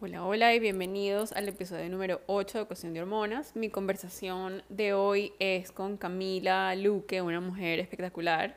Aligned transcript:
Hola, 0.00 0.26
hola 0.26 0.52
y 0.52 0.58
bienvenidos 0.58 1.32
al 1.32 1.48
episodio 1.48 1.88
número 1.88 2.20
8 2.26 2.58
de 2.58 2.64
Cuestión 2.64 2.92
de 2.92 3.00
Hormonas. 3.00 3.54
Mi 3.54 3.70
conversación 3.70 4.64
de 4.68 4.92
hoy 4.92 5.32
es 5.38 5.70
con 5.70 5.96
Camila 5.96 6.74
Luque, 6.74 7.22
una 7.22 7.40
mujer 7.40 7.78
espectacular. 7.78 8.56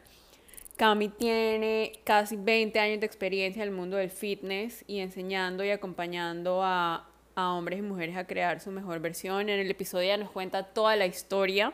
Cami 0.77 1.09
tiene 1.09 2.01
casi 2.03 2.35
20 2.35 2.79
años 2.79 2.99
de 2.99 3.05
experiencia 3.05 3.61
en 3.61 3.69
el 3.69 3.75
mundo 3.75 3.97
del 3.97 4.09
fitness 4.09 4.83
y 4.87 4.99
enseñando 4.99 5.63
y 5.63 5.69
acompañando 5.69 6.63
a, 6.63 7.07
a 7.35 7.53
hombres 7.53 7.79
y 7.79 7.83
mujeres 7.83 8.17
a 8.17 8.25
crear 8.25 8.59
su 8.59 8.71
mejor 8.71 8.99
versión. 8.99 9.41
En 9.47 9.59
el 9.59 9.69
episodio 9.69 10.07
ya 10.07 10.17
nos 10.17 10.31
cuenta 10.31 10.63
toda 10.63 10.95
la 10.95 11.05
historia 11.05 11.71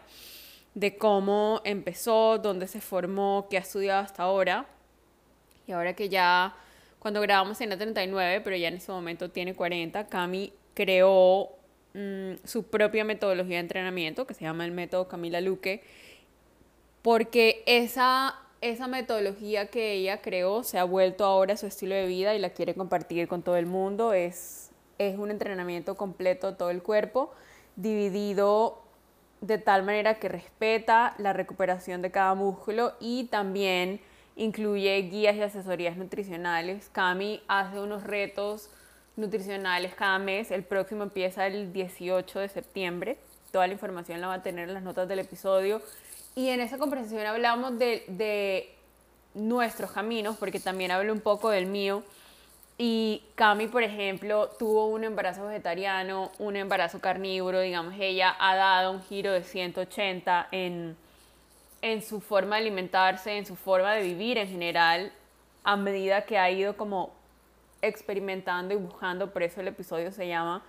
de 0.76 0.98
cómo 0.98 1.62
empezó, 1.64 2.38
dónde 2.38 2.68
se 2.68 2.82
formó, 2.82 3.48
qué 3.50 3.58
ha 3.58 3.62
estudiado 3.62 4.02
hasta 4.02 4.24
ahora. 4.24 4.68
Y 5.66 5.72
ahora 5.72 5.94
que 5.94 6.10
ya 6.10 6.54
cuando 7.04 7.20
grabamos 7.20 7.60
en 7.60 7.70
la 7.70 7.76
39, 7.76 8.40
pero 8.46 8.56
ya 8.56 8.70
en 8.70 8.76
ese 8.76 8.90
momento 8.90 9.30
tiene 9.30 9.54
40, 9.54 10.08
Cami 10.08 10.54
creó 10.74 11.50
mm, 11.94 12.36
su 12.46 12.64
propia 12.64 13.04
metodología 13.04 13.58
de 13.58 13.60
entrenamiento 13.60 14.26
que 14.26 14.34
se 14.34 14.46
llama 14.46 14.64
el 14.64 14.72
método 14.72 15.10
Camila 15.10 15.42
Luque, 15.42 15.84
porque 17.02 17.62
esa, 17.66 18.40
esa 18.62 18.88
metodología 18.88 19.68
que 19.68 19.92
ella 19.92 20.22
creó 20.22 20.64
se 20.64 20.80
ha 20.80 20.86
vuelto 20.86 21.26
ahora 21.26 21.58
su 21.58 21.68
estilo 21.68 21.94
de 21.94 22.08
vida 22.08 22.36
y 22.36 22.40
la 22.40 22.52
quiere 22.52 22.74
compartir 22.74 23.28
con 23.28 23.42
todo 23.42 23.58
el 23.58 23.66
mundo. 23.66 24.14
Es, 24.14 24.72
es 24.98 25.18
un 25.18 25.30
entrenamiento 25.30 25.96
completo 25.96 26.52
de 26.52 26.58
todo 26.58 26.70
el 26.70 26.82
cuerpo, 26.82 27.34
dividido 27.76 28.82
de 29.42 29.58
tal 29.58 29.84
manera 29.84 30.20
que 30.20 30.30
respeta 30.30 31.16
la 31.18 31.34
recuperación 31.34 32.02
de 32.02 32.12
cada 32.12 32.34
músculo 32.34 32.94
y 33.02 33.26
también 33.26 34.00
incluye 34.36 34.98
guías 35.04 35.36
y 35.36 35.42
asesorías 35.42 35.98
nutricionales. 35.98 36.90
Cami 36.92 37.42
hace 37.48 37.80
unos 37.80 38.04
retos 38.04 38.70
nutricionales 39.16 39.94
cada 39.96 40.20
mes. 40.20 40.52
El 40.52 40.64
próximo 40.64 41.04
empieza 41.04 41.48
el 41.48 41.72
18 41.74 42.40
de 42.40 42.50
septiembre. 42.50 43.18
Toda 43.52 43.68
la 43.68 43.74
información 43.74 44.22
la 44.22 44.28
va 44.28 44.36
a 44.36 44.44
tener 44.44 44.68
en 44.68 44.74
las 44.74 44.84
notas 44.84 45.08
del 45.08 45.20
episodio. 45.20 45.82
Y 46.36 46.50
en 46.50 46.60
esa 46.60 46.78
conversación 46.78 47.26
hablamos 47.26 47.78
de, 47.78 48.04
de 48.08 48.74
nuestros 49.36 49.92
caminos, 49.92 50.38
porque 50.38 50.60
también 50.60 50.92
hablo 50.92 51.14
un 51.14 51.22
poco 51.22 51.50
del 51.50 51.68
mío. 51.68 52.04
Y 52.78 53.24
Cami, 53.36 53.68
por 53.68 53.84
ejemplo, 53.84 54.50
tuvo 54.58 54.88
un 54.88 55.04
embarazo 55.04 55.46
vegetariano, 55.46 56.32
un 56.40 56.56
embarazo 56.56 57.00
carnívoro, 57.00 57.60
digamos, 57.60 57.94
ella 58.00 58.36
ha 58.40 58.56
dado 58.56 58.92
un 58.92 59.04
giro 59.04 59.32
de 59.32 59.44
180 59.44 60.48
en, 60.52 60.98
en 61.84 62.02
su 62.02 62.22
forma 62.22 62.56
de 62.56 62.62
alimentarse, 62.62 63.38
en 63.38 63.46
su 63.46 63.58
forma 63.58 63.94
de 63.94 64.04
vivir 64.04 64.38
en 64.38 64.48
general, 64.48 65.12
a 65.66 65.76
medida 65.76 66.26
que 66.26 66.38
ha 66.38 66.50
ido 66.50 66.78
como 66.78 67.14
experimentando 67.82 68.74
y 68.74 68.78
buscando, 68.78 69.34
por 69.34 69.44
eso 69.44 69.60
el 69.60 69.68
episodio 69.68 70.14
se 70.14 70.30
llama 70.30 70.64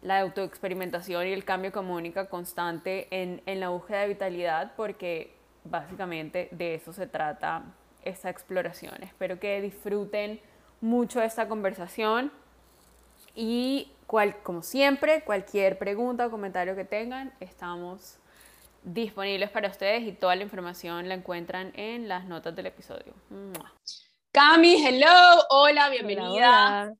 la 0.00 0.20
autoexperimentación 0.20 1.26
y 1.26 1.32
el 1.32 1.44
cambio 1.44 1.72
comunica 1.72 2.30
constante 2.30 3.06
en, 3.10 3.42
en 3.44 3.60
la 3.60 3.68
búsqueda 3.68 4.00
de 4.00 4.08
vitalidad, 4.08 4.72
porque 4.76 5.34
básicamente 5.64 6.48
de 6.52 6.76
eso 6.76 6.94
se 6.94 7.06
trata 7.06 7.62
esta 8.02 8.30
exploración. 8.30 9.02
Espero 9.02 9.38
que 9.38 9.60
disfruten 9.60 10.40
mucho 10.80 11.20
esta 11.20 11.48
conversación 11.48 12.32
y 13.34 13.92
cual, 14.06 14.38
como 14.42 14.62
siempre, 14.62 15.20
cualquier 15.22 15.76
pregunta 15.76 16.26
o 16.26 16.30
comentario 16.30 16.74
que 16.74 16.86
tengan, 16.86 17.34
estamos 17.40 18.18
disponibles 18.86 19.50
para 19.50 19.68
ustedes 19.68 20.04
y 20.04 20.12
toda 20.12 20.36
la 20.36 20.44
información 20.44 21.08
la 21.08 21.14
encuentran 21.14 21.72
en 21.74 22.08
las 22.08 22.24
notas 22.26 22.54
del 22.54 22.66
episodio. 22.66 23.14
Cami, 24.32 24.86
hello, 24.86 25.44
hola, 25.50 25.90
bienvenida. 25.90 26.94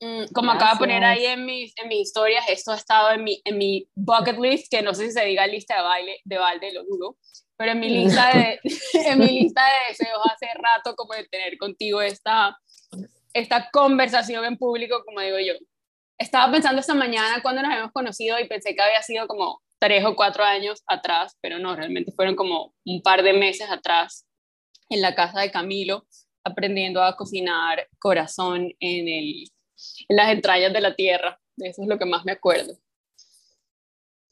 Mm, 0.00 0.32
como 0.32 0.52
acabo 0.52 0.74
de 0.74 0.78
poner 0.78 1.04
ahí 1.04 1.26
en 1.26 1.44
mis, 1.44 1.74
en 1.78 1.88
mis 1.88 2.02
historias, 2.02 2.44
esto 2.48 2.70
ha 2.70 2.76
estado 2.76 3.10
en 3.10 3.24
mi, 3.24 3.40
en 3.44 3.58
mi 3.58 3.88
bucket 3.94 4.38
list, 4.38 4.70
que 4.70 4.82
no 4.82 4.94
sé 4.94 5.06
si 5.06 5.12
se 5.12 5.24
diga 5.24 5.46
lista 5.48 5.76
de 5.76 5.82
baile, 5.82 6.20
de 6.24 6.38
balde, 6.38 6.72
lo 6.72 6.84
dudo, 6.84 7.16
pero 7.56 7.72
en 7.72 7.80
mi 7.80 7.88
lista 7.88 8.30
de, 8.32 8.60
en 8.94 9.18
mi 9.18 9.40
lista 9.42 9.62
de 9.64 9.92
deseos 9.92 10.22
hace 10.32 10.46
rato 10.54 10.94
como 10.94 11.14
de 11.14 11.24
tener 11.24 11.58
contigo 11.58 12.00
esta, 12.00 12.56
esta 13.32 13.68
conversación 13.72 14.44
en 14.44 14.56
público, 14.56 15.02
como 15.04 15.20
digo 15.20 15.38
yo. 15.40 15.54
Estaba 16.18 16.52
pensando 16.52 16.80
esta 16.80 16.94
mañana 16.94 17.42
cuando 17.42 17.62
nos 17.62 17.76
hemos 17.76 17.90
conocido 17.90 18.38
y 18.38 18.46
pensé 18.46 18.76
que 18.76 18.82
había 18.82 19.02
sido 19.02 19.26
como 19.26 19.60
tres 19.82 20.04
o 20.04 20.14
cuatro 20.14 20.44
años 20.44 20.80
atrás, 20.86 21.36
pero 21.40 21.58
no, 21.58 21.74
realmente 21.74 22.12
fueron 22.12 22.36
como 22.36 22.72
un 22.84 23.02
par 23.02 23.24
de 23.24 23.32
meses 23.32 23.68
atrás 23.68 24.24
en 24.88 25.02
la 25.02 25.16
casa 25.16 25.40
de 25.40 25.50
Camilo, 25.50 26.06
aprendiendo 26.44 27.02
a 27.02 27.16
cocinar 27.16 27.88
corazón 27.98 28.70
en, 28.78 29.08
el, 29.08 29.50
en 30.08 30.16
las 30.16 30.30
entrañas 30.30 30.72
de 30.72 30.80
la 30.80 30.94
tierra. 30.94 31.36
Eso 31.56 31.82
es 31.82 31.88
lo 31.88 31.98
que 31.98 32.04
más 32.04 32.24
me 32.24 32.30
acuerdo. 32.30 32.74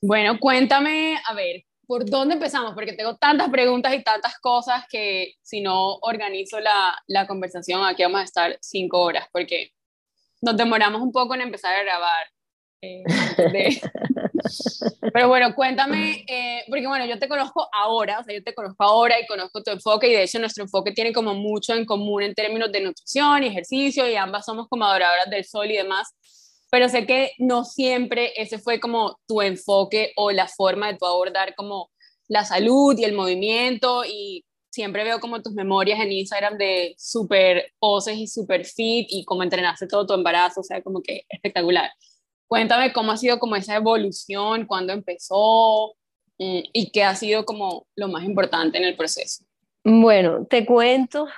Bueno, 0.01 0.39
cuéntame, 0.39 1.19
a 1.27 1.35
ver, 1.35 1.65
¿por 1.85 2.09
dónde 2.09 2.35
empezamos? 2.35 2.73
Porque 2.73 2.93
tengo 2.93 3.17
tantas 3.17 3.51
preguntas 3.51 3.93
y 3.93 4.05
tantas 4.05 4.39
cosas 4.39 4.85
que 4.89 5.35
si 5.43 5.61
no 5.61 5.97
organizo 6.03 6.61
la, 6.61 6.97
la 7.09 7.27
conversación, 7.27 7.85
aquí 7.85 8.05
vamos 8.05 8.21
a 8.21 8.25
estar 8.25 8.57
cinco 8.61 9.01
horas, 9.01 9.27
porque 9.33 9.73
nos 10.43 10.57
demoramos 10.57 11.03
un 11.03 11.11
poco 11.11 11.35
en 11.35 11.41
empezar 11.41 11.75
a 11.75 11.83
grabar. 11.83 12.29
Eh, 12.83 13.03
de, 13.53 13.81
Pero 15.13 15.29
bueno, 15.29 15.55
cuéntame, 15.55 16.25
eh, 16.27 16.63
porque 16.69 16.87
bueno, 16.87 17.05
yo 17.05 17.19
te 17.19 17.29
conozco 17.29 17.69
ahora, 17.73 18.21
o 18.21 18.25
sea, 18.25 18.35
yo 18.35 18.43
te 18.43 18.55
conozco 18.55 18.83
ahora 18.83 19.21
y 19.21 19.27
conozco 19.27 19.63
tu 19.63 19.71
enfoque 19.71 20.09
y 20.09 20.13
de 20.13 20.23
hecho 20.23 20.39
nuestro 20.39 20.65
enfoque 20.65 20.93
tiene 20.93 21.13
como 21.13 21.35
mucho 21.35 21.75
en 21.75 21.85
común 21.85 22.23
en 22.23 22.35
términos 22.35 22.73
de 22.73 22.81
nutrición 22.81 23.43
y 23.43 23.49
ejercicio 23.49 24.09
y 24.09 24.15
ambas 24.17 24.47
somos 24.47 24.67
como 24.69 24.85
adoradoras 24.85 25.29
del 25.29 25.45
sol 25.45 25.71
y 25.71 25.77
demás, 25.77 26.09
pero 26.71 26.89
sé 26.89 27.07
que 27.07 27.33
no 27.39 27.65
siempre 27.65 28.33
ese 28.37 28.59
fue 28.59 28.81
como 28.81 29.19
tu 29.27 29.43
enfoque 29.43 30.13
o 30.17 30.31
la 30.31 30.49
forma 30.49 30.91
de 30.91 30.97
tu 30.97 31.05
abordar 31.07 31.55
como 31.57 31.91
la 32.29 32.45
salud 32.45 32.97
y 32.99 33.05
el 33.05 33.13
movimiento 33.13 34.05
y 34.07 34.45
siempre 34.71 35.05
veo 35.05 35.21
como 35.21 35.43
tus 35.43 35.53
memorias 35.53 36.01
en 36.01 36.13
Instagram 36.13 36.57
de 36.57 36.95
súper 36.97 37.73
poses 37.79 38.17
y 38.17 38.27
súper 38.27 38.65
fit 38.65 39.07
y 39.11 39.25
cómo 39.25 39.43
entrenaste 39.43 39.87
todo 39.87 40.07
tu 40.07 40.15
embarazo, 40.15 40.61
o 40.61 40.65
sea, 40.65 40.81
como 40.83 41.03
que 41.03 41.25
espectacular. 41.29 41.91
Cuéntame 42.51 42.93
cómo 42.93 43.13
ha 43.13 43.17
sido 43.17 43.39
como 43.39 43.55
esa 43.55 43.77
evolución, 43.77 44.67
cuándo 44.67 44.93
empezó 44.93 45.95
mm, 46.37 46.59
y 46.73 46.91
qué 46.91 47.05
ha 47.05 47.15
sido 47.15 47.45
como 47.45 47.87
lo 47.95 48.09
más 48.09 48.25
importante 48.25 48.77
en 48.77 48.83
el 48.83 48.97
proceso. 48.97 49.45
Bueno, 49.85 50.47
te 50.47 50.67
cuento, 50.67 51.29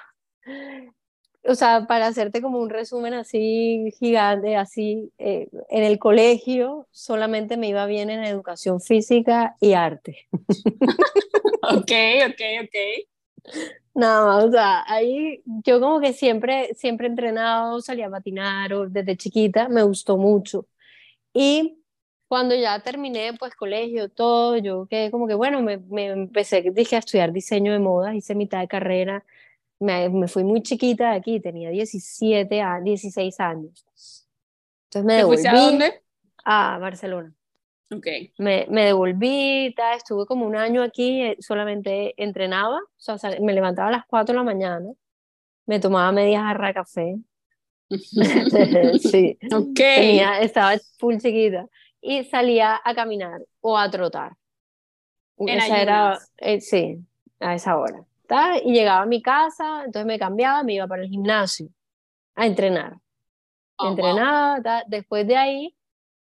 o 1.45 1.55
sea, 1.55 1.87
para 1.87 2.07
hacerte 2.07 2.41
como 2.41 2.61
un 2.61 2.71
resumen 2.71 3.13
así 3.13 3.93
gigante, 3.99 4.57
así, 4.57 5.13
eh, 5.19 5.49
en 5.69 5.85
el 5.85 5.99
colegio 5.99 6.87
solamente 6.91 7.59
me 7.59 7.69
iba 7.69 7.85
bien 7.85 8.09
en 8.09 8.25
educación 8.25 8.81
física 8.81 9.55
y 9.61 9.75
arte. 9.75 10.17
ok, 11.63 11.93
ok, 12.31 12.41
ok. 12.63 13.53
Nada 13.95 14.25
más, 14.25 14.45
o 14.45 14.51
sea, 14.51 14.83
ahí 14.87 15.43
yo 15.45 15.79
como 15.79 16.01
que 16.01 16.15
siempre, 16.15 16.73
siempre 16.75 17.07
entrenado, 17.07 17.83
salía 17.83 18.07
a 18.07 18.11
patinar 18.11 18.73
o 18.73 18.89
desde 18.89 19.19
chiquita, 19.19 19.69
me 19.69 19.83
gustó 19.83 20.17
mucho. 20.17 20.67
Y 21.33 21.83
cuando 22.29 22.55
ya 22.55 22.81
terminé, 22.81 23.33
pues, 23.39 23.55
colegio, 23.55 24.09
todo, 24.09 24.57
yo 24.57 24.87
quedé 24.87 25.11
como 25.11 25.27
que, 25.27 25.35
bueno, 25.35 25.61
me, 25.63 25.79
me 25.79 26.07
empecé, 26.07 26.63
dije, 26.73 26.97
a 26.97 27.01
estudiar 27.01 27.33
diseño 27.33 27.73
de 27.73 27.79
modas, 27.79 28.15
hice 28.15 28.35
mitad 28.35 28.61
de 28.61 28.69
carrera, 28.69 29.25
me, 29.79 30.09
me 30.09 30.29
fui 30.29 30.45
muy 30.45 30.63
chiquita 30.63 31.11
de 31.11 31.17
aquí, 31.17 31.41
tenía 31.41 31.71
17 31.71 32.63
a 32.63 32.81
16 32.81 33.41
años. 33.41 33.85
Entonces 34.87 35.05
me 35.05 35.15
devolví. 35.15 35.47
a 35.47 35.53
dónde? 35.53 36.03
A 36.45 36.79
Barcelona. 36.79 37.35
Ok. 37.95 38.07
Me, 38.39 38.67
me 38.71 38.87
devolví, 38.87 39.75
estuve 39.95 40.25
como 40.27 40.47
un 40.47 40.57
año 40.57 40.83
aquí, 40.83 41.23
eh, 41.23 41.37
solamente 41.41 42.15
entrenaba, 42.17 42.79
o 42.79 43.19
sea, 43.19 43.19
me 43.41 43.53
levantaba 43.53 43.89
a 43.89 43.93
las 43.93 44.07
4 44.07 44.33
de 44.33 44.39
la 44.39 44.45
mañana, 44.45 44.89
me 45.67 45.81
tomaba 45.81 46.11
media 46.13 46.43
jarra 46.43 46.69
de 46.69 46.75
café, 46.75 47.17
sí. 49.01 49.39
Ok. 49.53 49.81
estaba 50.41 50.73
full 50.99 51.17
chiquita. 51.19 51.67
Y 52.01 52.25
salía 52.25 52.81
a 52.85 52.95
caminar 52.95 53.43
o 53.61 53.79
a 53.79 53.91
trotar. 53.91 54.37
En 55.39 55.49
esa 55.49 55.81
era, 55.81 56.19
eh, 56.39 56.61
sí, 56.61 56.99
a 57.41 57.55
esa 57.55 57.77
hora. 57.77 58.05
Y 58.65 58.73
llegaba 58.73 59.03
a 59.03 59.07
mi 59.07 59.21
casa, 59.21 59.85
entonces 59.85 60.07
me 60.07 60.19
cambiaba, 60.19 60.63
me 60.63 60.75
iba 60.75 60.87
para 60.87 61.03
el 61.03 61.09
gimnasio 61.09 61.69
a 62.35 62.47
entrenar. 62.47 62.97
Oh, 63.77 63.89
Entrenaba, 63.89 64.61
después 64.87 65.27
de 65.27 65.37
ahí 65.37 65.77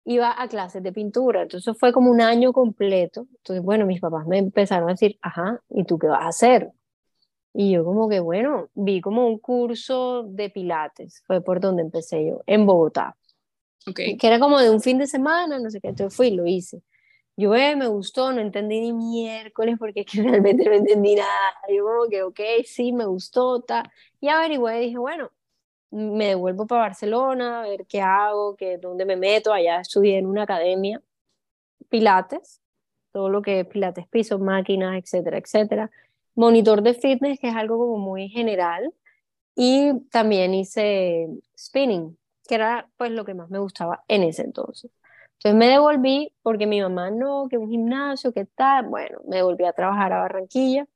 iba 0.04 0.34
a 0.36 0.48
clases 0.48 0.82
de 0.82 0.92
pintura. 0.92 1.42
Entonces 1.42 1.76
fue 1.78 1.92
como 1.92 2.10
un 2.10 2.20
año 2.20 2.52
completo. 2.52 3.26
Entonces, 3.36 3.62
bueno, 3.62 3.86
mis 3.86 4.00
papás 4.00 4.26
me 4.26 4.38
empezaron 4.38 4.88
a 4.88 4.92
decir, 4.92 5.18
ajá, 5.22 5.60
¿y 5.68 5.84
tú 5.84 5.98
qué 5.98 6.08
vas 6.08 6.24
a 6.24 6.28
hacer? 6.28 6.72
Y 7.54 7.70
yo 7.70 7.84
como 7.84 8.08
que, 8.08 8.18
bueno, 8.18 8.68
vi 8.74 9.00
como 9.00 9.26
un 9.28 9.38
curso 9.38 10.24
de 10.24 10.50
pilates, 10.50 11.22
fue 11.24 11.40
por 11.40 11.60
donde 11.60 11.82
empecé 11.82 12.26
yo, 12.26 12.42
en 12.46 12.66
Bogotá. 12.66 13.16
Okay. 13.86 14.16
Que 14.16 14.26
era 14.26 14.40
como 14.40 14.58
de 14.58 14.70
un 14.70 14.80
fin 14.80 14.98
de 14.98 15.06
semana, 15.06 15.58
no 15.60 15.70
sé 15.70 15.80
qué, 15.80 15.88
entonces 15.88 16.16
fui 16.16 16.28
y 16.28 16.36
lo 16.36 16.46
hice. 16.46 16.82
Yo, 17.36 17.54
eh, 17.54 17.74
me 17.76 17.88
gustó, 17.88 18.32
no 18.32 18.40
entendí 18.40 18.80
ni 18.80 18.92
miércoles 18.92 19.76
porque 19.78 20.00
es 20.00 20.06
que 20.06 20.22
realmente 20.22 20.64
no 20.64 20.72
entendí 20.72 21.14
nada. 21.14 21.54
Yo 21.68 21.84
como 21.84 22.08
que, 22.08 22.22
ok, 22.22 22.40
sí, 22.64 22.92
me 22.92 23.06
gustó, 23.06 23.60
ta. 23.60 23.90
Y 24.20 24.28
averigué 24.28 24.82
y 24.82 24.86
dije, 24.86 24.98
bueno, 24.98 25.30
me 25.90 26.28
devuelvo 26.28 26.66
para 26.66 26.82
Barcelona 26.82 27.60
a 27.60 27.62
ver 27.68 27.86
qué 27.86 28.00
hago, 28.00 28.56
qué, 28.56 28.78
dónde 28.78 29.04
me 29.04 29.16
meto. 29.16 29.52
Allá 29.52 29.80
estudié 29.80 30.18
en 30.18 30.26
una 30.26 30.42
academia, 30.42 31.02
pilates, 31.88 32.60
todo 33.12 33.28
lo 33.28 33.42
que 33.42 33.60
es 33.60 33.66
pilates 33.66 34.06
pisos, 34.08 34.40
máquinas, 34.40 34.96
etcétera, 34.96 35.38
etcétera. 35.38 35.90
Monitor 36.34 36.82
de 36.82 36.94
fitness, 36.94 37.38
que 37.40 37.48
es 37.48 37.56
algo 37.56 37.78
como 37.78 37.98
muy 37.98 38.28
general. 38.28 38.92
Y 39.56 40.00
también 40.10 40.54
hice 40.54 41.28
spinning, 41.56 42.18
que 42.48 42.56
era 42.56 42.88
pues 42.96 43.10
lo 43.12 43.24
que 43.24 43.34
más 43.34 43.50
me 43.50 43.58
gustaba 43.58 44.04
en 44.08 44.24
ese 44.24 44.42
entonces. 44.42 44.90
Entonces 45.34 45.58
me 45.58 45.68
devolví 45.68 46.32
porque 46.42 46.66
mi 46.66 46.80
mamá 46.80 47.10
no, 47.10 47.48
que 47.48 47.58
un 47.58 47.70
gimnasio, 47.70 48.32
que 48.32 48.46
tal. 48.46 48.86
Bueno, 48.88 49.20
me 49.28 49.36
devolví 49.36 49.64
a 49.64 49.72
trabajar 49.72 50.12
a 50.12 50.20
Barranquilla 50.20 50.86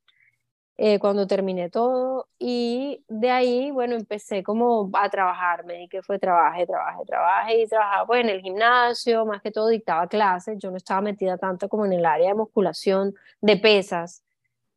eh, 0.79 1.01
cuando 1.01 1.27
terminé 1.27 1.71
todo 1.71 2.29
y 2.39 3.05
de 3.09 3.31
ahí, 3.31 3.71
bueno, 3.73 3.97
empecé 3.97 4.45
como 4.45 4.91
a 4.95 5.09
trabajar, 5.11 5.65
me 5.67 5.75
di 5.75 5.89
que 5.89 6.03
fue 6.03 6.21
trabaje, 6.21 6.67
trabaje, 6.67 7.05
trabaje 7.05 7.63
y 7.63 7.67
trabajaba 7.67 8.07
pues 8.07 8.21
en 8.23 8.31
el 8.31 8.41
gimnasio, 8.41 9.27
más 9.27 9.43
que 9.43 9.51
todo 9.51 9.69
dictaba 9.69 10.07
clases, 10.07 10.57
yo 10.59 10.71
no 10.71 10.77
estaba 10.77 11.01
metida 11.01 11.37
tanto 11.37 11.69
como 11.69 11.85
en 11.85 11.95
el 11.95 12.07
área 12.07 12.29
de 12.29 12.35
musculación, 12.35 13.15
de 13.41 13.57
pesas 13.57 14.23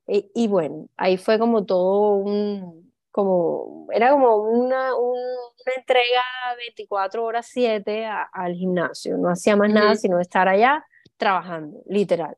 y, 0.08 0.32
y 0.34 0.48
bueno, 0.48 0.88
ahí 0.98 1.18
fue 1.18 1.40
como 1.40 1.66
todo 1.66 2.16
un, 2.16 2.92
como, 3.12 3.88
era 3.94 4.12
como 4.12 4.38
una, 4.38 4.96
una 4.96 5.74
entrega 5.76 6.22
24 6.58 7.24
horas 7.24 7.48
7 7.52 8.06
al 8.06 8.54
gimnasio, 8.56 9.18
no 9.18 9.30
hacía 9.30 9.56
más 9.56 9.70
nada 9.70 9.96
sino 9.96 10.20
estar 10.20 10.48
allá 10.48 10.86
trabajando, 11.18 11.82
literal. 11.88 12.38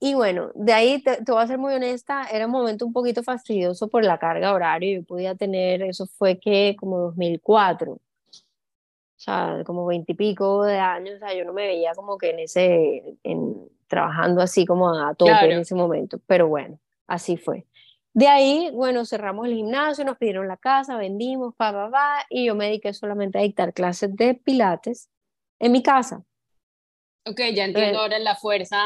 Y 0.00 0.14
bueno, 0.14 0.50
de 0.54 0.72
ahí 0.72 1.02
te, 1.02 1.18
voy 1.26 1.42
a 1.42 1.46
ser 1.46 1.58
muy 1.58 1.72
honesta, 1.74 2.26
era 2.30 2.46
un 2.46 2.52
momento 2.52 2.84
un 2.84 2.92
poquito 2.92 3.22
fastidioso 3.22 3.88
por 3.88 4.04
la 4.04 4.18
carga 4.18 4.52
horaria. 4.52 4.98
Yo 4.98 5.04
podía 5.04 5.34
tener, 5.34 5.82
eso 5.82 6.06
fue 6.06 6.38
que 6.38 6.76
como 6.78 6.98
2004, 6.98 7.92
o 7.92 8.00
sea, 9.16 9.62
como 9.64 9.86
veintipico 9.86 10.64
de 10.64 10.78
años, 10.78 11.16
o 11.16 11.18
sea, 11.20 11.34
yo 11.34 11.44
no 11.44 11.54
me 11.54 11.66
veía 11.66 11.94
como 11.94 12.18
que 12.18 12.30
en 12.30 12.40
ese, 12.40 13.16
en, 13.22 13.66
trabajando 13.94 14.42
así 14.42 14.66
como 14.66 14.90
a 14.90 15.14
tope 15.14 15.52
en 15.52 15.60
ese 15.60 15.74
momento, 15.74 16.20
pero 16.26 16.48
bueno, 16.48 16.78
así 17.06 17.36
fue. 17.36 17.66
De 18.12 18.28
ahí, 18.28 18.70
bueno, 18.72 19.04
cerramos 19.04 19.46
el 19.46 19.54
gimnasio, 19.54 20.04
nos 20.04 20.18
pidieron 20.18 20.46
la 20.46 20.56
casa, 20.56 20.96
vendimos, 20.96 21.54
pa, 21.56 21.72
pa, 21.72 21.90
pa, 21.90 22.26
y 22.28 22.46
yo 22.46 22.54
me 22.54 22.66
dediqué 22.66 22.92
solamente 22.92 23.38
a 23.38 23.42
dictar 23.42 23.72
clases 23.72 24.14
de 24.14 24.34
pilates 24.34 25.08
en 25.58 25.72
mi 25.72 25.82
casa. 25.82 26.22
Ok, 27.26 27.40
ya 27.54 27.64
entiendo 27.64 28.00
ahora 28.00 28.18
la 28.18 28.36
fuerza 28.36 28.78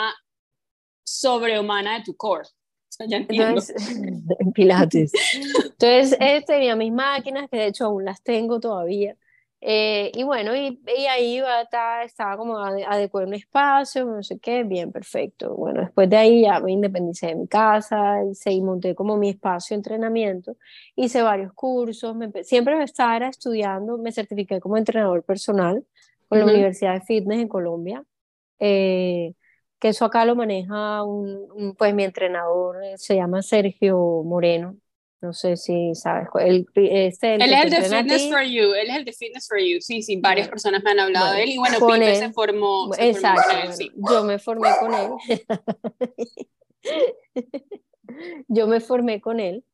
sobrehumana 1.04 1.98
de 1.98 2.04
tu 2.04 2.16
core. 2.16 2.48
Entonces, 2.98 4.00
en 4.38 4.52
Pilates. 4.52 5.12
Entonces, 5.64 6.16
eh, 6.20 6.42
tenía 6.46 6.76
mis 6.76 6.92
máquinas, 6.92 7.48
que 7.50 7.56
de 7.56 7.66
hecho 7.66 7.86
aún 7.86 8.04
las 8.04 8.22
tengo 8.22 8.60
todavía. 8.60 9.16
Eh, 9.60 10.12
y 10.14 10.22
bueno, 10.22 10.54
y, 10.54 10.80
y 10.96 11.06
ahí 11.06 11.42
estaba, 11.62 12.04
estaba 12.04 12.36
como 12.36 12.58
adecuado 12.58 13.26
un 13.26 13.34
espacio, 13.34 14.04
no 14.04 14.22
sé 14.22 14.38
qué, 14.38 14.62
bien, 14.62 14.92
perfecto. 14.92 15.54
Bueno, 15.54 15.80
después 15.80 16.08
de 16.08 16.16
ahí 16.16 16.42
ya 16.42 16.60
me 16.60 16.72
independicé 16.72 17.28
de 17.28 17.34
mi 17.34 17.48
casa, 17.48 18.18
y 18.46 18.60
monté 18.62 18.94
como 18.94 19.16
mi 19.16 19.30
espacio 19.30 19.74
de 19.74 19.78
entrenamiento, 19.80 20.56
hice 20.94 21.22
varios 21.22 21.52
cursos, 21.54 22.14
me, 22.14 22.30
siempre 22.44 22.76
me 22.76 22.84
estaba 22.84 23.26
estudiando, 23.26 23.98
me 23.98 24.12
certifiqué 24.12 24.60
como 24.60 24.76
entrenador 24.76 25.24
personal 25.24 25.84
con 26.28 26.38
la 26.38 26.44
Universidad 26.44 26.94
de 26.94 27.00
Fitness 27.00 27.40
en 27.40 27.48
Colombia. 27.48 28.04
Eh, 28.60 29.34
que 29.78 29.88
eso 29.88 30.04
acá 30.04 30.24
lo 30.24 30.34
maneja 30.34 31.04
un, 31.04 31.74
pues 31.78 31.94
mi 31.94 32.04
entrenador, 32.04 32.82
eh, 32.84 32.98
se 32.98 33.14
llama 33.16 33.42
Sergio 33.42 34.22
Moreno, 34.24 34.76
no 35.20 35.32
sé 35.32 35.56
si 35.56 35.94
sabes, 35.94 36.28
él, 36.40 36.66
este, 36.74 37.34
él 37.34 37.42
es 37.42 37.64
el 37.64 37.70
de 37.70 37.82
Fitness 37.82 38.30
for 38.30 38.42
You, 38.42 38.74
él 38.74 38.90
es 38.90 38.96
el 38.96 39.04
de 39.04 39.12
Fitness 39.12 39.48
for 39.48 39.58
You, 39.58 39.80
sí, 39.80 40.02
sí, 40.02 40.20
varias 40.20 40.48
personas 40.48 40.82
me 40.84 40.92
han 40.92 41.00
hablado 41.00 41.32
de 41.32 41.42
él 41.42 41.50
y 41.50 41.58
bueno, 41.58 41.78
Pipe 41.78 42.14
se 42.14 42.32
formó. 42.32 42.90
exacto, 42.98 43.52
yo 43.96 44.24
me 44.24 44.38
formé 44.38 44.68
con 44.78 44.94
él. 44.94 45.10
yo 48.48 48.66
me 48.66 48.80
formé 48.80 49.20
con 49.20 49.40
él 49.40 49.64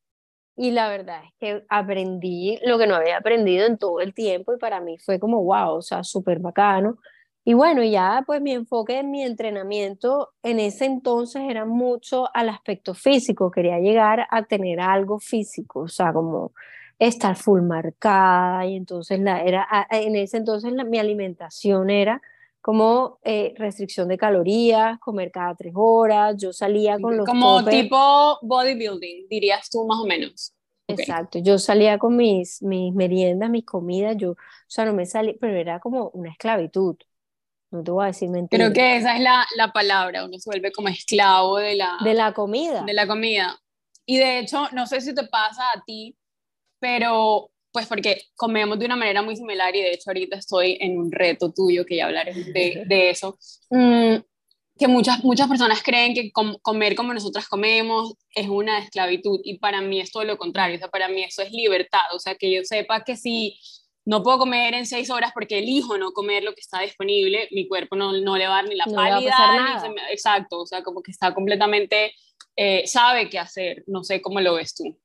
y 0.56 0.70
la 0.70 0.88
verdad 0.88 1.22
es 1.24 1.32
que 1.38 1.64
aprendí 1.68 2.58
lo 2.64 2.78
que 2.78 2.86
no 2.86 2.94
había 2.94 3.18
aprendido 3.18 3.66
en 3.66 3.76
todo 3.76 4.00
el 4.00 4.14
tiempo 4.14 4.54
y 4.54 4.58
para 4.58 4.80
mí 4.80 4.98
fue 4.98 5.18
como 5.18 5.42
wow, 5.42 5.74
o 5.76 5.82
sea, 5.82 6.04
súper 6.04 6.38
bacano 6.38 6.98
y 7.44 7.52
bueno, 7.52 7.84
ya 7.84 8.22
pues 8.26 8.40
mi 8.40 8.52
enfoque 8.52 8.98
en 8.98 9.10
mi 9.10 9.22
entrenamiento 9.22 10.32
en 10.42 10.60
ese 10.60 10.86
entonces 10.86 11.42
era 11.48 11.66
mucho 11.66 12.34
al 12.34 12.48
aspecto 12.48 12.94
físico, 12.94 13.50
quería 13.50 13.78
llegar 13.78 14.26
a 14.30 14.44
tener 14.44 14.80
algo 14.80 15.18
físico, 15.18 15.80
o 15.80 15.88
sea, 15.88 16.12
como 16.12 16.52
estar 16.98 17.36
full 17.36 17.60
marcada 17.60 18.66
y 18.66 18.76
entonces 18.76 19.20
la, 19.20 19.42
era, 19.42 19.66
en 19.90 20.16
ese 20.16 20.38
entonces 20.38 20.72
mi 20.72 20.98
alimentación 20.98 21.90
era 21.90 22.22
como 22.62 23.18
eh, 23.22 23.52
restricción 23.58 24.08
de 24.08 24.16
calorías, 24.16 24.98
comer 24.98 25.30
cada 25.30 25.54
tres 25.54 25.74
horas, 25.76 26.34
yo 26.38 26.50
salía 26.50 26.98
con 26.98 27.14
los... 27.14 27.26
Como 27.26 27.62
tipo 27.62 28.38
bodybuilding, 28.40 29.28
dirías 29.28 29.68
tú 29.68 29.84
más 29.86 29.98
o 30.00 30.06
menos. 30.06 30.54
Exacto, 30.88 31.38
yo 31.40 31.58
salía 31.58 31.98
con 31.98 32.16
mis, 32.16 32.62
mis 32.62 32.94
meriendas, 32.94 33.50
mis 33.50 33.66
comidas, 33.66 34.16
yo, 34.16 34.32
o 34.32 34.36
sea, 34.66 34.86
no 34.86 34.94
me 34.94 35.04
salía, 35.04 35.34
pero 35.38 35.58
era 35.58 35.78
como 35.78 36.08
una 36.14 36.30
esclavitud. 36.30 36.96
No 37.74 37.82
te 37.82 37.90
voy 37.90 38.04
a 38.04 38.06
decir 38.06 38.30
mentira. 38.30 38.64
Creo 38.64 38.72
que 38.72 38.96
esa 38.98 39.16
es 39.16 39.20
la, 39.20 39.44
la, 39.56 39.72
palabra, 39.72 40.24
uno 40.24 40.38
se 40.38 40.48
vuelve 40.48 40.70
como 40.70 40.88
esclavo 40.88 41.56
de 41.56 41.74
la, 41.74 41.96
de 42.04 42.14
la 42.14 42.32
comida. 42.32 42.84
De 42.84 42.92
la 42.92 43.08
comida. 43.08 43.58
Y 44.06 44.18
de 44.18 44.38
hecho, 44.38 44.68
no 44.70 44.86
sé 44.86 45.00
si 45.00 45.12
te 45.12 45.24
pasa 45.24 45.64
a 45.74 45.82
ti, 45.84 46.16
pero 46.78 47.50
pues 47.72 47.88
porque 47.88 48.22
comemos 48.36 48.78
de 48.78 48.86
una 48.86 48.94
manera 48.94 49.22
muy 49.22 49.34
similar 49.34 49.74
y 49.74 49.82
de 49.82 49.90
hecho 49.90 50.10
ahorita 50.10 50.36
estoy 50.36 50.78
en 50.80 50.96
un 50.96 51.10
reto 51.10 51.52
tuyo 51.52 51.84
que 51.84 51.96
ya 51.96 52.06
hablaré 52.06 52.32
de, 52.32 52.84
de 52.86 53.10
eso. 53.10 53.36
Mm, 53.70 54.18
que 54.78 54.86
muchas, 54.86 55.24
muchas 55.24 55.48
personas 55.48 55.82
creen 55.82 56.14
que 56.14 56.30
comer 56.30 56.94
como 56.94 57.12
nosotras 57.12 57.48
comemos 57.48 58.14
es 58.36 58.48
una 58.48 58.78
esclavitud 58.78 59.40
y 59.42 59.58
para 59.58 59.80
mí 59.80 60.00
es 60.00 60.12
todo 60.12 60.22
lo 60.22 60.38
contrario, 60.38 60.76
o 60.76 60.78
sea, 60.78 60.88
para 60.88 61.08
mí 61.08 61.24
eso 61.24 61.42
es 61.42 61.50
libertad, 61.50 62.04
o 62.12 62.20
sea, 62.20 62.36
que 62.36 62.52
yo 62.52 62.62
sepa 62.62 63.02
que 63.02 63.16
si 63.16 63.58
no 64.04 64.22
puedo 64.22 64.38
comer 64.38 64.74
en 64.74 64.86
seis 64.86 65.10
horas 65.10 65.32
porque 65.32 65.58
elijo 65.58 65.96
no 65.96 66.12
comer 66.12 66.42
lo 66.42 66.54
que 66.54 66.60
está 66.60 66.80
disponible, 66.80 67.48
mi 67.52 67.66
cuerpo 67.68 67.96
no, 67.96 68.12
no 68.12 68.36
le 68.36 68.46
va 68.46 68.58
a 68.58 68.62
dar 68.62 68.68
ni 68.68 68.76
la 68.76 68.84
pálida, 68.84 69.88
ni 69.88 69.94
exacto, 70.10 70.60
o 70.60 70.66
sea, 70.66 70.82
como 70.82 71.02
que 71.02 71.10
está 71.10 71.34
completamente, 71.34 72.12
eh, 72.56 72.86
sabe 72.86 73.28
qué 73.30 73.38
hacer, 73.38 73.82
no 73.86 74.04
sé 74.04 74.20
cómo 74.20 74.40
lo 74.40 74.54
ves 74.54 74.74
tú. 74.74 74.98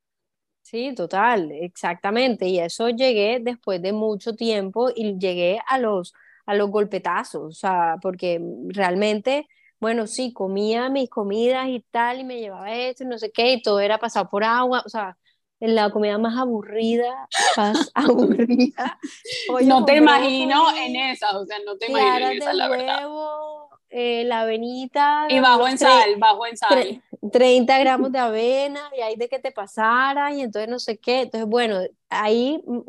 Sí, 0.61 0.93
total, 0.93 1.51
exactamente, 1.51 2.45
y 2.47 2.59
eso 2.59 2.89
llegué 2.89 3.39
después 3.41 3.81
de 3.81 3.93
mucho 3.93 4.35
tiempo 4.35 4.89
y 4.93 5.17
llegué 5.17 5.59
a 5.65 5.79
los, 5.79 6.13
a 6.45 6.53
los 6.53 6.69
golpetazos, 6.69 7.41
o 7.41 7.51
sea, 7.51 7.95
porque 8.01 8.39
realmente, 8.68 9.47
bueno, 9.79 10.06
sí, 10.07 10.33
comía 10.33 10.89
mis 10.89 11.09
comidas 11.09 11.69
y 11.69 11.79
tal, 11.89 12.19
y 12.19 12.23
me 12.25 12.39
llevaba 12.39 12.75
esto 12.75 13.03
y 13.03 13.07
no 13.07 13.18
sé 13.18 13.31
qué, 13.31 13.53
y 13.53 13.61
todo 13.61 13.79
era 13.79 13.97
pasado 13.97 14.29
por 14.29 14.44
agua, 14.44 14.83
o 14.85 14.89
sea, 14.89 15.18
la 15.59 15.89
comida 15.89 16.18
más 16.18 16.37
aburrida, 16.37 17.28
más 17.57 17.92
aburrida. 17.95 18.99
no 19.63 19.85
te 19.85 19.97
imagino 19.97 20.66
en 20.78 20.95
esa, 20.95 21.37
o 21.37 21.45
sea, 21.45 21.57
no 21.66 21.78
te 21.78 21.89
imagino 21.89 22.30
en 22.30 22.37
esa, 22.37 22.54
la 22.54 22.69
verdad. 22.69 22.99
Huevo, 22.99 23.69
eh, 23.89 24.23
la 24.25 24.42
avenita. 24.42 25.25
Y 25.30 25.39
bajo 25.39 25.68
en 25.68 25.78
sal, 25.78 26.16
bajo 26.18 26.45
en 26.45 26.57
sal. 26.57 27.04
30 27.31 27.80
gramos 27.80 28.11
de 28.11 28.19
avena, 28.19 28.89
y 28.97 29.01
ahí 29.01 29.16
de 29.16 29.28
que 29.28 29.39
te 29.39 29.51
pasara, 29.51 30.33
y 30.33 30.42
entonces 30.42 30.69
no 30.69 30.80
sé 30.80 30.97
qué. 30.97 31.21
Entonces, 31.21 31.49
bueno, 31.49 31.80
ahí 32.09 32.61
mm, 32.66 32.81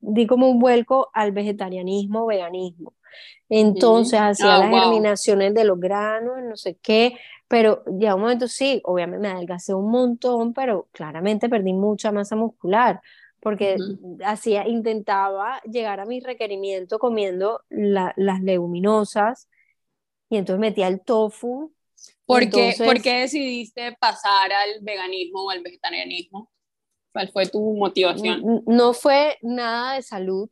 di 0.00 0.26
como 0.26 0.48
un 0.48 0.58
vuelco 0.58 1.10
al 1.12 1.32
vegetarianismo, 1.32 2.26
veganismo. 2.26 2.94
Entonces, 3.48 4.20
hacía 4.20 4.56
ah, 4.56 4.58
las 4.58 4.70
germinaciones 4.70 5.54
de 5.54 5.64
los 5.64 5.80
granos, 5.80 6.42
no 6.42 6.56
sé 6.56 6.76
qué, 6.76 7.16
pero 7.48 7.82
ya 7.86 8.14
un 8.14 8.20
momento 8.20 8.46
sí, 8.46 8.80
obviamente 8.84 9.26
me 9.26 9.34
adelgacé 9.34 9.74
un 9.74 9.90
montón, 9.90 10.52
pero 10.52 10.88
claramente 10.92 11.48
perdí 11.48 11.72
mucha 11.72 12.12
masa 12.12 12.36
muscular, 12.36 13.00
porque 13.40 13.76
hacía, 14.24 14.68
intentaba 14.68 15.60
llegar 15.62 16.00
a 16.00 16.04
mi 16.04 16.20
requerimiento 16.20 16.98
comiendo 16.98 17.62
las 17.70 18.42
leguminosas, 18.42 19.48
y 20.28 20.36
entonces 20.36 20.60
metía 20.60 20.88
el 20.88 21.00
tofu. 21.00 21.72
¿Por, 22.26 22.50
qué, 22.50 22.74
¿Por 22.76 23.00
qué 23.00 23.20
decidiste 23.20 23.96
pasar 23.98 24.52
al 24.52 24.80
veganismo 24.82 25.46
o 25.46 25.50
al 25.50 25.62
vegetarianismo? 25.62 26.50
¿Cuál 27.12 27.30
fue 27.30 27.46
tu 27.46 27.74
motivación? 27.74 28.62
No 28.66 28.92
fue 28.92 29.38
nada 29.40 29.94
de 29.94 30.02
salud, 30.02 30.50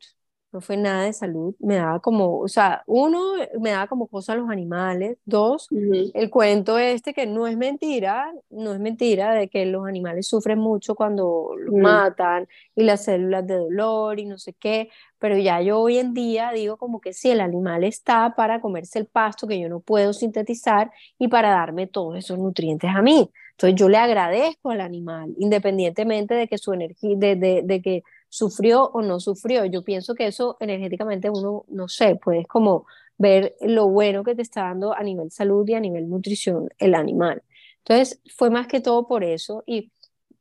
no 0.57 0.63
fue 0.63 0.79
nada 0.79 1.05
de 1.05 1.13
salud, 1.13 1.55
me 1.59 1.75
daba 1.75 2.01
como, 2.01 2.39
o 2.39 2.49
sea, 2.49 2.83
uno, 2.87 3.35
me 3.61 3.73
daba 3.73 3.89
como 3.89 4.07
cosa 4.07 4.33
a 4.33 4.37
los 4.37 4.49
animales, 4.49 5.19
dos, 5.27 5.69
el 5.71 6.31
cuento 6.31 6.79
este 6.79 7.13
que 7.13 7.27
no 7.27 7.47
es 7.47 7.59
mentira, 7.59 8.33
no 8.49 8.73
es 8.73 8.81
mentira 8.81 9.35
de 9.35 9.49
que 9.49 9.67
los 9.67 9.87
animales 9.87 10.27
sufren 10.27 10.59
mucho 10.59 10.95
cuando 10.95 11.51
los 11.59 11.75
matan 11.75 12.49
y 12.75 12.85
las 12.85 13.05
células 13.05 13.47
de 13.47 13.59
dolor 13.59 14.19
y 14.19 14.25
no 14.25 14.39
sé 14.39 14.55
qué, 14.55 14.89
pero 15.19 15.37
ya 15.37 15.61
yo 15.61 15.79
hoy 15.79 15.99
en 15.99 16.15
día 16.15 16.53
digo 16.53 16.79
como 16.79 17.03
que 17.03 17.13
si 17.13 17.31
el 17.31 17.43
animal 17.43 17.85
está 17.85 18.35
para 18.35 18.63
comerse 18.63 18.99
el 18.99 19.05
pasto 19.05 19.47
que 19.47 19.61
yo 19.61 19.69
no 19.69 19.81
puedo 19.81 20.15
sintetizar 20.15 20.91
y 21.19 21.29
para 21.29 21.51
darme 21.51 21.87
todos 21.87 22.17
esos 22.17 22.39
nutrientes 22.39 22.89
a 22.95 23.03
mí. 23.03 23.31
Entonces 23.51 23.79
yo 23.79 23.91
le 23.91 23.99
agradezco 23.99 24.71
al 24.71 24.81
animal, 24.81 25.35
independientemente 25.37 26.35
de 26.35 26.49
que 26.49 26.57
su 26.57 26.73
energía, 26.73 27.15
de, 27.19 27.37
de, 27.37 27.63
de 27.63 27.83
que 27.83 28.03
sufrió 28.29 28.85
o 28.85 29.03
no 29.03 29.21
sufrió. 29.21 29.65
Yo 29.65 29.83
pienso 29.83 30.15
que 30.15 30.27
eso 30.27 30.57
energéticamente 30.61 31.31
uno, 31.31 31.65
no 31.69 31.89
sé, 31.89 32.17
puedes 32.17 32.47
como 32.47 32.87
ver 33.19 33.57
lo 33.61 33.89
bueno 33.89 34.25
que 34.25 34.35
te 34.35 34.43
está 34.43 34.63
dando 34.63 34.95
a 34.95 35.03
nivel 35.03 35.31
salud 35.31 35.67
y 35.69 35.75
a 35.75 35.81
nivel 35.81 36.09
nutrición 36.09 36.69
el 36.79 36.95
animal. 36.95 37.43
Entonces 37.79 38.21
fue 38.35 38.51
más 38.51 38.67
que 38.67 38.81
todo 38.81 39.07
por 39.07 39.25
eso 39.25 39.63
y, 39.67 39.93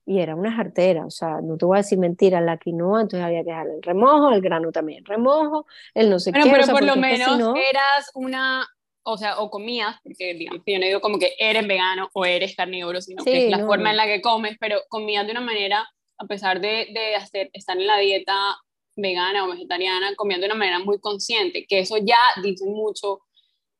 y 0.05 0.19
era 0.19 0.35
una 0.35 0.51
jartera, 0.51 1.05
o 1.05 1.11
sea, 1.11 1.41
no 1.41 1.57
te 1.57 1.65
voy 1.65 1.77
a 1.77 1.81
decir 1.81 1.99
mentira, 1.99 2.41
la 2.41 2.57
quinoa, 2.57 3.01
entonces 3.01 3.25
había 3.25 3.43
que 3.43 3.51
dejar 3.51 3.67
el 3.67 3.81
remojo, 3.81 4.31
el 4.31 4.41
grano 4.41 4.71
también 4.71 5.05
remojo, 5.05 5.67
el 5.93 6.09
no 6.09 6.19
sé 6.19 6.31
qué. 6.31 6.41
Pero 6.43 6.67
por 6.67 6.83
lo 6.83 6.95
menos 6.95 7.55
eras 7.69 8.11
una, 8.15 8.67
o 9.03 9.17
sea, 9.17 9.39
o 9.39 9.49
comías, 9.51 9.97
porque 10.03 10.33
digamos 10.33 10.63
que 10.65 10.73
yo 10.73 10.79
no 10.79 10.85
digo 10.85 11.01
como 11.01 11.19
que 11.19 11.33
eres 11.37 11.67
vegano 11.67 12.09
o 12.13 12.25
eres 12.25 12.55
carnívoro, 12.55 12.99
sino 12.99 13.23
que 13.23 13.45
es 13.45 13.51
la 13.51 13.65
forma 13.65 13.91
en 13.91 13.97
la 13.97 14.05
que 14.07 14.21
comes, 14.21 14.57
pero 14.59 14.79
comías 14.89 15.25
de 15.25 15.31
una 15.31 15.41
manera, 15.41 15.87
a 16.17 16.25
pesar 16.25 16.61
de, 16.61 16.87
de 16.93 17.15
hacer, 17.15 17.49
estar 17.53 17.77
en 17.77 17.87
la 17.87 17.97
dieta 17.97 18.57
vegana 18.95 19.45
o 19.45 19.49
vegetariana, 19.49 20.15
comiendo 20.15 20.45
de 20.45 20.53
una 20.53 20.59
manera 20.59 20.79
muy 20.79 20.99
consciente, 20.99 21.65
que 21.67 21.79
eso 21.79 21.97
ya 21.97 22.17
dice 22.41 22.65
mucho 22.65 23.19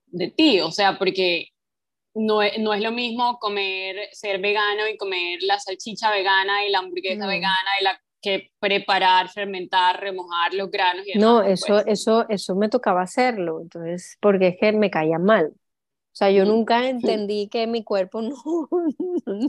de 0.07 0.29
ti, 0.29 0.59
o 0.59 0.71
sea, 0.71 0.97
porque 0.97 1.49
no 2.13 2.41
es, 2.41 2.57
no 2.59 2.73
es 2.73 2.81
lo 2.81 2.91
mismo 2.91 3.37
comer, 3.39 4.09
ser 4.11 4.39
vegano 4.39 4.87
y 4.87 4.97
comer 4.97 5.39
la 5.41 5.59
salchicha 5.59 6.11
vegana 6.11 6.65
y 6.65 6.71
la 6.71 6.79
hamburguesa 6.79 7.27
vegana 7.27 7.69
y 7.79 7.83
la 7.83 7.99
que 8.21 8.49
preparar, 8.59 9.29
fermentar, 9.29 10.01
remojar 10.01 10.53
los 10.55 10.71
granos. 10.71 11.05
Y 11.05 11.19
no, 11.19 11.43
eso, 11.43 11.67
pues. 11.67 11.83
eso, 11.87 12.25
eso 12.27 12.55
me 12.55 12.69
tocaba 12.69 13.03
hacerlo, 13.03 13.61
entonces, 13.61 14.17
porque 14.19 14.47
es 14.47 14.57
que 14.59 14.71
me 14.71 14.89
caía 14.89 15.19
mal. 15.19 15.53
O 16.15 16.17
sea, 16.17 16.31
yo 16.31 16.45
nunca 16.45 16.87
entendí 16.87 17.49
que 17.49 17.67
mi 17.67 17.83
cuerpo 17.83 18.21
no, 18.21 18.33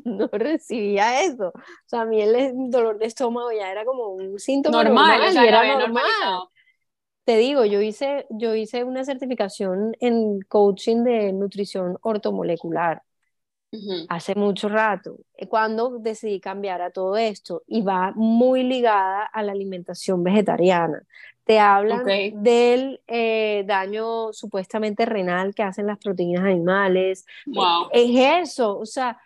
no 0.05 0.29
recibía 0.33 1.23
eso. 1.23 1.51
O 1.55 1.63
sea, 1.87 2.01
a 2.01 2.07
mí 2.07 2.21
el 2.21 2.71
dolor 2.71 2.99
de 2.99 3.07
estómago 3.07 3.53
ya 3.53 3.71
era 3.71 3.85
como 3.85 4.09
un 4.09 4.37
síntoma 4.41 4.83
normal, 4.83 5.21
normal 5.21 5.45
y 5.45 5.49
era 5.49 5.79
normal. 5.79 6.03
Te 7.23 7.37
digo, 7.37 7.65
yo 7.65 7.81
hice, 7.81 8.27
yo 8.31 8.57
hice 8.57 8.83
una 8.83 9.05
certificación 9.05 9.97
en 10.01 10.41
coaching 10.49 11.05
de 11.05 11.33
nutrición 11.33 11.99
ortomolecular 12.03 13.01
hace 14.09 14.35
mucho 14.35 14.69
rato, 14.69 15.19
eh, 15.37 15.49
cuando 15.49 15.99
decidí 15.99 16.41
cambiar 16.41 16.83
a 16.83 16.91
todo 16.91 17.17
esto 17.17 17.63
y 17.67 17.83
va 17.83 18.13
muy 18.15 18.63
ligada 18.63 19.25
a 19.25 19.43
la 19.43 19.53
alimentación 19.53 20.23
vegetariana. 20.23 21.03
Te 21.45 21.61
hablan 21.61 22.05
del 22.43 23.01
eh, 23.07 23.65
daño 23.67 24.33
supuestamente 24.33 25.07
renal 25.07 25.55
que 25.55 25.63
hacen 25.63 25.87
las 25.87 25.99
proteínas 25.99 26.45
animales. 26.45 27.25
Wow. 27.47 27.89
Es 27.93 28.49
eso, 28.49 28.79
o 28.79 28.87
sea, 28.87 29.19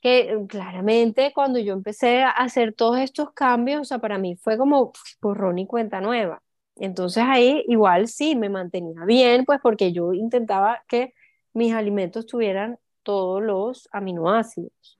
que 0.00 0.36
claramente 0.48 1.32
cuando 1.34 1.58
yo 1.58 1.72
empecé 1.72 2.22
a 2.22 2.30
hacer 2.30 2.74
todos 2.74 2.98
estos 2.98 3.32
cambios, 3.32 3.80
o 3.80 3.84
sea, 3.84 3.98
para 3.98 4.18
mí 4.18 4.36
fue 4.36 4.58
como 4.58 4.92
borrón 5.20 5.58
y 5.58 5.66
cuenta 5.66 6.00
nueva. 6.00 6.42
Entonces 6.76 7.24
ahí 7.26 7.64
igual 7.66 8.08
sí 8.08 8.36
me 8.36 8.48
mantenía 8.48 9.04
bien, 9.04 9.44
pues 9.44 9.58
porque 9.62 9.92
yo 9.92 10.12
intentaba 10.12 10.84
que 10.88 11.14
mis 11.52 11.72
alimentos 11.72 12.26
tuvieran 12.26 12.78
todos 13.02 13.42
los 13.42 13.88
aminoácidos. 13.92 14.98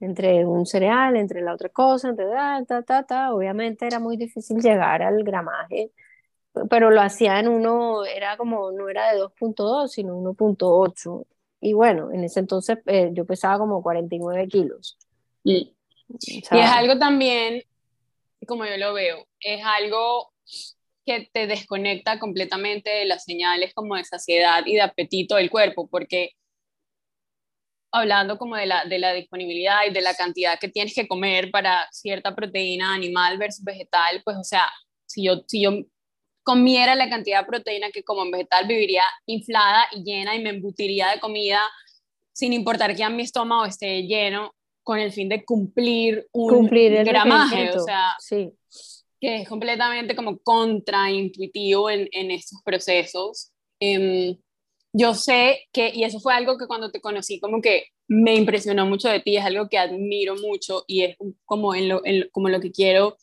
Entre 0.00 0.44
un 0.44 0.66
cereal, 0.66 1.16
entre 1.16 1.42
la 1.42 1.54
otra 1.54 1.68
cosa, 1.68 2.08
entre 2.10 2.26
ta, 2.26 2.82
ta, 2.84 3.02
ta, 3.04 3.34
Obviamente 3.34 3.86
era 3.86 3.98
muy 3.98 4.16
difícil 4.16 4.58
llegar 4.60 5.02
al 5.02 5.22
gramaje, 5.24 5.90
pero 6.68 6.90
lo 6.90 7.00
hacía 7.00 7.40
en 7.40 7.48
uno, 7.48 8.04
era 8.04 8.36
como, 8.36 8.70
no 8.72 8.88
era 8.88 9.12
de 9.12 9.20
2.2, 9.20 9.88
sino 9.88 10.16
1.8. 10.16 11.26
Y 11.60 11.72
bueno, 11.72 12.12
en 12.12 12.24
ese 12.24 12.40
entonces 12.40 12.78
eh, 12.86 13.10
yo 13.12 13.24
pesaba 13.24 13.58
como 13.58 13.82
49 13.82 14.48
kilos. 14.48 14.98
y 15.42 15.74
es 16.28 16.50
algo 16.52 16.98
también, 16.98 17.62
como 18.46 18.66
yo 18.66 18.76
lo 18.76 18.92
veo, 18.92 19.26
es 19.40 19.62
algo 19.64 20.32
que 21.06 21.28
te 21.32 21.46
desconecta 21.46 22.18
completamente 22.18 22.90
de 22.90 23.04
las 23.04 23.24
señales 23.24 23.74
como 23.74 23.96
de 23.96 24.04
saciedad 24.04 24.62
y 24.66 24.74
de 24.74 24.82
apetito 24.82 25.36
del 25.36 25.50
cuerpo, 25.50 25.86
porque 25.86 26.30
hablando 27.94 28.36
como 28.38 28.56
de 28.56 28.66
la, 28.66 28.84
de 28.84 28.98
la 28.98 29.12
disponibilidad 29.12 29.80
y 29.88 29.92
de 29.92 30.00
la 30.00 30.14
cantidad 30.14 30.58
que 30.58 30.68
tienes 30.68 30.94
que 30.94 31.06
comer 31.06 31.50
para 31.52 31.86
cierta 31.92 32.34
proteína 32.34 32.92
animal 32.92 33.38
versus 33.38 33.64
vegetal, 33.64 34.20
pues 34.24 34.36
o 34.36 34.42
sea, 34.42 34.68
si 35.06 35.24
yo, 35.24 35.42
si 35.46 35.62
yo 35.62 35.70
comiera 36.42 36.96
la 36.96 37.08
cantidad 37.08 37.40
de 37.40 37.46
proteína 37.46 37.90
que 37.90 38.02
como 38.02 38.24
en 38.24 38.32
vegetal, 38.32 38.66
viviría 38.66 39.04
inflada 39.26 39.86
y 39.92 40.02
llena 40.02 40.34
y 40.34 40.42
me 40.42 40.50
embutiría 40.50 41.08
de 41.10 41.20
comida 41.20 41.60
sin 42.32 42.52
importar 42.52 42.96
que 42.96 43.04
a 43.04 43.10
mi 43.10 43.22
estómago 43.22 43.64
esté 43.64 44.02
lleno 44.02 44.52
con 44.82 44.98
el 44.98 45.12
fin 45.12 45.28
de 45.28 45.44
cumplir 45.44 46.26
un 46.32 46.50
cumplir 46.50 46.92
el 46.94 47.04
gramaje, 47.06 47.70
o 47.70 47.80
sea, 47.80 48.16
sí. 48.18 48.50
que 49.20 49.42
es 49.42 49.48
completamente 49.48 50.16
como 50.16 50.38
contraintuitivo 50.38 51.88
en, 51.88 52.08
en 52.10 52.32
estos 52.32 52.60
procesos. 52.64 53.52
Eh, 53.80 54.36
yo 54.96 55.12
sé 55.12 55.66
que, 55.72 55.90
y 55.92 56.04
eso 56.04 56.20
fue 56.20 56.34
algo 56.34 56.56
que 56.56 56.68
cuando 56.68 56.90
te 56.92 57.00
conocí 57.00 57.40
como 57.40 57.60
que 57.60 57.86
me 58.06 58.36
impresionó 58.36 58.86
mucho 58.86 59.08
de 59.08 59.18
ti, 59.18 59.36
es 59.36 59.44
algo 59.44 59.68
que 59.68 59.76
admiro 59.76 60.36
mucho 60.36 60.84
y 60.86 61.02
es 61.02 61.16
como, 61.44 61.74
en 61.74 61.88
lo, 61.88 62.00
como 62.30 62.48
lo 62.48 62.60
que 62.60 62.70
quiero 62.70 63.16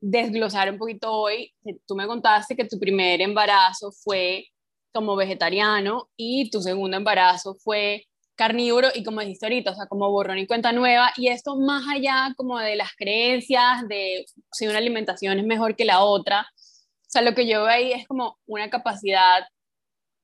desglosar 0.00 0.70
un 0.72 0.78
poquito 0.78 1.12
hoy. 1.12 1.54
Tú 1.86 1.94
me 1.94 2.08
contaste 2.08 2.56
que 2.56 2.64
tu 2.64 2.80
primer 2.80 3.20
embarazo 3.20 3.92
fue 3.92 4.46
como 4.92 5.14
vegetariano 5.14 6.10
y 6.16 6.50
tu 6.50 6.60
segundo 6.60 6.96
embarazo 6.96 7.54
fue 7.54 8.06
carnívoro 8.34 8.88
y 8.92 9.04
como 9.04 9.20
dijiste 9.20 9.46
ahorita, 9.46 9.70
o 9.70 9.74
sea, 9.76 9.86
como 9.86 10.10
borrón 10.10 10.38
y 10.38 10.48
cuenta 10.48 10.72
nueva, 10.72 11.12
y 11.16 11.28
esto 11.28 11.56
más 11.56 11.84
allá 11.88 12.34
como 12.36 12.58
de 12.58 12.74
las 12.74 12.90
creencias, 12.96 13.86
de 13.88 14.24
si 14.50 14.66
una 14.66 14.78
alimentación 14.78 15.38
es 15.38 15.46
mejor 15.46 15.76
que 15.76 15.84
la 15.84 16.02
otra, 16.02 16.40
o 16.40 17.06
sea, 17.06 17.22
lo 17.22 17.34
que 17.36 17.46
yo 17.46 17.60
veo 17.60 17.68
ahí 17.68 17.92
es 17.92 18.08
como 18.08 18.36
una 18.46 18.70
capacidad 18.70 19.44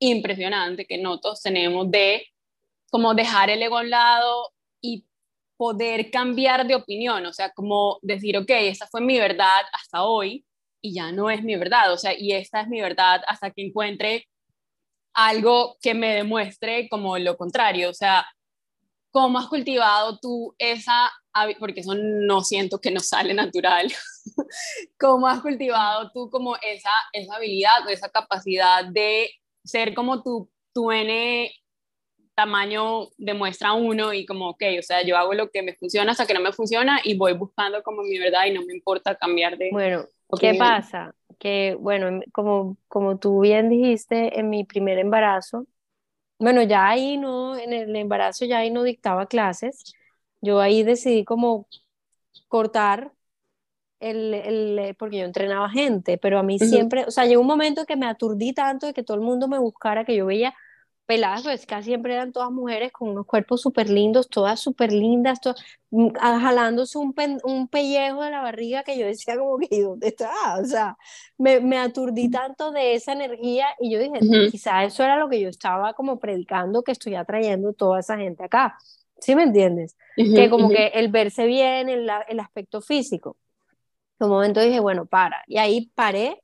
impresionante 0.01 0.87
que 0.87 0.99
no 0.99 1.21
todos 1.21 1.43
tenemos 1.43 1.91
de 1.91 2.27
como 2.91 3.15
dejar 3.15 3.51
el 3.51 3.63
ego 3.63 3.79
a 3.79 3.83
un 3.83 3.91
lado 3.91 4.51
y 4.81 5.07
poder 5.57 6.11
cambiar 6.11 6.67
de 6.67 6.75
opinión, 6.75 7.25
o 7.27 7.33
sea, 7.33 7.51
como 7.53 7.99
decir, 8.03 8.37
ok, 8.37 8.51
esta 8.51 8.87
fue 8.87 9.01
mi 9.01 9.19
verdad 9.19 9.63
hasta 9.73 10.05
hoy 10.05 10.45
y 10.83 10.95
ya 10.95 11.13
no 11.13 11.31
es 11.31 11.45
mi 11.45 11.55
verdad, 11.57 11.93
o 11.93 11.99
sea, 11.99 12.19
y 12.19 12.33
esta 12.33 12.63
es 12.63 12.69
mi 12.69 12.81
verdad 12.81 13.23
hasta 13.29 13.51
que 13.51 13.67
encuentre 13.67 14.27
algo 15.13 15.77
que 15.83 15.95
me 15.95 16.15
demuestre 16.15 16.89
como 16.89 17.19
lo 17.19 17.37
contrario, 17.37 17.91
o 17.91 17.95
sea, 17.95 18.27
¿cómo 19.11 19.39
has 19.39 19.49
cultivado 19.49 20.19
tú 20.19 20.55
esa, 20.59 21.13
porque 21.59 21.81
eso 21.81 21.95
no 21.95 22.43
siento 22.43 22.81
que 22.81 22.91
nos 22.91 23.09
sale 23.09 23.35
natural, 23.35 23.93
cómo 24.99 25.27
has 25.27 25.43
cultivado 25.43 26.11
tú 26.13 26.31
como 26.31 26.57
esa, 26.57 26.93
esa 27.13 27.37
habilidad 27.37 27.87
o 27.87 27.91
esa 27.91 28.09
capacidad 28.09 28.85
de 28.85 29.31
ser 29.65 29.95
como 29.95 30.23
tu, 30.23 30.49
tu 30.73 30.91
N 30.91 31.51
tamaño 32.35 33.09
demuestra 33.19 33.75
uno 33.75 34.15
y 34.15 34.25
como, 34.25 34.51
ok, 34.51 34.63
o 34.79 34.83
sea, 34.83 35.03
yo 35.05 35.17
hago 35.17 35.35
lo 35.35 35.51
que 35.51 35.63
me 35.63 35.75
funciona 35.75 36.13
hasta 36.13 36.27
que 36.27 36.35
no 36.35 36.41
me 36.41 36.53
funciona 36.53 37.01
y 37.05 37.17
voy 37.17 37.35
buscando 37.35 37.83
como 37.83 38.03
mi 38.03 38.19
verdad 38.19 38.47
y 38.47 38.53
no 38.53 38.63
me 38.65 38.73
importa 38.73 39.15
cambiar 39.15 39.59
de... 39.59 39.69
Bueno, 39.71 40.07
¿qué 40.39 40.55
pasa? 40.55 41.15
Que, 41.39 41.77
bueno, 41.79 42.21
como, 42.33 42.77
como 42.89 43.19
tú 43.19 43.41
bien 43.41 43.69
dijiste, 43.69 44.39
en 44.39 44.49
mi 44.49 44.65
primer 44.65 44.99
embarazo, 44.99 45.67
bueno, 46.39 46.63
ya 46.63 46.89
ahí 46.89 47.19
no, 47.19 47.59
en 47.59 47.75
el 47.75 47.95
embarazo 47.95 48.47
ya 48.47 48.59
ahí 48.59 48.71
no 48.71 48.83
dictaba 48.83 49.27
clases, 49.27 49.93
yo 50.41 50.61
ahí 50.61 50.83
decidí 50.83 51.25
como 51.25 51.69
cortar 52.49 53.13
el, 54.01 54.35
el, 54.35 54.95
porque 54.97 55.19
yo 55.19 55.25
entrenaba 55.25 55.69
gente, 55.71 56.19
pero 56.19 56.39
a 56.39 56.43
mí 56.43 56.59
siempre, 56.59 57.05
o 57.05 57.11
sea, 57.11 57.27
llegó 57.27 57.43
un 57.43 57.47
momento 57.47 57.85
que 57.85 57.97
me 57.97 58.07
aturdí 58.07 58.53
tanto 58.53 58.87
de 58.87 58.95
que 58.95 59.03
todo 59.03 59.17
el 59.17 59.23
mundo 59.23 59.47
me 59.47 59.59
buscara, 59.59 60.05
que 60.05 60.17
yo 60.17 60.27
veía 60.27 60.55
peladas, 61.11 61.43
pues 61.43 61.67
casi 61.67 61.87
siempre 61.87 62.15
eran 62.15 62.31
todas 62.31 62.53
mujeres 62.53 62.93
con 62.93 63.09
unos 63.09 63.27
cuerpos 63.27 63.61
súper 63.61 63.91
lindos, 63.91 64.29
todas 64.29 64.61
súper 64.61 64.93
lindas, 64.93 65.41
mm, 65.91 66.11
ah, 66.21 66.39
jalándose 66.41 66.99
un, 66.99 67.13
un, 67.43 67.67
pellejo 67.67 68.23
de 68.23 68.31
la 68.31 68.41
barriga 68.43 68.85
que 68.85 68.97
yo 68.97 69.07
decía 69.07 69.37
como 69.37 69.59
que, 69.59 69.83
¿dónde 69.83 70.07
está? 70.07 70.31
O 70.63 70.65
sea, 70.65 70.97
me, 71.37 71.59
me 71.59 71.79
aturdí 71.79 72.31
tanto 72.31 72.71
de 72.71 72.95
esa 72.95 73.13
energía 73.13 73.67
y 73.81 73.93
yo 73.93 73.99
dije, 73.99 74.21
quizá 74.53 74.85
eso 74.85 75.03
era 75.03 75.17
lo 75.17 75.29
que 75.29 75.41
yo 75.41 75.49
estaba 75.49 75.95
como 75.95 76.21
predicando, 76.21 76.83
que 76.83 76.93
estoy 76.93 77.17
atrayendo 77.17 77.73
toda 77.73 77.99
esa 77.99 78.17
gente 78.17 78.45
acá. 78.45 78.79
¿Sí 79.19 79.35
me 79.35 79.43
entiendes? 79.43 79.97
que 80.17 80.49
como 80.49 80.69
que 80.69 80.93
el 80.95 81.09
verse 81.09 81.45
bien, 81.45 81.89
el, 81.89 82.09
el 82.29 82.41
aspecto 82.41 82.81
físico 82.81 83.37
un 84.27 84.31
momento 84.31 84.61
dije, 84.61 84.81
bueno, 84.81 85.07
para. 85.07 85.43
Y 85.47 85.59
ahí 85.59 85.91
paré 85.95 86.43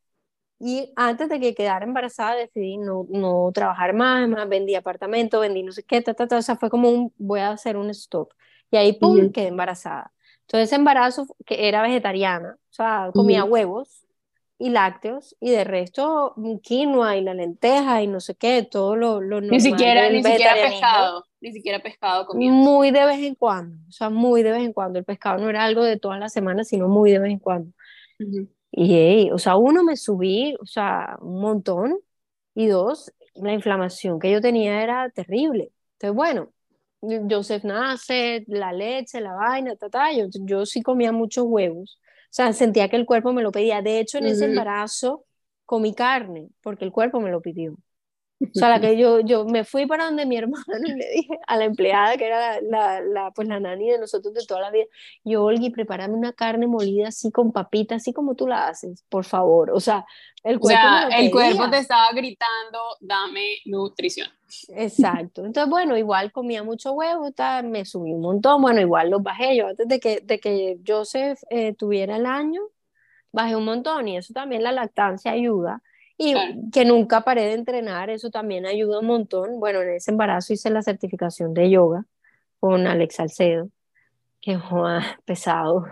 y 0.58 0.92
antes 0.96 1.28
de 1.28 1.38
que 1.38 1.54
quedara 1.54 1.84
embarazada 1.84 2.34
decidí 2.34 2.78
no, 2.78 3.06
no 3.10 3.50
trabajar 3.52 3.92
más, 3.92 4.26
más 4.28 4.48
vendí 4.48 4.74
apartamento, 4.74 5.40
vendí 5.40 5.62
no 5.62 5.72
sé 5.72 5.82
qué, 5.82 6.00
ta, 6.00 6.14
ta, 6.14 6.26
ta, 6.26 6.38
o 6.38 6.42
sea, 6.42 6.56
fue 6.56 6.70
como 6.70 6.88
un, 6.88 7.12
voy 7.18 7.40
a 7.40 7.50
hacer 7.50 7.76
un 7.76 7.90
stop. 7.90 8.32
Y 8.70 8.76
ahí, 8.76 8.94
pum, 8.94 9.30
quedé 9.32 9.48
embarazada. 9.48 10.12
Entonces, 10.42 10.68
ese 10.68 10.76
embarazo 10.76 11.26
que 11.44 11.68
era 11.68 11.82
vegetariana, 11.82 12.56
o 12.58 12.72
sea, 12.72 13.10
comía 13.12 13.44
huevos, 13.44 14.06
y 14.58 14.70
lácteos 14.70 15.36
y 15.40 15.50
de 15.50 15.64
resto 15.64 16.34
quinoa 16.62 17.16
y 17.16 17.20
la 17.20 17.34
lenteja 17.34 18.02
y 18.02 18.06
no 18.06 18.20
sé 18.20 18.36
qué, 18.36 18.62
todo 18.62 18.96
lo, 18.96 19.20
lo 19.20 19.40
Ni 19.40 19.60
siquiera, 19.60 20.08
ni 20.08 20.22
siquiera 20.22 20.54
pescado, 20.54 21.24
ni 21.46 21.52
siquiera 21.52 21.78
pescado 21.78 22.26
comía. 22.26 22.50
Muy 22.50 22.90
de 22.90 23.04
vez 23.04 23.20
en 23.20 23.36
cuando, 23.36 23.76
o 23.88 23.92
sea, 23.92 24.10
muy 24.10 24.42
de 24.42 24.50
vez 24.50 24.62
en 24.62 24.72
cuando. 24.72 24.98
El 24.98 25.04
pescado 25.04 25.38
no 25.38 25.48
era 25.48 25.64
algo 25.64 25.84
de 25.84 25.96
todas 25.96 26.18
las 26.18 26.32
semanas, 26.32 26.68
sino 26.68 26.88
muy 26.88 27.12
de 27.12 27.20
vez 27.20 27.30
en 27.30 27.38
cuando. 27.38 27.72
Y, 28.72 29.30
o 29.30 29.38
sea, 29.38 29.56
uno, 29.56 29.84
me 29.84 29.96
subí, 29.96 30.56
o 30.60 30.66
sea, 30.66 31.16
un 31.20 31.40
montón, 31.40 31.98
y 32.54 32.66
dos, 32.66 33.12
la 33.34 33.52
inflamación 33.52 34.18
que 34.18 34.32
yo 34.32 34.40
tenía 34.40 34.82
era 34.82 35.08
terrible. 35.10 35.70
Entonces, 35.92 36.16
bueno, 36.16 36.52
Joseph 37.00 37.62
nace, 37.62 38.44
la 38.48 38.72
leche, 38.72 39.20
la 39.20 39.34
vaina, 39.34 39.76
ta, 39.76 39.88
ta, 39.88 40.12
yo, 40.12 40.26
yo 40.32 40.66
sí 40.66 40.82
comía 40.82 41.12
muchos 41.12 41.44
huevos. 41.46 42.00
O 42.02 42.34
sea, 42.36 42.52
sentía 42.52 42.88
que 42.88 42.96
el 42.96 43.06
cuerpo 43.06 43.32
me 43.32 43.42
lo 43.42 43.52
pedía. 43.52 43.82
De 43.82 44.00
hecho, 44.00 44.18
en 44.18 44.26
ese 44.26 44.46
embarazo 44.46 45.24
comí 45.64 45.94
carne, 45.94 46.48
porque 46.60 46.84
el 46.84 46.90
cuerpo 46.90 47.20
me 47.20 47.30
lo 47.30 47.40
pidió. 47.40 47.76
O 48.38 48.58
sea, 48.58 48.68
la 48.68 48.80
que 48.80 48.98
yo, 48.98 49.20
yo 49.20 49.46
me 49.46 49.64
fui 49.64 49.86
para 49.86 50.06
donde 50.06 50.26
mi 50.26 50.36
hermano 50.38 50.64
y 50.84 50.92
le 50.92 51.10
dije 51.14 51.38
a 51.46 51.56
la 51.56 51.64
empleada, 51.64 52.16
que 52.16 52.26
era 52.26 52.60
la, 52.60 53.00
la, 53.00 53.30
pues 53.30 53.48
la 53.48 53.60
nani 53.60 53.90
de 53.90 53.98
nosotros 53.98 54.34
de 54.34 54.44
toda 54.46 54.60
la 54.60 54.70
vida, 54.70 54.84
yo, 55.24 55.44
Olgui, 55.44 55.70
prepárame 55.70 56.14
una 56.14 56.32
carne 56.32 56.66
molida 56.66 57.08
así 57.08 57.30
con 57.30 57.52
papita, 57.52 57.94
así 57.94 58.12
como 58.12 58.34
tú 58.34 58.46
la 58.46 58.68
haces, 58.68 59.04
por 59.08 59.24
favor. 59.24 59.70
O 59.70 59.80
sea, 59.80 60.04
el 60.44 60.60
cuerpo, 60.60 60.86
el 61.16 61.30
cuerpo 61.30 61.70
te 61.70 61.78
estaba 61.78 62.12
gritando, 62.12 62.78
dame 63.00 63.58
nutrición. 63.64 64.28
Exacto. 64.68 65.44
Entonces, 65.44 65.68
bueno, 65.68 65.96
igual 65.96 66.30
comía 66.30 66.62
mucho 66.62 66.92
huevo, 66.92 67.30
me 67.64 67.84
subí 67.84 68.12
un 68.12 68.20
montón, 68.20 68.60
bueno, 68.62 68.80
igual 68.80 69.10
los 69.10 69.22
bajé 69.22 69.56
yo 69.56 69.68
antes 69.68 69.88
de 69.88 69.98
que, 69.98 70.20
de 70.20 70.38
que 70.38 70.78
Joseph 70.86 71.40
eh, 71.50 71.74
tuviera 71.74 72.16
el 72.16 72.26
año, 72.26 72.60
bajé 73.32 73.56
un 73.56 73.64
montón 73.64 74.08
y 74.08 74.16
eso 74.18 74.32
también 74.32 74.62
la 74.62 74.72
lactancia 74.72 75.32
ayuda 75.32 75.82
y 76.18 76.34
que 76.70 76.84
nunca 76.84 77.22
paré 77.22 77.42
de 77.46 77.52
entrenar, 77.54 78.10
eso 78.10 78.30
también 78.30 78.66
ayuda 78.66 79.00
un 79.00 79.06
montón. 79.06 79.60
Bueno, 79.60 79.82
en 79.82 79.90
ese 79.90 80.10
embarazo 80.10 80.52
hice 80.52 80.70
la 80.70 80.82
certificación 80.82 81.52
de 81.52 81.70
yoga 81.70 82.06
con 82.58 82.86
Alex 82.86 83.16
Salcedo, 83.16 83.68
que 84.40 84.58
fue 84.58 85.00
pesado 85.24 85.84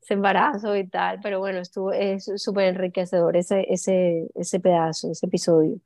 ese 0.00 0.14
embarazo 0.14 0.76
y 0.76 0.86
tal, 0.88 1.20
pero 1.22 1.38
bueno, 1.40 1.60
estuvo, 1.60 1.92
es 1.92 2.30
súper 2.36 2.68
enriquecedor 2.68 3.36
ese, 3.36 3.66
ese, 3.68 4.28
ese 4.34 4.60
pedazo, 4.60 5.10
ese 5.10 5.26
episodio. 5.26 5.78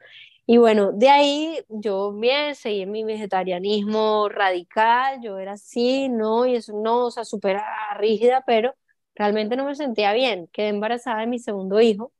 Y 0.47 0.59
bueno, 0.59 0.93
de 0.93 1.09
ahí 1.09 1.59
yo 1.69 2.13
bien 2.13 2.55
seguí 2.55 2.85
mi 2.87 3.05
vegetarianismo 3.05 4.29
radical, 4.29 5.21
yo 5.23 5.39
era 5.39 5.53
así, 5.53 6.09
no, 6.09 6.47
y 6.47 6.57
eso 6.57 6.73
no, 6.75 7.07
o 7.07 7.11
sea, 7.11 7.25
súper 7.25 7.61
rígida, 7.99 8.43
pero 8.47 8.75
realmente 9.15 9.57
no 9.57 9.65
me 9.65 9.75
sentía 9.75 10.13
bien. 10.13 10.49
Quedé 10.53 10.69
embarazada 10.69 11.21
de 11.21 11.27
mi 11.29 11.39
segundo 11.39 11.81
hijo 11.81 12.13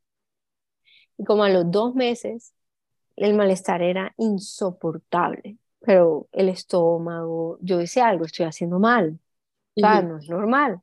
y 1.23 1.25
como 1.25 1.45
a 1.45 1.49
los 1.49 1.71
dos 1.71 1.95
meses, 1.95 2.53
el 3.15 3.35
malestar 3.35 3.81
era 3.81 4.13
insoportable, 4.17 5.57
pero 5.79 6.27
el 6.33 6.49
estómago, 6.49 7.59
yo 7.61 7.79
decía 7.79 8.09
algo, 8.09 8.25
estoy 8.25 8.45
haciendo 8.47 8.81
mal, 8.81 9.21
o 9.77 9.81
sea, 9.81 10.03
no 10.03 10.19
es 10.19 10.29
normal. 10.29 10.81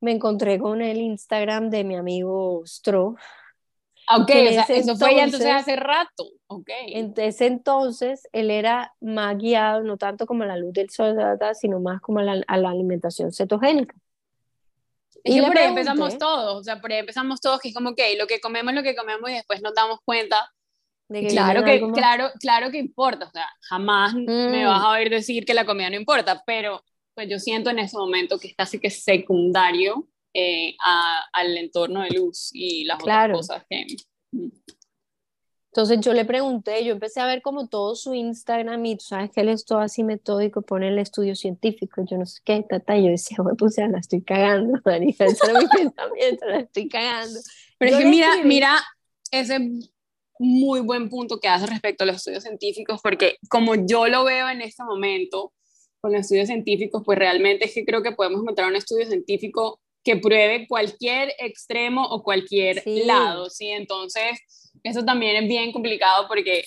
Me 0.00 0.10
encontré 0.10 0.58
con 0.58 0.82
el 0.82 0.98
Instagram 0.98 1.70
de 1.70 1.84
mi 1.84 1.94
amigo 1.94 2.62
Stro. 2.66 3.14
Ah, 4.08 4.16
ok, 4.16 4.30
o 4.30 4.52
sea, 4.52 4.62
eso 4.70 4.96
fue 4.96 5.14
ya 5.14 5.24
entonces 5.24 5.52
hace 5.52 5.76
rato. 5.76 6.24
Okay. 6.48 6.94
Entonces, 6.94 7.40
entonces, 7.42 8.28
él 8.32 8.50
era 8.50 8.94
más 9.00 9.38
guiado, 9.38 9.84
no 9.84 9.96
tanto 9.96 10.26
como 10.26 10.44
la 10.44 10.56
luz 10.56 10.72
del 10.72 10.90
sol, 10.90 11.16
sino 11.54 11.78
más 11.78 12.00
como 12.00 12.18
a 12.18 12.24
la, 12.24 12.44
alimentación 12.48 13.32
cetogénica. 13.32 13.94
Y 15.28 15.40
por 15.40 15.58
ahí 15.58 15.68
empezamos 15.68 16.18
todos, 16.18 16.60
o 16.60 16.64
sea, 16.64 16.80
por 16.80 16.92
ahí 16.92 16.98
empezamos 16.98 17.40
todos 17.40 17.60
que 17.60 17.68
es 17.68 17.74
como, 17.74 17.94
que 17.94 18.16
lo 18.16 18.26
que 18.26 18.40
comemos, 18.40 18.74
lo 18.74 18.82
que 18.82 18.96
comemos 18.96 19.30
y 19.30 19.34
después 19.34 19.62
nos 19.62 19.74
damos 19.74 20.00
cuenta 20.04 20.50
de 21.08 21.22
que 21.22 21.28
claro 21.28 21.64
que, 21.64 21.80
claro, 21.92 22.30
claro 22.38 22.70
que 22.70 22.78
importa, 22.78 23.26
o 23.26 23.30
sea, 23.30 23.46
jamás 23.62 24.14
me 24.14 24.66
vas 24.66 24.82
a 24.82 24.90
oír 24.90 25.08
decir 25.08 25.44
que 25.44 25.54
la 25.54 25.64
comida 25.64 25.88
no 25.88 25.96
importa, 25.96 26.42
pero 26.46 26.84
pues 27.14 27.28
yo 27.28 27.38
siento 27.38 27.70
en 27.70 27.78
ese 27.78 27.96
momento 27.96 28.38
que 28.38 28.48
está 28.48 28.64
así 28.64 28.78
que 28.78 28.90
secundario 28.90 30.06
eh, 30.34 30.76
al 31.32 31.56
entorno 31.56 32.02
de 32.02 32.10
luz 32.10 32.50
y 32.52 32.84
las 32.84 33.00
otras 33.00 33.32
cosas 33.32 33.64
que... 33.68 33.86
Entonces 35.72 36.00
yo 36.00 36.14
le 36.14 36.24
pregunté, 36.24 36.82
yo 36.84 36.92
empecé 36.92 37.20
a 37.20 37.26
ver 37.26 37.42
como 37.42 37.68
todo 37.68 37.94
su 37.94 38.14
Instagram 38.14 38.84
y 38.86 38.96
tú 38.96 39.04
sabes 39.04 39.30
que 39.30 39.42
él 39.42 39.50
es 39.50 39.64
todo 39.66 39.80
así 39.80 40.02
metódico, 40.02 40.62
pone 40.62 40.88
el 40.88 40.98
estudio 40.98 41.34
científico, 41.34 42.02
yo 42.10 42.16
no 42.16 42.24
sé 42.24 42.40
qué, 42.42 42.64
tata, 42.68 42.96
y 42.96 43.04
yo 43.04 43.10
decía, 43.10 43.36
bueno, 43.40 43.56
pues 43.56 43.76
ya 43.76 43.86
la 43.86 43.98
estoy 43.98 44.22
cagando, 44.22 44.80
Marisa, 44.84 45.26
ese 45.26 45.50
era 45.50 45.60
mi 45.60 45.66
pensamiento, 45.76 46.46
la 46.46 46.60
estoy 46.60 46.88
cagando. 46.88 47.38
Pero 47.78 47.92
es 47.92 48.02
que 48.02 48.08
mira, 48.08 48.28
mira 48.44 48.76
ese 49.30 49.58
muy 50.38 50.80
buen 50.80 51.10
punto 51.10 51.38
que 51.38 51.48
hace 51.48 51.66
respecto 51.66 52.04
a 52.04 52.06
los 52.06 52.16
estudios 52.16 52.44
científicos, 52.44 53.00
porque 53.02 53.36
como 53.48 53.74
yo 53.74 54.06
lo 54.08 54.24
veo 54.24 54.48
en 54.48 54.62
este 54.62 54.84
momento 54.84 55.52
con 56.00 56.12
los 56.12 56.22
estudios 56.22 56.46
científicos, 56.46 57.02
pues 57.04 57.18
realmente 57.18 57.66
es 57.66 57.74
que 57.74 57.84
creo 57.84 58.02
que 58.02 58.12
podemos 58.12 58.40
encontrar 58.40 58.68
un 58.68 58.76
estudio 58.76 59.06
científico 59.06 59.80
que 60.04 60.16
pruebe 60.16 60.66
cualquier 60.66 61.34
extremo 61.38 62.06
o 62.06 62.22
cualquier 62.22 62.82
lado, 63.04 63.50
¿sí? 63.50 63.68
Entonces, 63.68 64.67
eso 64.82 65.04
también 65.04 65.42
es 65.42 65.48
bien 65.48 65.72
complicado 65.72 66.26
porque 66.28 66.64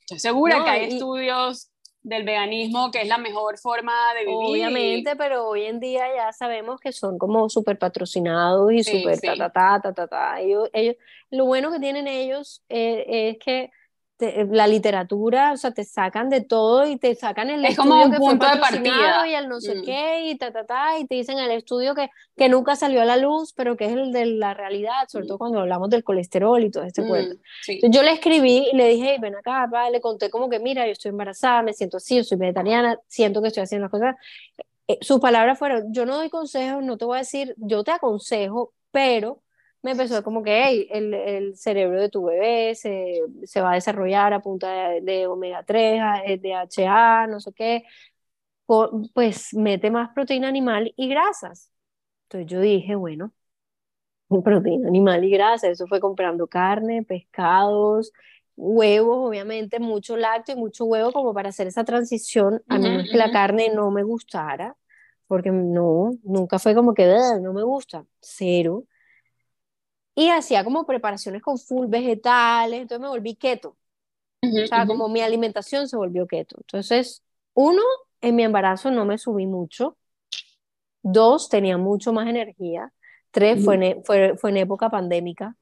estoy 0.00 0.18
segura 0.18 0.64
que 0.64 0.70
hay 0.70 0.84
estudios 0.92 1.70
del 2.02 2.24
veganismo 2.24 2.90
que 2.90 3.02
es 3.02 3.08
la 3.08 3.18
mejor 3.18 3.58
forma 3.58 3.92
de 4.14 4.20
vivir. 4.20 4.36
Obviamente, 4.36 5.16
pero 5.16 5.48
hoy 5.48 5.64
en 5.64 5.80
día 5.80 6.04
ya 6.14 6.32
sabemos 6.32 6.80
que 6.80 6.92
son 6.92 7.18
como 7.18 7.48
súper 7.48 7.78
patrocinados 7.78 8.72
y 8.72 8.82
súper 8.82 9.20
ta, 9.20 9.36
ta, 9.36 9.50
ta, 9.50 9.80
ta, 9.82 9.92
ta, 9.92 10.06
ta. 10.06 10.40
Ellos, 10.40 10.68
ellos, 10.72 10.96
lo 11.30 11.44
bueno 11.44 11.70
que 11.70 11.80
tienen 11.80 12.06
ellos 12.06 12.64
eh, 12.68 13.30
es 13.30 13.38
que 13.38 13.70
la 14.18 14.66
literatura, 14.66 15.52
o 15.52 15.56
sea, 15.56 15.70
te 15.70 15.84
sacan 15.84 16.28
de 16.28 16.40
todo 16.40 16.86
y 16.86 16.96
te 16.96 17.14
sacan 17.14 17.50
el 17.50 17.64
es 17.64 17.76
como 17.76 18.02
un 18.02 18.12
punto 18.12 18.46
de 18.48 18.56
partida 18.58 19.28
y 19.28 19.34
el 19.34 19.48
no 19.48 19.60
sé 19.60 19.76
mm. 19.76 19.84
qué 19.84 20.20
y 20.28 20.36
ta 20.36 20.52
ta 20.52 20.66
ta 20.66 20.98
y 20.98 21.06
te 21.06 21.14
dicen 21.14 21.38
el 21.38 21.52
estudio 21.52 21.94
que, 21.94 22.10
que 22.36 22.48
nunca 22.48 22.74
salió 22.74 23.00
a 23.00 23.04
la 23.04 23.16
luz, 23.16 23.52
pero 23.52 23.76
que 23.76 23.84
es 23.84 23.92
el 23.92 24.12
de 24.12 24.26
la 24.26 24.54
realidad, 24.54 25.06
sobre 25.08 25.24
mm. 25.24 25.28
todo 25.28 25.38
cuando 25.38 25.60
hablamos 25.60 25.88
del 25.90 26.02
colesterol 26.02 26.62
y 26.64 26.70
todo 26.70 26.82
este 26.82 27.02
mm, 27.02 27.08
cuento. 27.08 27.36
yo 27.84 28.02
le 28.02 28.12
escribí 28.12 28.68
y 28.72 28.76
le 28.76 28.88
dije, 28.88 29.18
ven 29.20 29.36
acá, 29.36 29.68
pa, 29.70 29.88
le 29.88 30.00
conté 30.00 30.30
como 30.30 30.48
que 30.48 30.58
mira, 30.58 30.84
yo 30.86 30.92
estoy 30.92 31.10
embarazada, 31.10 31.62
me 31.62 31.72
siento 31.72 31.98
así, 31.98 32.16
yo 32.16 32.24
soy 32.24 32.38
vegetariana, 32.38 32.98
siento 33.06 33.40
que 33.40 33.48
estoy 33.48 33.62
haciendo 33.62 33.84
las 33.84 33.90
cosas. 33.92 34.16
Eh, 34.88 34.98
sus 35.00 35.20
palabras 35.20 35.58
fueron, 35.58 35.92
yo 35.92 36.06
no 36.06 36.16
doy 36.16 36.28
consejos, 36.28 36.82
no 36.82 36.96
te 36.96 37.04
voy 37.04 37.16
a 37.16 37.20
decir, 37.20 37.54
yo 37.58 37.84
te 37.84 37.92
aconsejo, 37.92 38.72
pero 38.90 39.42
me 39.82 39.92
empezó 39.92 40.22
como 40.22 40.42
que 40.42 40.64
hey, 40.64 40.88
el, 40.90 41.14
el, 41.14 41.56
cerebro 41.56 42.00
de 42.00 42.08
tu 42.08 42.24
bebé 42.24 42.74
se, 42.74 43.20
se, 43.44 43.60
va 43.60 43.72
a 43.72 43.74
desarrollar 43.74 44.32
a 44.32 44.40
punta 44.40 44.90
de, 45.00 45.26
omega 45.26 45.62
3, 45.64 46.00
DHA, 46.42 47.26
no 47.28 47.40
sé 47.40 47.52
qué, 47.52 47.84
pues 49.14 49.54
mete 49.54 49.90
más 49.90 50.10
proteína 50.14 50.48
animal 50.48 50.92
y 50.96 51.08
grasas. 51.08 51.70
Entonces 52.24 52.50
yo 52.50 52.60
dije, 52.60 52.94
bueno, 52.96 53.32
proteína 54.44 54.88
animal 54.88 55.24
y 55.24 55.30
grasa, 55.30 55.68
eso 55.68 55.86
fue 55.86 56.00
comprando 56.00 56.46
carne, 56.48 57.04
pescados, 57.04 58.12
huevos, 58.56 59.28
obviamente, 59.28 59.78
mucho 59.78 60.16
lácteo 60.16 60.56
y 60.56 60.58
mucho 60.58 60.84
huevo 60.86 61.12
como 61.12 61.32
para 61.34 61.50
hacer 61.50 61.68
esa 61.68 61.84
transición, 61.84 62.62
a 62.68 62.78
menos 62.78 63.08
que 63.10 63.16
la 63.16 63.30
carne 63.30 63.70
no 63.72 63.90
me 63.92 64.02
gustara, 64.02 64.76
porque 65.28 65.52
no, 65.52 66.10
nunca 66.24 66.58
fue 66.58 66.74
como 66.74 66.94
que 66.94 67.06
no 67.40 67.52
me 67.52 67.62
gusta, 67.62 68.04
cero 68.20 68.84
y 70.18 70.30
hacía 70.30 70.64
como 70.64 70.84
preparaciones 70.84 71.42
con 71.42 71.58
full 71.58 71.86
vegetales, 71.86 72.80
entonces 72.80 73.00
me 73.00 73.06
volví 73.06 73.36
keto. 73.36 73.76
o 74.42 74.66
sea, 74.66 74.84
como 74.84 75.08
mi 75.08 75.20
alimentación 75.20 75.86
se 75.86 75.96
volvió 75.96 76.26
keto. 76.26 76.56
Entonces, 76.58 77.22
uno, 77.54 77.82
en 78.20 78.34
mi 78.34 78.42
embarazo 78.42 78.90
no 78.90 79.04
me 79.04 79.16
subí 79.16 79.46
mucho. 79.46 79.96
Dos, 81.04 81.48
tenía 81.48 81.78
mucho 81.78 82.12
más 82.12 82.26
energía. 82.26 82.92
Tres, 83.30 83.64
fue, 83.64 83.76
en, 83.76 83.82
e, 83.84 84.02
fue, 84.04 84.36
fue, 84.36 84.50
en 84.50 84.56
época 84.56 84.90
pandémica. 84.90 85.54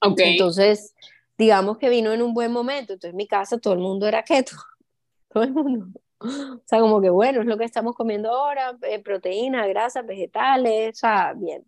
Okay. 0.00 0.32
Entonces, 0.32 0.92
digamos 1.38 1.78
que 1.78 1.90
vino 1.90 2.12
en 2.12 2.22
un 2.22 2.34
buen 2.34 2.50
momento. 2.50 2.94
Entonces, 2.94 3.12
en 3.12 3.16
mi 3.16 3.28
casa 3.28 3.58
todo 3.58 3.74
el 3.74 3.78
mundo 3.78 4.08
era 4.08 4.24
keto. 4.24 4.56
Todo 5.28 5.44
el 5.44 5.52
mundo. 5.52 6.00
O 6.18 6.62
sea, 6.64 6.80
como 6.80 7.00
que 7.00 7.10
bueno, 7.10 7.40
es 7.40 7.46
lo 7.46 7.56
que 7.56 7.64
estamos 7.64 7.94
comiendo 7.94 8.30
ahora, 8.30 8.76
eh, 8.82 9.00
proteína, 9.00 9.64
grasas, 9.68 10.04
vegetales, 10.04 10.96
o 10.96 10.98
sea, 10.98 11.34
bien. 11.34 11.64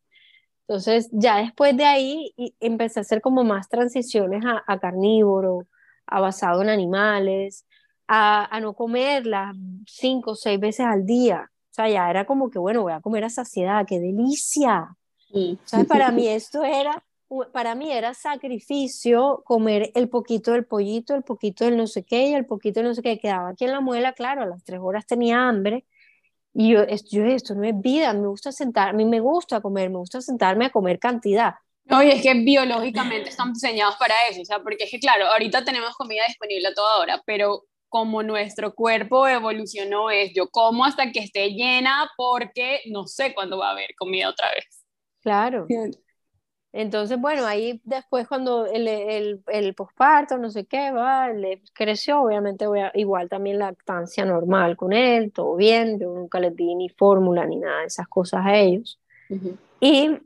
Entonces, 0.68 1.08
ya 1.12 1.36
después 1.36 1.76
de 1.76 1.84
ahí 1.84 2.34
empecé 2.58 3.00
a 3.00 3.02
hacer 3.02 3.20
como 3.20 3.44
más 3.44 3.68
transiciones 3.68 4.42
a, 4.66 4.78
carnívoro, 4.80 5.66
a 6.06 6.20
basado 6.20 6.62
en 6.62 6.68
animales, 6.68 7.64
a, 8.08 8.54
a 8.54 8.60
no 8.60 8.74
comerlas 8.74 9.56
cinco 9.86 10.32
o 10.32 10.34
seis 10.34 10.58
veces 10.58 10.86
al 10.86 11.06
día. 11.06 11.50
O 11.70 11.74
sea, 11.76 11.88
ya 11.88 12.10
era 12.10 12.24
como 12.24 12.50
que, 12.50 12.58
bueno, 12.58 12.82
voy 12.82 12.92
a 12.94 13.00
comer 13.00 13.24
a 13.24 13.30
saciedad, 13.30 13.86
qué 13.86 14.00
delicia. 14.00 14.96
O 15.32 15.56
sea, 15.64 15.84
para 15.84 16.10
mí 16.12 16.26
esto 16.26 16.64
era, 16.64 17.04
para 17.52 17.76
mí 17.76 17.92
era 17.92 18.12
sacrificio 18.14 19.42
comer 19.44 19.92
el 19.94 20.08
poquito 20.08 20.50
del 20.50 20.64
pollito, 20.64 21.14
el 21.14 21.22
poquito 21.22 21.64
del 21.64 21.76
no 21.76 21.86
sé 21.86 22.02
qué 22.04 22.28
y 22.28 22.34
el 22.34 22.46
poquito 22.46 22.80
del 22.80 22.88
no 22.88 22.94
sé 22.94 23.02
qué. 23.02 23.20
Quedaba 23.20 23.50
aquí 23.50 23.66
en 23.66 23.72
la 23.72 23.80
muela, 23.80 24.14
claro, 24.14 24.42
a 24.42 24.46
las 24.46 24.64
tres 24.64 24.80
horas 24.82 25.06
tenía 25.06 25.46
hambre 25.48 25.84
y 26.58 26.70
yo, 26.70 26.86
yo, 27.10 27.24
esto 27.24 27.54
no 27.54 27.64
es 27.64 27.78
vida, 27.78 28.14
me 28.14 28.28
gusta 28.28 28.50
sentar, 28.50 28.88
a 28.88 28.92
mí 28.94 29.04
me 29.04 29.20
gusta 29.20 29.60
comer, 29.60 29.90
me 29.90 29.98
gusta 29.98 30.22
sentarme 30.22 30.64
a 30.64 30.70
comer 30.70 30.98
cantidad. 30.98 31.54
No, 31.84 32.02
y 32.02 32.08
es 32.08 32.22
que 32.22 32.32
biológicamente 32.32 33.28
estamos 33.28 33.60
diseñados 33.60 33.96
para 33.96 34.14
eso, 34.30 34.40
o 34.40 34.44
sea, 34.44 34.60
porque 34.60 34.84
es 34.84 34.90
que 34.90 34.98
claro, 34.98 35.26
ahorita 35.26 35.64
tenemos 35.64 35.94
comida 35.94 36.22
disponible 36.26 36.68
a 36.68 36.72
toda 36.74 36.96
hora, 36.96 37.22
pero 37.26 37.64
como 37.90 38.22
nuestro 38.22 38.74
cuerpo 38.74 39.28
evolucionó 39.28 40.10
es, 40.10 40.32
yo 40.34 40.48
como 40.48 40.86
hasta 40.86 41.12
que 41.12 41.20
esté 41.20 41.50
llena 41.50 42.10
porque 42.16 42.80
no 42.86 43.06
sé 43.06 43.34
cuándo 43.34 43.58
va 43.58 43.68
a 43.68 43.72
haber 43.72 43.94
comida 43.94 44.30
otra 44.30 44.50
vez. 44.50 44.64
Claro. 45.20 45.66
Entonces, 46.78 47.18
bueno, 47.18 47.46
ahí 47.46 47.80
después 47.84 48.28
cuando 48.28 48.66
el, 48.66 48.86
el, 48.86 49.42
el 49.46 49.74
posparto, 49.74 50.36
no 50.36 50.50
sé 50.50 50.66
qué, 50.66 50.92
va, 50.92 51.30
le 51.30 51.62
creció, 51.72 52.20
obviamente 52.20 52.66
voy 52.66 52.80
a, 52.80 52.92
igual 52.92 53.30
también 53.30 53.58
lactancia 53.58 54.26
normal 54.26 54.76
con 54.76 54.92
él, 54.92 55.32
todo 55.32 55.56
bien, 55.56 55.98
yo 55.98 56.12
nunca 56.12 56.38
les 56.38 56.54
di 56.54 56.74
ni 56.74 56.90
fórmula 56.90 57.46
ni 57.46 57.56
nada 57.56 57.80
de 57.80 57.86
esas 57.86 58.06
cosas 58.08 58.44
a 58.44 58.56
ellos. 58.56 59.00
Y 59.80 60.18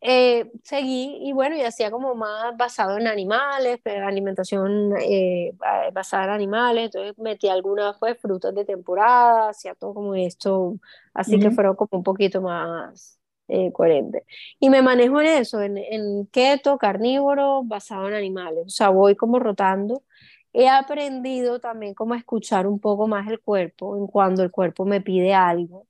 eh, 0.00 0.50
seguí 0.62 1.18
y 1.20 1.32
bueno, 1.32 1.54
y 1.54 1.60
hacía 1.64 1.90
como 1.90 2.14
más 2.14 2.56
basado 2.56 2.96
en 2.96 3.06
animales, 3.06 3.80
alimentación 3.84 4.94
eh, 5.02 5.52
basada 5.92 6.24
en 6.24 6.30
animales, 6.30 6.84
entonces 6.86 7.18
metí 7.18 7.50
algunas 7.50 7.98
pues 7.98 8.18
frutas 8.18 8.54
de 8.54 8.64
temporada, 8.64 9.50
hacía 9.50 9.74
todo 9.74 9.92
como 9.92 10.14
esto, 10.14 10.76
así 11.12 11.38
que 11.38 11.50
fueron 11.50 11.76
como 11.76 11.98
un 11.98 12.04
poquito 12.04 12.40
más 12.40 13.19
eh, 13.50 13.72
coherente. 13.72 14.24
Y 14.58 14.70
me 14.70 14.82
manejo 14.82 15.20
en 15.20 15.26
eso, 15.28 15.60
en, 15.62 15.78
en 15.78 16.26
keto, 16.26 16.78
carnívoro, 16.78 17.62
basado 17.64 18.08
en 18.08 18.14
animales. 18.14 18.64
O 18.66 18.70
sea, 18.70 18.90
voy 18.90 19.16
como 19.16 19.38
rotando. 19.38 20.04
He 20.52 20.68
aprendido 20.68 21.60
también 21.60 21.94
como 21.94 22.14
a 22.14 22.18
escuchar 22.18 22.66
un 22.66 22.80
poco 22.80 23.06
más 23.08 23.28
el 23.28 23.40
cuerpo 23.40 23.96
en 23.96 24.06
cuando 24.06 24.42
el 24.42 24.50
cuerpo 24.50 24.84
me 24.84 25.00
pide 25.00 25.34
algo, 25.34 25.86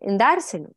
en 0.00 0.18
dárselo. 0.18 0.70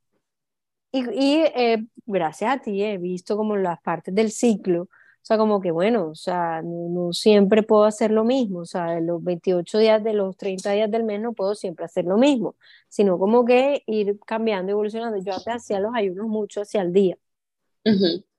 Y, 0.92 1.02
y 1.12 1.44
eh, 1.56 1.86
gracias 2.06 2.52
a 2.52 2.60
ti 2.62 2.84
he 2.84 2.98
visto 2.98 3.38
como 3.38 3.56
las 3.58 3.80
partes 3.82 4.14
del 4.16 4.32
ciclo 4.32 4.90
o 5.22 5.26
sea, 5.30 5.38
como 5.38 5.60
que 5.60 5.72
bueno, 5.72 6.10
o 6.10 6.16
sea, 6.16 6.62
no, 6.64 7.12
siempre 7.12 7.62
puedo 7.62 7.84
hacer 7.84 8.10
lo 8.10 8.24
mismo, 8.24 8.60
o 8.60 8.66
sea, 8.66 8.92
de 8.92 9.02
los 9.02 9.24
28 9.24 9.78
días, 9.78 10.04
de 10.04 10.14
los 10.14 10.38
30 10.38 10.72
días 10.72 10.90
del 10.90 11.04
mes 11.04 11.20
no 11.22 11.34
puedo 11.34 11.56
siempre 11.56 11.86
hacer 11.86 12.06
lo 12.06 12.18
mismo, 12.18 12.56
sino 12.88 13.20
como 13.20 13.46
que 13.46 13.84
ir 13.86 14.18
cambiando, 14.26 14.72
evolucionando. 14.72 15.18
Yo 15.18 15.34
antes 15.34 15.54
hacía 15.54 15.80
los 15.80 15.94
ayunos 15.94 16.28
mucho 16.28 16.62
hacia 16.62 16.82
el 16.82 16.94
día. 16.94 17.18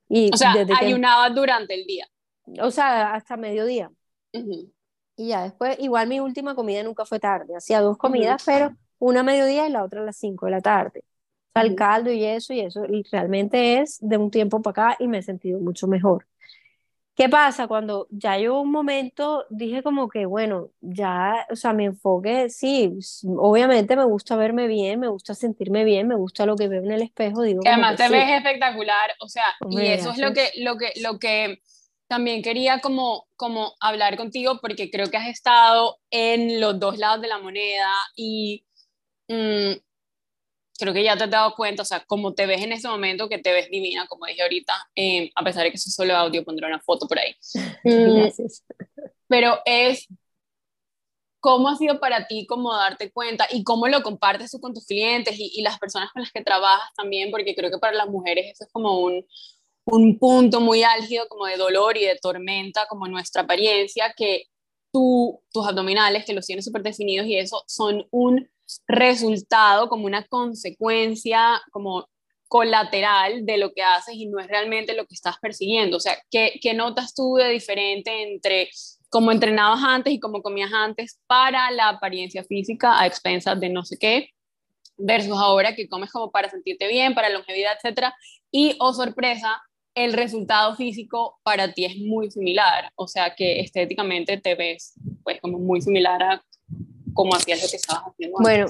y 0.08 0.30
o 0.32 0.36
sea, 0.36 0.54
ayunaba 0.80 1.30
durante 1.30 1.74
el 1.74 1.86
día. 1.86 2.08
O 2.60 2.70
sea, 2.70 3.14
hasta 3.14 3.36
mediodía. 3.36 3.90
Y 4.32 5.28
ya 5.28 5.42
después, 5.42 5.78
igual 5.78 6.08
mi 6.08 6.18
última 6.18 6.54
comida 6.54 6.82
nunca 6.82 7.04
fue 7.04 7.20
tarde, 7.20 7.54
hacía 7.54 7.80
dos 7.82 7.98
comidas, 7.98 8.42
pero 8.44 8.74
una 8.98 9.20
a 9.20 9.22
mediodía 9.22 9.68
y 9.68 9.70
la 9.70 9.84
otra 9.84 10.00
a 10.00 10.04
las 10.04 10.16
5 10.16 10.46
de 10.46 10.52
la 10.52 10.60
tarde. 10.60 11.04
O 11.50 11.52
sea, 11.52 11.62
el 11.62 11.74
caldo 11.74 12.10
y 12.10 12.24
eso 12.24 12.52
y 12.54 12.60
eso, 12.60 12.84
y 12.86 13.02
realmente 13.12 13.80
es 13.80 13.98
de 14.00 14.16
un 14.16 14.30
tiempo 14.30 14.62
para 14.62 14.92
acá 14.92 14.96
y 14.98 15.08
me 15.08 15.18
he 15.18 15.22
sentido 15.22 15.60
mucho 15.60 15.86
mejor. 15.86 16.26
¿Qué 17.16 17.28
pasa? 17.28 17.66
Cuando 17.66 18.06
ya 18.10 18.38
yo 18.38 18.60
un 18.60 18.70
momento 18.70 19.44
dije 19.50 19.82
como 19.82 20.08
que, 20.08 20.26
bueno, 20.26 20.70
ya, 20.80 21.46
o 21.50 21.56
sea, 21.56 21.72
mi 21.72 21.84
enfoque, 21.84 22.48
sí, 22.48 22.92
obviamente 23.36 23.96
me 23.96 24.04
gusta 24.04 24.36
verme 24.36 24.66
bien, 24.68 25.00
me 25.00 25.08
gusta 25.08 25.34
sentirme 25.34 25.84
bien, 25.84 26.08
me 26.08 26.14
gusta 26.14 26.46
lo 26.46 26.56
que 26.56 26.68
veo 26.68 26.82
en 26.82 26.92
el 26.92 27.02
espejo, 27.02 27.42
digo. 27.42 27.60
Que 27.62 27.68
además 27.68 27.96
te 27.96 28.08
ves 28.08 28.30
espectacular, 28.30 29.10
o 29.20 29.28
sea, 29.28 29.44
y 29.68 29.86
eso 29.86 30.12
es 30.12 30.18
lo 30.18 30.32
que, 30.32 30.50
lo 30.58 30.78
que, 30.78 30.92
lo 31.02 31.18
que 31.18 31.60
también 32.10 32.42
quería 32.42 32.80
como, 32.80 33.28
como 33.36 33.74
hablar 33.80 34.16
contigo, 34.16 34.58
porque 34.60 34.90
creo 34.90 35.10
que 35.10 35.16
has 35.16 35.28
estado 35.28 35.98
en 36.10 36.60
los 36.60 36.80
dos 36.80 36.98
lados 36.98 37.20
de 37.20 37.28
la 37.28 37.38
moneda 37.38 37.92
y 38.16 38.64
mm, 39.28 39.72
creo 40.80 40.94
que 40.94 41.04
ya 41.04 41.16
te 41.16 41.24
has 41.24 41.30
dado 41.30 41.54
cuenta, 41.54 41.82
o 41.82 41.84
sea, 41.84 42.04
como 42.06 42.34
te 42.34 42.46
ves 42.46 42.62
en 42.62 42.72
ese 42.72 42.88
momento, 42.88 43.28
que 43.28 43.38
te 43.38 43.52
ves 43.52 43.70
divina, 43.70 44.06
como 44.08 44.26
dije 44.26 44.42
ahorita, 44.42 44.72
eh, 44.96 45.30
a 45.34 45.44
pesar 45.44 45.64
de 45.64 45.70
que 45.70 45.76
eso 45.76 45.88
es 45.88 45.94
solo 45.94 46.16
audio, 46.16 46.44
pondré 46.44 46.66
una 46.66 46.80
foto 46.80 47.06
por 47.06 47.18
ahí. 47.18 47.34
Gracias. 47.84 48.64
Pero 49.28 49.58
es, 49.64 50.08
¿cómo 51.40 51.68
ha 51.68 51.76
sido 51.76 52.00
para 52.00 52.26
ti 52.26 52.46
como 52.46 52.74
darte 52.74 53.12
cuenta 53.12 53.46
y 53.50 53.62
cómo 53.62 53.86
lo 53.88 54.02
compartes 54.02 54.50
tú 54.50 54.60
con 54.60 54.74
tus 54.74 54.86
clientes 54.86 55.38
y, 55.38 55.52
y 55.54 55.62
las 55.62 55.78
personas 55.78 56.10
con 56.12 56.22
las 56.22 56.32
que 56.32 56.42
trabajas 56.42 56.90
también? 56.96 57.30
Porque 57.30 57.54
creo 57.54 57.70
que 57.70 57.78
para 57.78 57.96
las 57.96 58.08
mujeres 58.08 58.46
eso 58.52 58.64
es 58.64 58.72
como 58.72 59.00
un, 59.00 59.24
un 59.84 60.18
punto 60.18 60.60
muy 60.60 60.82
álgido 60.82 61.26
como 61.28 61.46
de 61.46 61.56
dolor 61.56 61.96
y 61.96 62.04
de 62.04 62.18
tormenta, 62.20 62.86
como 62.88 63.06
nuestra 63.06 63.42
apariencia, 63.42 64.14
que 64.16 64.44
tú, 64.92 65.40
tus 65.52 65.66
abdominales, 65.66 66.24
que 66.24 66.32
los 66.32 66.46
tienes 66.46 66.64
súper 66.64 66.82
definidos 66.82 67.26
y 67.26 67.36
eso, 67.36 67.62
son 67.66 68.06
un 68.10 68.48
resultado, 68.86 69.88
como 69.88 70.06
una 70.06 70.24
consecuencia, 70.26 71.60
como 71.72 72.08
colateral 72.48 73.46
de 73.46 73.58
lo 73.58 73.72
que 73.72 73.82
haces 73.82 74.14
y 74.16 74.26
no 74.26 74.40
es 74.40 74.48
realmente 74.48 74.94
lo 74.94 75.06
que 75.06 75.14
estás 75.14 75.36
persiguiendo. 75.40 75.98
O 75.98 76.00
sea, 76.00 76.18
¿qué, 76.30 76.58
qué 76.60 76.74
notas 76.74 77.14
tú 77.14 77.36
de 77.36 77.48
diferente 77.48 78.32
entre 78.32 78.70
cómo 79.08 79.32
entrenabas 79.32 79.82
antes 79.84 80.12
y 80.12 80.20
cómo 80.20 80.42
comías 80.42 80.72
antes 80.72 81.20
para 81.26 81.70
la 81.70 81.90
apariencia 81.90 82.44
física 82.44 83.00
a 83.00 83.06
expensas 83.06 83.60
de 83.60 83.68
no 83.68 83.84
sé 83.84 83.98
qué, 83.98 84.30
versus 84.96 85.36
ahora 85.36 85.74
que 85.74 85.88
comes 85.88 86.10
como 86.10 86.30
para 86.30 86.48
sentirte 86.48 86.88
bien, 86.88 87.14
para 87.14 87.28
longevidad, 87.28 87.72
etcétera, 87.76 88.14
y, 88.50 88.76
oh 88.78 88.92
sorpresa, 88.92 89.60
el 89.94 90.12
resultado 90.12 90.76
físico 90.76 91.38
para 91.42 91.72
ti 91.72 91.84
es 91.84 91.96
muy 91.98 92.30
similar, 92.30 92.92
o 92.94 93.08
sea 93.08 93.34
que 93.34 93.60
estéticamente 93.60 94.38
te 94.38 94.54
ves 94.54 94.94
pues 95.24 95.40
como 95.40 95.58
muy 95.58 95.82
similar 95.82 96.22
a 96.22 96.44
como 97.14 97.34
hacías 97.34 97.62
lo 97.62 97.68
que 97.68 97.76
estabas 97.76 98.04
haciendo 98.04 98.38
Bueno, 98.40 98.66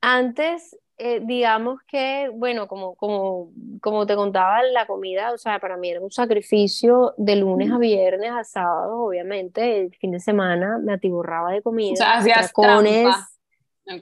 antes, 0.00 0.76
eh, 0.98 1.20
digamos 1.22 1.80
que, 1.86 2.30
bueno, 2.32 2.68
como, 2.68 2.94
como, 2.94 3.50
como 3.80 4.06
te 4.06 4.14
contaba, 4.14 4.62
la 4.62 4.86
comida, 4.86 5.32
o 5.32 5.38
sea, 5.38 5.58
para 5.58 5.76
mí 5.76 5.90
era 5.90 6.00
un 6.00 6.10
sacrificio 6.10 7.14
de 7.16 7.36
lunes 7.36 7.70
a 7.70 7.78
viernes 7.78 8.30
a 8.30 8.44
sábado, 8.44 9.04
obviamente, 9.04 9.80
el 9.80 9.94
fin 9.96 10.12
de 10.12 10.20
semana 10.20 10.78
me 10.78 10.92
atiborraba 10.92 11.52
de 11.52 11.62
comida. 11.62 11.92
O 11.92 11.96
sea, 11.96 12.18
hacías 12.18 12.50
atracones, 12.50 13.14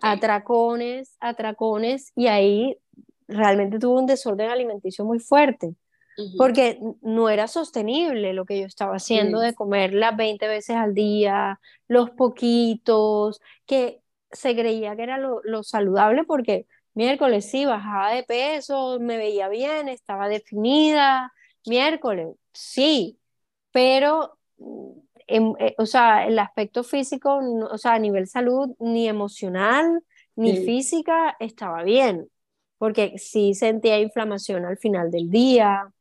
atracones, 0.03 1.17
atracones, 1.21 2.13
y 2.15 2.27
ahí 2.27 2.79
realmente 3.27 3.79
tuve 3.79 4.01
un 4.01 4.07
desorden 4.07 4.51
alimenticio 4.51 5.05
muy 5.05 5.19
fuerte 5.19 5.75
porque 6.37 6.81
no 7.01 7.29
era 7.29 7.47
sostenible 7.47 8.33
lo 8.33 8.45
que 8.45 8.61
yo 8.61 8.67
estaba 8.67 8.97
haciendo 8.97 9.41
de 9.41 9.55
comer 9.55 9.95
las 9.95 10.17
20 10.17 10.49
veces 10.49 10.77
al 10.77 10.95
día, 10.95 11.61
los 11.87 12.11
poquitos, 12.11 13.41
que 13.67 14.01
se 14.31 14.55
creía 14.55 14.97
que 14.97 15.03
era 15.05 15.19
lo, 15.19 15.63
saludable 15.63 16.25
porque 16.25 16.67
miércoles 16.95 17.49
sí, 17.51 17.65
bajaba 17.65 18.13
de 18.13 18.25
peso, 18.25 18.99
me 19.01 19.17
veía 19.17 19.49
bien, 19.49 19.89
estaba 19.89 20.29
definida, 20.29 21.33
miércoles 21.67 22.29
sí, 22.53 23.19
pero 23.71 24.39
en, 25.27 25.55
eh, 25.61 25.75
o 25.79 25.87
sea, 25.87 26.27
el 26.27 26.39
aspecto 26.39 26.83
físico, 26.83 27.39
o 27.71 27.79
sea, 27.79 27.95
a 27.95 27.99
nivel 27.99 28.27
salud, 28.27 28.75
ni 28.81 29.09
emocional, 29.09 30.03
ni 30.35 30.57
física, 30.57 31.37
estaba 31.41 31.83
bien, 31.83 32.29
porque 32.79 33.19
sí 33.19 33.55
sentía 33.55 34.01
inflamación 34.01 34.65
al 34.65 34.79
final 34.79 35.11
del 35.11 35.31
día, 35.31 35.93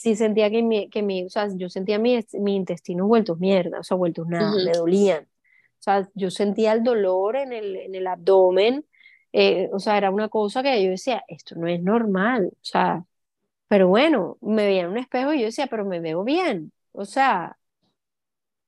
sí 0.00 0.16
sentía 0.16 0.50
que, 0.50 0.62
mi, 0.62 0.88
que 0.90 1.02
mi, 1.02 1.24
o 1.24 1.30
sea, 1.30 1.48
yo 1.54 1.68
sentía 1.68 1.98
mi, 1.98 2.18
mi 2.34 2.56
intestino 2.56 3.06
vueltos 3.06 3.38
mierda, 3.38 3.80
o 3.80 3.82
sea, 3.82 3.96
vueltos 3.96 4.26
nada, 4.28 4.52
me 4.64 4.72
dolían. 4.72 5.24
O 5.24 5.82
sea, 5.82 6.08
yo 6.14 6.30
sentía 6.30 6.72
el 6.72 6.82
dolor 6.82 7.36
en 7.36 7.52
el, 7.52 7.76
en 7.76 7.94
el 7.94 8.06
abdomen, 8.06 8.84
eh, 9.32 9.68
o 9.72 9.78
sea, 9.78 9.98
era 9.98 10.10
una 10.10 10.28
cosa 10.28 10.62
que 10.62 10.82
yo 10.82 10.90
decía, 10.90 11.24
esto 11.28 11.54
no 11.56 11.68
es 11.68 11.82
normal, 11.82 12.50
o 12.52 12.58
sea, 12.62 13.04
pero 13.68 13.88
bueno, 13.88 14.38
me 14.40 14.66
veía 14.66 14.82
en 14.82 14.88
un 14.90 14.98
espejo 14.98 15.34
y 15.34 15.40
yo 15.40 15.46
decía, 15.46 15.66
pero 15.68 15.84
me 15.84 16.00
veo 16.00 16.24
bien, 16.24 16.72
o 16.92 17.04
sea, 17.04 17.57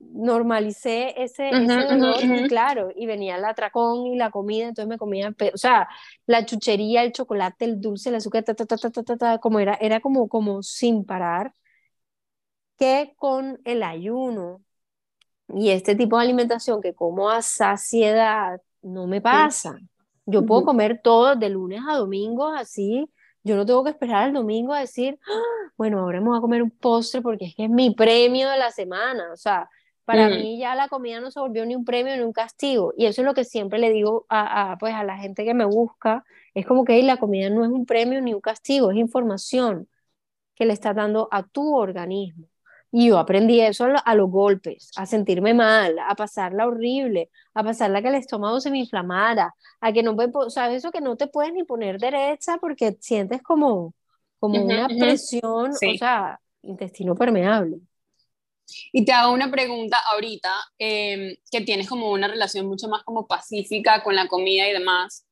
normalicé 0.01 1.23
ese, 1.23 1.51
ese 1.51 1.85
dolor 1.85 2.17
y 2.23 2.49
claro, 2.49 2.91
y 2.97 3.07
venía 3.07 3.37
el 3.37 3.45
atracón 3.45 4.07
y 4.07 4.17
la 4.17 4.31
comida, 4.31 4.69
entonces 4.69 4.89
me 4.89 4.99
comía, 4.99 5.35
o 5.53 5.57
sea, 5.59 5.89
la 6.27 6.45
chuchería, 6.47 7.03
el 7.03 7.13
chocolate, 7.13 7.67
el 7.67 7.81
dulce, 7.81 8.09
el 8.09 8.17
azúcar, 8.17 8.43
ta, 8.43 8.55
ta, 8.55 8.65
ta, 8.65 8.77
ta, 8.77 8.91
ta, 8.91 9.17
ta, 9.17 9.39
como 9.39 9.61
era, 9.61 9.75
era 9.81 10.01
como, 10.01 10.29
como 10.29 10.63
sin 10.63 11.05
parar, 11.05 11.53
que 12.79 13.13
con 13.17 13.61
el 13.65 13.83
ayuno 13.83 14.63
y 15.55 15.71
este 15.71 15.95
tipo 15.95 16.17
de 16.17 16.25
alimentación 16.25 16.81
que 16.81 16.95
como 16.95 17.29
a 17.29 17.43
saciedad 17.43 18.61
no 18.83 19.07
me 19.07 19.21
pasa. 19.21 19.77
Yo 20.25 20.47
puedo 20.47 20.65
comer 20.65 21.01
todo 21.03 21.37
de 21.37 21.51
lunes 21.51 21.81
a 21.89 21.97
domingo 21.97 22.47
así, 22.49 23.11
yo 23.43 23.57
no 23.57 23.67
tengo 23.67 23.85
que 23.85 23.91
esperar 23.91 24.25
al 24.25 24.33
domingo 24.33 24.73
a 24.73 24.81
decir, 24.81 25.19
ah, 25.29 25.73
bueno, 25.77 26.01
ahora 26.01 26.21
me 26.21 26.29
voy 26.29 26.39
a 26.39 26.41
comer 26.41 26.63
un 26.63 26.71
postre 26.71 27.21
porque 27.21 27.47
es 27.47 27.55
que 27.55 27.65
es 27.65 27.71
mi 27.71 27.95
premio 27.95 28.49
de 28.49 28.59
la 28.59 28.71
semana, 28.71 29.33
o 29.33 29.37
sea, 29.37 29.69
para 30.11 30.29
mí 30.29 30.59
ya 30.59 30.75
la 30.75 30.89
comida 30.89 31.21
no 31.21 31.31
se 31.31 31.39
volvió 31.39 31.65
ni 31.65 31.77
un 31.77 31.85
premio 31.85 32.17
ni 32.17 32.23
un 32.23 32.33
castigo. 32.33 32.93
Y 32.97 33.07
eso 33.07 33.21
es 33.21 33.25
lo 33.25 33.33
que 33.33 33.45
siempre 33.45 33.79
le 33.79 33.91
digo 33.91 34.27
a, 34.29 34.77
pues, 34.81 34.93
a 34.93 35.05
la 35.05 35.17
gente 35.17 35.45
que 35.45 35.55
me 35.55 35.65
busca. 35.65 36.25
Es 36.53 36.67
como 36.67 36.85
que 36.85 37.01
la 37.05 37.17
comida 37.17 37.49
no 37.49 37.65
es 37.65 37.71
un 37.71 37.87
premio 37.87 38.21
ni 38.21 38.35
un 38.35 38.41
castigo, 38.41 38.91
es 38.91 38.97
información 38.97 39.89
que 40.57 40.65
le 40.65 40.73
está 40.73 40.95
dando 40.95 41.29
a 41.31 41.45
tu 41.45 41.77
organismo. 41.77 42.49
Y 42.91 43.09
yo 43.09 43.19
aprendí 43.19 43.61
eso 43.61 43.87
a, 44.05 44.15
los 44.17 44.31
golpes, 44.31 44.91
a 44.97 45.07
sentirme 45.07 45.55
mal, 45.55 45.97
a 46.01 46.17
pasarla 46.17 46.67
horrible, 46.67 47.31
a 47.55 47.63
pasarla 47.63 48.03
que 48.03 48.09
el 48.09 48.17
estómago 48.17 48.61
se 48.61 48.73
me 48.73 48.79
inflamara, 48.81 49.55
a 49.81 49.93
que 49.93 50.03
no 50.03 50.17
o 50.17 50.51
sea, 50.51 50.73
eso 50.73 50.91
que 50.91 51.01
no 51.01 51.17
te 51.17 51.29
puedes 51.29 51.53
ni 51.53 51.63
poner 51.63 52.01
derecha 52.01 52.59
porque 52.61 52.97
sientes 53.01 53.43
como, 53.43 53.95
como 54.41 54.61
una 54.61 54.89
presión, 54.89 55.71
o 55.71 55.97
sea, 55.97 56.41
intestino 56.63 57.15
permeable. 57.15 57.81
Y 58.93 59.05
te 59.05 59.13
hago 59.13 59.33
una 59.33 59.51
pregunta 59.51 59.99
ahorita, 60.13 60.53
em, 60.79 61.37
que 61.51 61.61
tienes 61.63 61.89
como 61.89 62.11
una 62.11 62.29
relación 62.29 62.67
mucho 62.67 62.89
más 62.89 63.03
como 63.05 63.27
pacífica 63.27 64.03
con 64.03 64.15
la 64.15 64.29
comida 64.29 64.69
y 64.69 64.73
demás. 64.73 65.27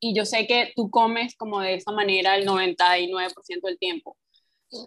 Y 0.00 0.14
yo 0.14 0.24
sé 0.24 0.46
que 0.46 0.72
tú 0.76 0.90
comes 0.90 1.36
como 1.36 1.60
de 1.60 1.74
esa 1.74 1.92
manera 1.92 2.36
el 2.36 2.46
99% 2.46 3.68
del 3.68 3.78
tiempo. 3.78 4.16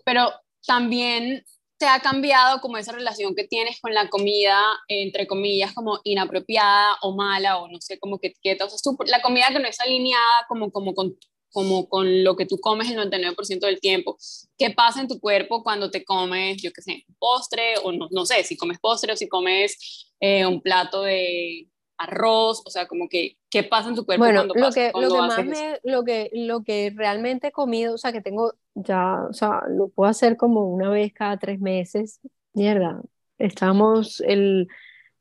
Pero 0.06 0.32
también 0.66 1.44
te 1.78 1.86
ha 1.88 2.00
cambiado 2.00 2.60
como 2.60 2.78
esa 2.78 2.92
relación 2.92 3.36
que 3.36 3.48
tienes 3.48 3.80
con 3.80 3.94
la 3.94 4.10
comida, 4.10 4.60
entre 4.88 5.28
comillas, 5.28 5.74
como 5.74 6.00
inapropiada 6.04 6.98
o 7.02 7.16
mala, 7.16 7.60
o 7.60 7.68
no 7.68 7.80
sé, 7.82 8.00
como 8.00 8.20
que 8.20 8.28
etiqueta, 8.28 8.66
o 8.66 8.98
la 9.06 9.22
comida 9.22 9.50
que 9.50 9.60
no 9.60 9.68
es 9.68 9.80
alineada 9.80 10.46
como, 10.48 10.72
como, 10.72 10.94
con, 10.94 11.18
como 11.52 11.88
con 11.88 12.24
lo 12.24 12.36
que 12.36 12.46
tú 12.46 12.60
comes 12.60 12.90
el 12.90 12.98
99% 12.98 13.60
del 13.60 13.80
tiempo. 13.80 14.18
¿Qué 14.58 14.72
pasa 14.72 15.02
en 15.02 15.08
tu 15.08 15.20
cuerpo 15.20 15.64
cuando 15.64 15.90
te 15.90 16.04
comes, 16.04 16.62
yo 16.62 16.72
qué 16.72 16.82
sé, 16.82 17.06
postre, 17.20 17.76
o 17.84 17.92
no, 17.92 18.08
no 18.12 18.26
sé, 18.26 18.44
si 18.44 18.58
comes 18.58 18.80
postre 18.80 19.14
o 19.14 19.16
si 19.18 19.28
comes 19.28 20.12
eh, 20.20 20.46
un 20.46 20.62
plato 20.62 21.04
de 21.04 21.68
arroz, 21.98 22.62
o 22.66 22.70
sea, 22.70 22.88
como 22.88 23.10
que, 23.10 23.38
¿qué 23.50 23.64
pasa 23.64 23.90
en 23.90 23.96
tu 23.96 24.06
cuerpo 24.06 24.24
bueno, 24.24 24.42
cuando 24.42 24.54
lo 24.56 24.72
que, 24.72 24.92
lo 24.94 25.10
que 25.10 25.18
más 25.18 25.46
me, 25.46 25.80
lo 25.84 26.04
que, 26.04 26.30
lo 26.34 26.64
que 26.64 26.94
realmente 26.96 27.48
he 27.48 27.52
comido, 27.52 27.96
o 27.96 27.98
sea, 27.98 28.12
que 28.12 28.22
tengo 28.22 28.54
ya, 28.76 29.26
o 29.28 29.34
sea, 29.34 29.64
lo 29.68 29.90
puedo 29.90 30.10
hacer 30.10 30.38
como 30.38 30.70
una 30.70 30.90
vez 30.90 31.12
cada 31.14 31.38
tres 31.38 31.60
meses, 31.60 32.20
mierda, 32.54 33.02
estamos 33.40 34.22
el, 34.22 34.68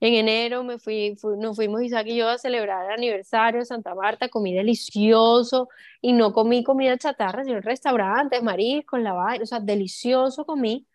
en 0.01 0.15
enero, 0.15 0.63
me 0.65 0.79
fui, 0.79 1.17
nos 1.39 1.57
fuimos 1.57 1.83
Isaac 1.83 2.07
y 2.09 2.17
yo 2.17 2.29
a 2.29 2.39
celebrar 2.39 2.87
el 2.87 2.93
aniversario 2.93 3.61
de 3.61 3.67
Santa 3.67 3.95
Marta, 3.95 4.29
comí 4.29 4.55
delicioso, 4.55 5.69
y 6.01 6.13
no 6.13 6.33
comí 6.33 6.63
comida 6.65 6.99
chatarra, 6.99 7.45
sino 7.45 7.61
restaurantes, 7.61 8.43
mariscos, 8.43 9.01
la 9.01 9.15
vaina, 9.15 9.43
o 9.45 9.47
sea, 9.47 9.61
delicioso 9.61 10.45
comí, 10.45 10.87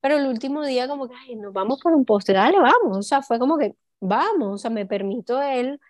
pero 0.00 0.16
el 0.18 0.26
último 0.26 0.64
día 0.64 0.88
como 0.88 1.08
que, 1.08 1.14
ay, 1.16 1.36
nos 1.36 1.52
vamos 1.52 1.80
por 1.82 1.94
un 1.94 2.04
postre, 2.04 2.34
dale, 2.34 2.58
vamos, 2.58 2.98
o 2.98 3.02
sea, 3.02 3.22
fue 3.22 3.38
como 3.38 3.58
que, 3.58 3.74
vamos, 4.00 4.54
o 4.54 4.58
sea, 4.58 4.70
me 4.70 4.86
permito 4.86 5.40
el, 5.42 5.80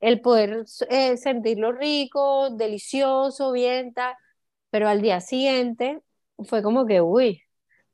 el 0.00 0.20
poder 0.20 0.64
eh, 0.90 1.16
sentirlo 1.16 1.72
rico, 1.72 2.50
delicioso, 2.50 3.52
bien, 3.52 3.94
pero 4.70 4.88
al 4.88 5.02
día 5.02 5.20
siguiente 5.20 6.02
fue 6.44 6.62
como 6.62 6.86
que, 6.86 7.00
uy, 7.00 7.42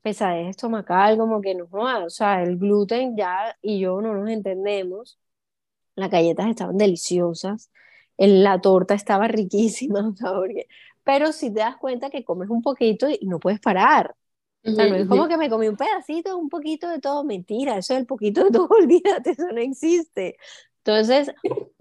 pesadez 0.06 0.50
estomacal, 0.50 1.18
como 1.18 1.40
que 1.40 1.56
no, 1.56 1.66
o 1.72 2.10
sea, 2.10 2.40
el 2.44 2.58
gluten 2.58 3.16
ya 3.16 3.56
y 3.60 3.80
yo 3.80 4.00
no 4.00 4.14
nos 4.14 4.30
entendemos, 4.30 5.18
las 5.96 6.10
galletas 6.12 6.46
estaban 6.46 6.78
deliciosas, 6.78 7.72
la 8.16 8.60
torta 8.60 8.94
estaba 8.94 9.26
riquísima, 9.40 10.14
pero 11.02 11.32
si 11.32 11.52
te 11.52 11.58
das 11.58 11.76
cuenta 11.78 12.08
que 12.08 12.24
comes 12.24 12.50
un 12.50 12.62
poquito 12.62 13.08
y 13.10 13.26
no 13.26 13.40
puedes 13.40 13.58
parar, 13.58 14.14
o 14.62 14.70
sea, 14.70 14.86
no 14.88 14.94
es 14.94 15.08
como 15.08 15.26
que 15.26 15.36
me 15.36 15.50
comí 15.50 15.66
un 15.66 15.76
pedacito, 15.76 16.38
un 16.38 16.48
poquito 16.48 16.88
de 16.88 17.00
todo, 17.00 17.24
mentira, 17.24 17.76
eso 17.76 17.94
es 17.94 17.98
el 18.00 18.06
poquito 18.06 18.44
de 18.44 18.52
todo, 18.52 18.68
olvídate, 18.80 19.32
eso 19.32 19.48
no 19.52 19.60
existe. 19.60 20.36
Entonces, 20.86 21.34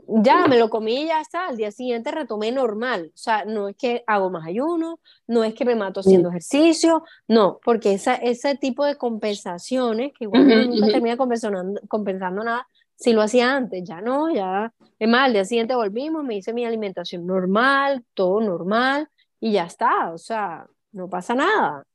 ya 0.08 0.48
me 0.48 0.58
lo 0.58 0.72
comí 0.72 1.04
y 1.04 1.08
ya 1.08 1.22
está, 1.22 1.48
al 1.48 1.58
día 1.58 1.70
siguiente 1.70 2.10
retomé 2.10 2.52
normal, 2.52 3.12
o 3.14 3.18
sea, 3.18 3.46
no 3.46 3.70
es 3.70 3.76
que 3.76 4.04
hago 4.08 4.32
más 4.32 4.48
ayuno, 4.48 5.00
no 5.28 5.44
es 5.44 5.54
que 5.54 5.64
me 5.64 5.76
mato 5.76 6.00
haciendo 6.00 6.30
ejercicio, 6.30 7.04
no, 7.28 7.60
porque 7.64 7.94
esa, 7.94 8.16
ese 8.16 8.56
tipo 8.56 8.84
de 8.84 8.96
compensaciones, 8.96 10.12
que 10.18 10.24
igual 10.26 10.46
uno 10.46 10.64
nunca 10.66 10.88
termina 10.88 11.18
compensando, 11.18 11.80
compensando 11.88 12.44
nada, 12.44 12.68
si 12.96 13.14
lo 13.14 13.22
hacía 13.22 13.56
antes, 13.56 13.84
ya 13.84 14.02
no, 14.02 14.34
ya, 14.34 14.74
es 14.98 15.08
más, 15.08 15.26
al 15.26 15.34
día 15.34 15.46
siguiente 15.46 15.76
volvimos, 15.76 16.24
me 16.24 16.38
hice 16.38 16.52
mi 16.52 16.66
alimentación 16.66 17.28
normal, 17.28 18.04
todo 18.16 18.42
normal, 18.42 19.08
y 19.40 19.52
ya 19.52 19.66
está, 19.66 20.12
o 20.12 20.18
sea, 20.18 20.66
no 20.94 21.10
pasa 21.10 21.36
nada. 21.36 21.86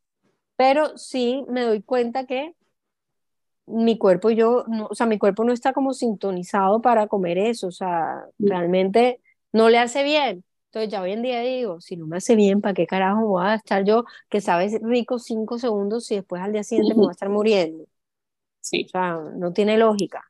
Pero 0.55 0.96
sí 0.96 1.44
me 1.49 1.62
doy 1.62 1.83
cuenta 1.83 2.25
que 2.27 2.55
mi 3.70 3.98
cuerpo 3.98 4.30
y 4.30 4.37
yo, 4.37 4.64
no, 4.68 4.87
o 4.90 4.94
sea, 4.94 5.06
mi 5.06 5.18
cuerpo 5.18 5.44
no 5.44 5.52
está 5.52 5.72
como 5.72 5.94
sintonizado 5.94 6.80
para 6.80 7.06
comer 7.06 7.38
eso, 7.38 7.68
o 7.68 7.72
sea, 7.72 8.24
realmente 8.38 9.20
no 9.52 9.68
le 9.68 9.78
hace 9.78 10.02
bien. 10.02 10.44
Entonces 10.66 10.92
ya 10.92 11.02
hoy 11.02 11.12
en 11.12 11.22
día 11.22 11.40
digo, 11.40 11.80
si 11.80 11.96
no 11.96 12.06
me 12.06 12.18
hace 12.18 12.37
bien, 12.37 12.61
¿para 12.61 12.74
qué 12.74 12.87
carajo 12.87 13.26
voy 13.26 13.44
a 13.44 13.54
estar 13.56 13.85
yo 13.85 14.04
que 14.28 14.40
sabes 14.40 14.78
rico 14.83 15.18
cinco 15.18 15.59
segundos 15.59 16.11
y 16.12 16.16
después 16.16 16.40
al 16.42 16.52
día 16.52 16.62
siguiente 16.62 16.94
me 16.94 17.00
voy 17.00 17.09
a 17.09 17.12
estar 17.12 17.28
muriendo? 17.28 17.85
Sí. 18.61 18.85
O 18.87 18.88
sea, 18.88 19.18
no 19.35 19.52
tiene 19.52 19.76
lógica. 19.76 20.22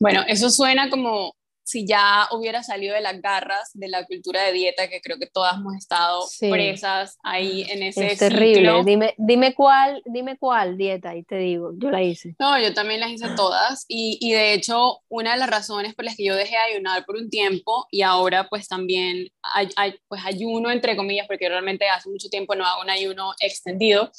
Bueno, 0.00 0.22
eso 0.26 0.48
suena 0.50 0.88
como 0.88 1.34
si 1.66 1.84
ya 1.84 2.28
hubiera 2.30 2.62
salido 2.62 2.94
de 2.94 3.00
las 3.00 3.20
garras 3.20 3.72
de 3.74 3.88
la 3.88 4.06
cultura 4.06 4.40
de 4.44 4.52
dieta, 4.52 4.88
que 4.88 5.00
creo 5.00 5.18
que 5.18 5.26
todas 5.26 5.56
hemos 5.56 5.74
estado 5.74 6.24
presas 6.38 7.18
ahí 7.24 7.66
en 7.68 7.82
ese 7.82 8.12
Es 8.12 8.18
terrible. 8.20 8.84
Dime, 8.84 9.14
dime 9.18 9.52
cuál, 9.52 10.00
dime 10.06 10.38
cuál 10.38 10.78
dieta 10.78 11.16
y 11.16 11.24
te 11.24 11.38
digo, 11.38 11.72
yo 11.76 11.90
la 11.90 12.04
hice. 12.04 12.36
No, 12.38 12.56
yo 12.60 12.72
también 12.72 13.00
las 13.00 13.10
hice 13.10 13.26
todas 13.34 13.84
y, 13.88 14.16
y 14.20 14.32
de 14.32 14.52
hecho 14.52 15.00
una 15.08 15.32
de 15.32 15.38
las 15.38 15.50
razones 15.50 15.96
por 15.96 16.04
las 16.04 16.14
que 16.14 16.24
yo 16.24 16.36
dejé 16.36 16.52
de 16.52 16.74
ayunar 16.74 17.04
por 17.04 17.16
un 17.16 17.28
tiempo 17.30 17.88
y 17.90 18.02
ahora 18.02 18.46
pues 18.48 18.68
también 18.68 19.26
hay, 19.42 19.68
hay, 19.74 19.94
pues 20.06 20.24
ayuno 20.24 20.70
entre 20.70 20.94
comillas 20.94 21.26
porque 21.26 21.48
realmente 21.48 21.88
hace 21.88 22.08
mucho 22.08 22.28
tiempo 22.28 22.54
no 22.54 22.64
hago 22.64 22.82
un 22.82 22.90
ayuno 22.90 23.32
extendido, 23.40 24.12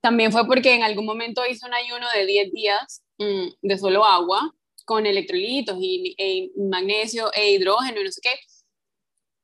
también 0.00 0.32
fue 0.32 0.44
porque 0.48 0.74
en 0.74 0.82
algún 0.82 1.06
momento 1.06 1.46
hice 1.48 1.66
un 1.66 1.74
ayuno 1.74 2.06
de 2.12 2.26
10 2.26 2.52
días 2.52 3.04
mm, 3.18 3.46
de 3.62 3.78
solo 3.78 4.04
agua 4.04 4.52
con 4.84 5.06
electrolitos 5.06 5.76
y, 5.80 6.14
e 6.18 6.50
magnesio 6.56 7.30
e 7.32 7.52
hidrógeno 7.52 8.00
y 8.00 8.04
no 8.04 8.10
sé 8.10 8.20
qué. 8.22 8.34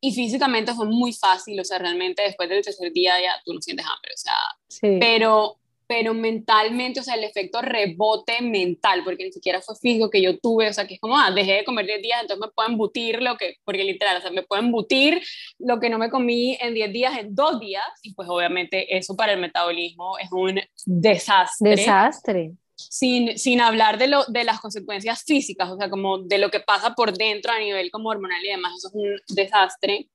Y 0.02 0.12
físicamente 0.12 0.72
fue 0.74 0.86
muy 0.86 1.12
fácil, 1.12 1.60
o 1.60 1.64
sea, 1.64 1.78
realmente 1.78 2.22
después 2.22 2.48
del 2.48 2.64
tercer 2.64 2.90
día 2.92 3.20
ya 3.20 3.34
tú 3.44 3.52
no 3.52 3.60
sientes 3.60 3.84
hambre, 3.84 4.12
o 4.14 4.16
sea, 4.16 4.98
pero, 4.98 5.58
pero 5.86 6.14
mentalmente, 6.14 7.00
o 7.00 7.02
sea, 7.02 7.16
el 7.16 7.24
efecto 7.24 7.60
rebote 7.60 8.40
mental, 8.40 9.02
porque 9.04 9.24
ni 9.24 9.32
siquiera 9.32 9.60
fue 9.60 9.76
físico 9.76 10.08
que 10.08 10.22
yo 10.22 10.38
tuve, 10.38 10.70
o 10.70 10.72
sea, 10.72 10.86
que 10.86 10.94
es 10.94 11.00
como, 11.00 11.18
ah, 11.18 11.30
dejé 11.30 11.52
de 11.52 11.64
comer 11.64 11.84
10 11.84 12.00
días, 12.00 12.22
entonces 12.22 12.46
me 12.46 12.50
puedo 12.50 12.70
embutir 12.70 13.20
lo 13.20 13.36
que, 13.36 13.56
porque 13.62 13.84
literal, 13.84 14.16
o 14.16 14.20
sea, 14.22 14.30
me 14.30 14.42
puedo 14.42 14.62
embutir 14.62 15.20
lo 15.58 15.78
que 15.80 15.90
no 15.90 15.98
me 15.98 16.08
comí 16.08 16.56
en 16.62 16.72
10 16.72 16.92
días, 16.94 17.18
en 17.18 17.34
2 17.34 17.60
días, 17.60 17.84
y 18.02 18.14
pues 18.14 18.26
obviamente 18.26 18.96
eso 18.96 19.14
para 19.14 19.34
el 19.34 19.40
metabolismo 19.40 20.16
es 20.16 20.32
un 20.32 20.62
desastre. 20.86 21.70
Desastre 21.72 22.52
sin, 22.88 23.38
sin 23.38 23.60
hablar 23.60 23.98
de, 23.98 24.08
lo, 24.08 24.24
de 24.26 24.44
las 24.44 24.60
consecuencias 24.60 25.22
físicas, 25.24 25.70
o 25.70 25.76
sea, 25.76 25.90
como 25.90 26.18
de 26.18 26.38
lo 26.38 26.50
que 26.50 26.60
pasa 26.60 26.94
por 26.94 27.16
dentro 27.16 27.52
a 27.52 27.58
nivel 27.58 27.90
hormonal 27.92 28.44
y 28.44 28.48
demás, 28.48 28.74
eso 28.76 28.88
es 28.88 28.94
un 28.94 29.36
desastre. 29.36 30.08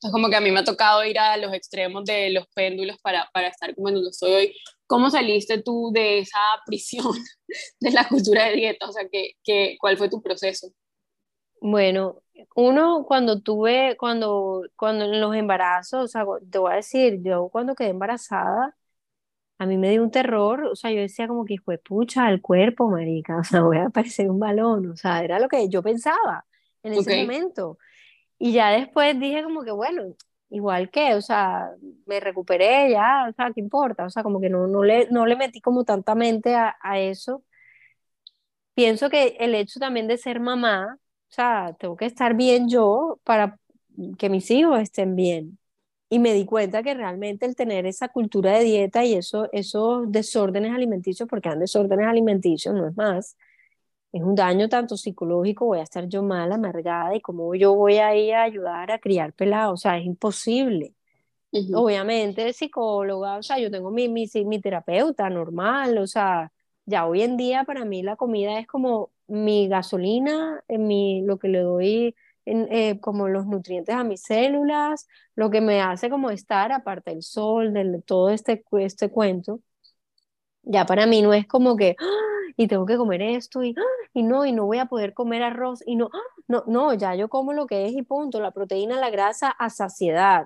Es 0.00 0.12
como 0.12 0.28
que 0.28 0.36
a 0.36 0.40
mí 0.40 0.50
me 0.52 0.60
ha 0.60 0.64
tocado 0.64 1.04
ir 1.04 1.18
a 1.18 1.36
los 1.36 1.52
extremos 1.52 2.04
de 2.04 2.30
los 2.30 2.46
péndulos 2.54 2.98
para, 2.98 3.28
para 3.32 3.48
estar 3.48 3.74
como 3.74 3.88
en 3.88 3.96
donde 3.96 4.10
estoy 4.10 4.32
hoy. 4.32 4.56
¿Cómo 4.86 5.10
saliste 5.10 5.60
tú 5.60 5.90
de 5.92 6.20
esa 6.20 6.38
prisión 6.66 7.12
de 7.80 7.90
la 7.90 8.06
cultura 8.08 8.46
de 8.46 8.54
dieta? 8.54 8.88
O 8.88 8.92
sea, 8.92 9.08
¿qué, 9.10 9.32
qué, 9.42 9.76
¿cuál 9.80 9.96
fue 9.98 10.08
tu 10.08 10.22
proceso? 10.22 10.68
Bueno, 11.60 12.22
uno 12.54 13.04
cuando 13.06 13.40
tuve, 13.40 13.96
cuando, 13.98 14.62
cuando 14.76 15.06
en 15.06 15.20
los 15.20 15.34
embarazos, 15.34 16.04
o 16.04 16.08
sea, 16.08 16.24
te 16.50 16.58
voy 16.58 16.72
a 16.72 16.76
decir, 16.76 17.18
yo 17.22 17.48
cuando 17.50 17.74
quedé 17.74 17.88
embarazada, 17.88 18.76
a 19.58 19.66
mí 19.66 19.76
me 19.76 19.90
dio 19.90 20.02
un 20.02 20.10
terror, 20.10 20.64
o 20.64 20.76
sea, 20.76 20.92
yo 20.92 21.00
decía 21.00 21.26
como 21.28 21.44
que, 21.44 21.58
fue 21.58 21.78
pucha, 21.78 22.30
el 22.30 22.40
cuerpo, 22.40 22.88
marica, 22.88 23.38
o 23.40 23.44
sea, 23.44 23.62
voy 23.62 23.78
a 23.78 23.90
parecer 23.90 24.30
un 24.30 24.38
balón, 24.38 24.90
o 24.90 24.96
sea, 24.96 25.22
era 25.22 25.38
lo 25.38 25.48
que 25.48 25.68
yo 25.68 25.82
pensaba 25.82 26.46
en 26.82 26.94
ese 26.94 27.22
momento. 27.22 27.78
Y 28.38 28.52
ya 28.52 28.70
después 28.70 29.18
dije 29.18 29.42
como 29.42 29.64
que, 29.64 29.72
bueno, 29.72 30.14
igual 30.50 30.90
que, 30.90 31.14
o 31.14 31.20
sea, 31.22 31.70
me 32.06 32.20
recuperé 32.20 32.90
ya, 32.92 33.26
o 33.28 33.32
sea, 33.32 33.52
¿qué 33.52 33.60
importa? 33.60 34.06
O 34.06 34.10
sea, 34.10 34.22
como 34.22 34.40
que 34.40 34.48
no, 34.48 34.68
no, 34.68 34.84
le, 34.84 35.08
no 35.10 35.26
le 35.26 35.36
metí 35.36 35.60
como 35.60 35.84
tanta 35.84 36.14
mente 36.14 36.54
a, 36.54 36.76
a 36.80 37.00
eso. 37.00 37.44
Pienso 38.74 39.10
que 39.10 39.36
el 39.40 39.54
hecho 39.56 39.80
también 39.80 40.06
de 40.06 40.18
ser 40.18 40.40
mamá, 40.40 40.98
o 41.00 41.32
sea, 41.34 41.74
tengo 41.80 41.96
que 41.96 42.06
estar 42.06 42.34
bien 42.34 42.68
yo 42.68 43.18
para 43.24 43.58
que 44.18 44.30
mis 44.30 44.50
hijos 44.52 44.80
estén 44.80 45.16
bien 45.16 45.58
y 46.10 46.18
me 46.18 46.32
di 46.34 46.44
cuenta 46.46 46.82
que 46.82 46.94
realmente 46.94 47.46
el 47.46 47.54
tener 47.56 47.86
esa 47.86 48.08
cultura 48.08 48.52
de 48.58 48.64
dieta 48.64 49.04
y 49.04 49.14
eso, 49.14 49.48
esos 49.52 50.10
desórdenes 50.10 50.72
alimenticios, 50.72 51.28
porque 51.28 51.48
han 51.48 51.60
desórdenes 51.60 52.06
alimenticios, 52.06 52.74
no 52.74 52.88
es 52.88 52.96
más, 52.96 53.36
es 54.12 54.22
un 54.22 54.34
daño 54.34 54.68
tanto 54.68 54.96
psicológico, 54.96 55.66
voy 55.66 55.80
a 55.80 55.82
estar 55.82 56.08
yo 56.08 56.22
mal, 56.22 56.52
amargada, 56.52 57.14
y 57.14 57.20
cómo 57.20 57.54
yo 57.54 57.74
voy 57.74 57.98
a 57.98 58.16
ir 58.16 58.34
a 58.34 58.42
ayudar 58.44 58.90
a 58.90 58.98
criar 58.98 59.32
pelados, 59.34 59.74
o 59.74 59.76
sea, 59.82 59.98
es 59.98 60.06
imposible. 60.06 60.94
Obviamente, 61.72 62.52
psicóloga, 62.52 63.36
o 63.38 63.42
sea, 63.42 63.58
yo 63.58 63.70
tengo 63.70 63.90
mi, 63.90 64.08
mi, 64.08 64.26
mi 64.46 64.60
terapeuta 64.60 65.28
normal, 65.30 65.98
o 65.98 66.06
sea, 66.06 66.52
ya 66.86 67.06
hoy 67.06 67.22
en 67.22 67.36
día 67.36 67.64
para 67.64 67.84
mí 67.84 68.02
la 68.02 68.16
comida 68.16 68.58
es 68.58 68.66
como 68.66 69.10
mi 69.26 69.68
gasolina, 69.68 70.62
mi, 70.68 71.22
lo 71.22 71.38
que 71.38 71.48
le 71.48 71.60
doy 71.60 72.14
eh, 72.48 73.00
como 73.00 73.28
los 73.28 73.46
nutrientes 73.46 73.94
a 73.94 74.04
mis 74.04 74.22
células, 74.22 75.06
lo 75.34 75.50
que 75.50 75.60
me 75.60 75.80
hace 75.80 76.10
como 76.10 76.30
estar 76.30 76.72
aparte 76.72 77.10
del 77.10 77.22
sol, 77.22 77.72
de 77.74 78.02
todo 78.02 78.30
este, 78.30 78.64
este 78.80 79.10
cuento. 79.10 79.60
Ya 80.62 80.84
para 80.86 81.06
mí 81.06 81.22
no 81.22 81.32
es 81.32 81.46
como 81.46 81.76
que, 81.76 81.96
¡Ah! 81.98 82.04
y 82.56 82.68
tengo 82.68 82.86
que 82.86 82.96
comer 82.96 83.22
esto, 83.22 83.62
y, 83.62 83.74
¡Ah! 83.78 83.82
y 84.14 84.22
no, 84.22 84.44
y 84.46 84.52
no 84.52 84.66
voy 84.66 84.78
a 84.78 84.86
poder 84.86 85.14
comer 85.14 85.42
arroz, 85.42 85.82
y 85.86 85.96
no, 85.96 86.10
¡Ah! 86.12 86.18
no, 86.48 86.64
no, 86.66 86.94
ya 86.94 87.14
yo 87.14 87.28
como 87.28 87.52
lo 87.52 87.66
que 87.66 87.86
es 87.86 87.92
y 87.92 88.02
punto, 88.02 88.40
la 88.40 88.50
proteína, 88.52 88.98
la 89.00 89.10
grasa 89.10 89.50
a 89.50 89.70
saciedad. 89.70 90.44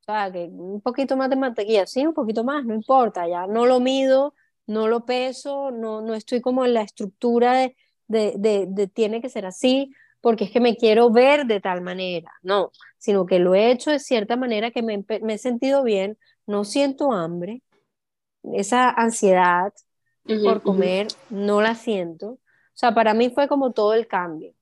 O 0.00 0.04
sea, 0.04 0.32
que 0.32 0.44
un 0.50 0.80
poquito 0.80 1.16
más 1.16 1.30
de 1.30 1.36
mantequilla, 1.36 1.86
sí, 1.86 2.06
un 2.06 2.14
poquito 2.14 2.44
más, 2.44 2.64
no 2.64 2.74
importa, 2.74 3.28
ya 3.28 3.46
no 3.46 3.66
lo 3.66 3.80
mido, 3.80 4.34
no 4.66 4.88
lo 4.88 5.04
peso, 5.04 5.70
no, 5.70 6.00
no 6.00 6.14
estoy 6.14 6.40
como 6.40 6.64
en 6.64 6.74
la 6.74 6.82
estructura 6.82 7.54
de, 7.54 7.76
de, 8.08 8.34
de, 8.38 8.66
de 8.68 8.86
tiene 8.88 9.20
que 9.20 9.28
ser 9.28 9.46
así, 9.46 9.92
porque 10.20 10.44
es 10.44 10.50
que 10.50 10.60
me 10.60 10.76
quiero 10.76 11.10
ver 11.10 11.46
de 11.46 11.60
tal 11.60 11.80
manera, 11.80 12.30
no, 12.42 12.70
sino 12.98 13.26
que 13.26 13.38
lo 13.38 13.54
he 13.54 13.70
hecho 13.70 13.90
de 13.90 13.98
cierta 13.98 14.36
manera 14.36 14.70
que 14.70 14.82
me, 14.82 15.04
he 15.08 15.38
sentido 15.38 15.82
bien, 15.82 16.18
no 16.46 16.64
siento 16.64 17.12
hambre, 17.12 17.62
esa 18.42 18.90
ansiedad 18.90 19.72
por 20.44 20.62
comer, 20.62 21.08
no 21.28 21.60
la 21.60 21.74
siento. 21.74 22.32
O 22.32 22.38
sea, 22.74 22.94
para 22.94 23.14
mí 23.14 23.30
fue 23.30 23.48
como 23.48 23.72
todo 23.72 23.94
el 23.94 24.06
cambio 24.06 24.54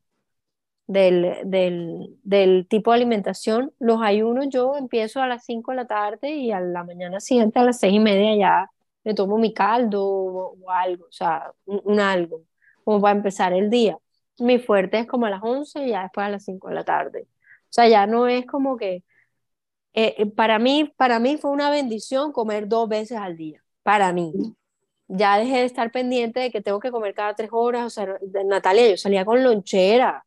del, 0.86 1.36
del, 1.44 2.16
del, 2.24 2.66
tipo 2.68 2.90
de 2.90 2.96
alimentación. 2.96 3.72
Los 3.78 4.00
ayunos 4.02 4.48
yo 4.48 4.76
empiezo 4.76 5.20
a 5.20 5.28
las 5.28 5.44
5 5.44 5.72
de 5.72 5.76
la 5.76 5.86
tarde 5.86 6.30
y 6.30 6.50
a 6.50 6.60
la 6.60 6.82
mañana 6.84 7.20
siguiente 7.20 7.58
a 7.58 7.64
las 7.64 7.78
6 7.78 7.94
y 7.94 8.00
media 8.00 8.36
ya 8.36 8.70
me 9.04 9.14
tomo 9.14 9.38
mi 9.38 9.52
caldo 9.54 10.04
o, 10.04 10.70
algo, 10.70 11.06
o 11.06 11.12
sea, 11.12 11.52
un, 11.66 12.00
algo, 12.00 12.42
como 12.84 13.00
para 13.00 13.16
empezar 13.16 13.52
el 13.52 13.70
día. 13.70 13.98
Mi 14.38 14.58
fuerte 14.58 15.00
es 15.00 15.06
como 15.06 15.26
a 15.26 15.30
las 15.30 15.42
11 15.42 15.86
y 15.86 15.90
ya 15.90 16.02
después 16.02 16.26
a 16.26 16.30
las 16.30 16.44
5 16.44 16.68
de 16.68 16.74
la 16.74 16.84
tarde. 16.84 17.26
O 17.28 17.70
sea, 17.72 17.88
ya 17.88 18.06
no 18.06 18.26
es 18.26 18.46
como 18.46 18.76
que... 18.76 19.02
Eh, 19.94 20.14
eh, 20.18 20.26
para, 20.26 20.58
mí, 20.58 20.92
para 20.96 21.18
mí 21.18 21.38
fue 21.38 21.50
una 21.50 21.70
bendición 21.70 22.32
comer 22.32 22.68
dos 22.68 22.88
veces 22.88 23.18
al 23.18 23.36
día, 23.36 23.64
para 23.82 24.12
mí. 24.12 24.32
Ya 25.08 25.38
dejé 25.38 25.58
de 25.58 25.64
estar 25.64 25.90
pendiente 25.90 26.40
de 26.40 26.50
que 26.50 26.60
tengo 26.60 26.78
que 26.78 26.90
comer 26.90 27.14
cada 27.14 27.34
tres 27.34 27.50
horas. 27.52 27.86
O 27.86 27.90
sea, 27.90 28.18
Natalia, 28.44 28.90
yo 28.90 28.96
salía 28.96 29.24
con 29.24 29.42
lonchera 29.42 30.24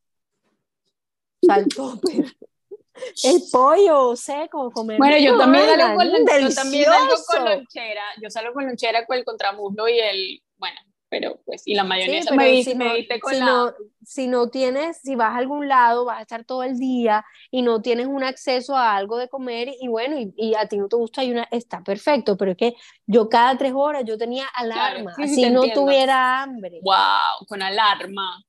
saltó 1.44 2.00
el 3.24 3.42
pollo 3.50 4.16
seco, 4.16 4.70
comer. 4.70 4.98
Bueno, 4.98 5.18
yo 5.18 5.38
también, 5.38 5.66
salgo 5.66 5.96
con, 5.96 6.10
yo 6.10 6.54
también 6.54 6.84
salgo 6.84 7.14
con 7.26 7.44
lonchera. 7.44 8.02
Yo 8.20 8.30
salgo 8.30 8.52
con 8.52 8.66
lonchera 8.66 9.06
con 9.06 9.16
el 9.16 9.24
contramuslo 9.24 9.88
y 9.88 9.98
el, 9.98 10.42
bueno, 10.56 10.78
pero 11.12 11.38
pues, 11.44 11.62
y 11.66 11.74
la 11.74 11.84
mayonesa 11.84 12.34
me, 12.34 12.64
si, 12.64 12.74
no, 12.74 12.86
con 13.20 13.34
si 13.34 13.40
No, 13.40 13.72
si 14.02 14.28
no 14.28 14.48
tienes, 14.48 14.96
si 15.02 15.14
vas 15.14 15.34
a 15.34 15.36
algún 15.36 15.68
lado, 15.68 16.06
vas 16.06 16.20
a 16.20 16.22
estar 16.22 16.44
todo 16.46 16.62
el 16.62 16.78
día 16.78 17.22
y 17.50 17.60
no 17.60 17.82
tienes 17.82 18.06
un 18.06 18.24
acceso 18.24 18.74
a 18.74 18.96
algo 18.96 19.18
de 19.18 19.28
comer 19.28 19.68
y 19.78 19.88
bueno, 19.88 20.16
y, 20.18 20.54
a 20.54 20.66
ti 20.68 20.78
no 20.78 20.88
te 20.88 20.96
gusta 20.96 21.22
y 21.22 21.30
una, 21.30 21.46
está 21.50 21.84
perfecto, 21.84 22.38
pero 22.38 22.52
es 22.52 22.56
que 22.56 22.74
yo 23.06 23.28
cada 23.28 23.58
tres 23.58 23.74
horas 23.74 24.04
yo 24.06 24.16
tenía 24.16 24.46
alarma, 24.54 25.14
si 25.26 25.50
no 25.50 25.70
tuviera 25.74 26.42
hambre. 26.42 26.80
Wow, 26.82 27.46
con 27.46 27.60
alarma. 27.60 28.42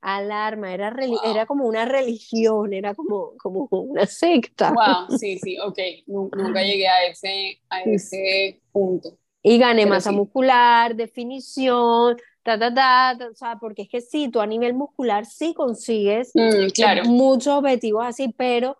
Alarma, 0.00 0.74
era, 0.74 0.92
era 1.24 1.46
como 1.46 1.64
una 1.64 1.84
religión, 1.84 2.74
era 2.74 2.92
como, 2.96 3.36
como 3.38 3.68
una 3.70 4.06
secta. 4.06 4.72
Wow, 4.72 5.16
sí, 5.16 5.38
sí, 5.38 5.58
ok, 5.60 5.78
nunca 6.08 6.60
llegué 6.60 6.88
a 6.88 7.06
ese, 7.06 7.60
a 7.70 7.82
ese 7.82 8.60
punto. 8.72 9.16
Y 9.46 9.58
gané 9.58 9.84
masa 9.84 10.10
muscular, 10.10 10.96
definición, 10.96 12.16
ta, 12.42 12.58
ta, 12.58 12.72
ta, 12.72 13.18
o 13.30 13.34
sea, 13.34 13.56
porque 13.60 13.82
es 13.82 13.90
que 13.90 14.00
sí, 14.00 14.30
tú 14.30 14.40
a 14.40 14.46
nivel 14.46 14.72
muscular 14.72 15.26
sí 15.26 15.52
consigues 15.52 16.32
mm, 16.34 16.70
claro. 16.74 17.04
muchos 17.04 17.52
objetivos 17.52 18.06
así, 18.06 18.34
pero 18.38 18.78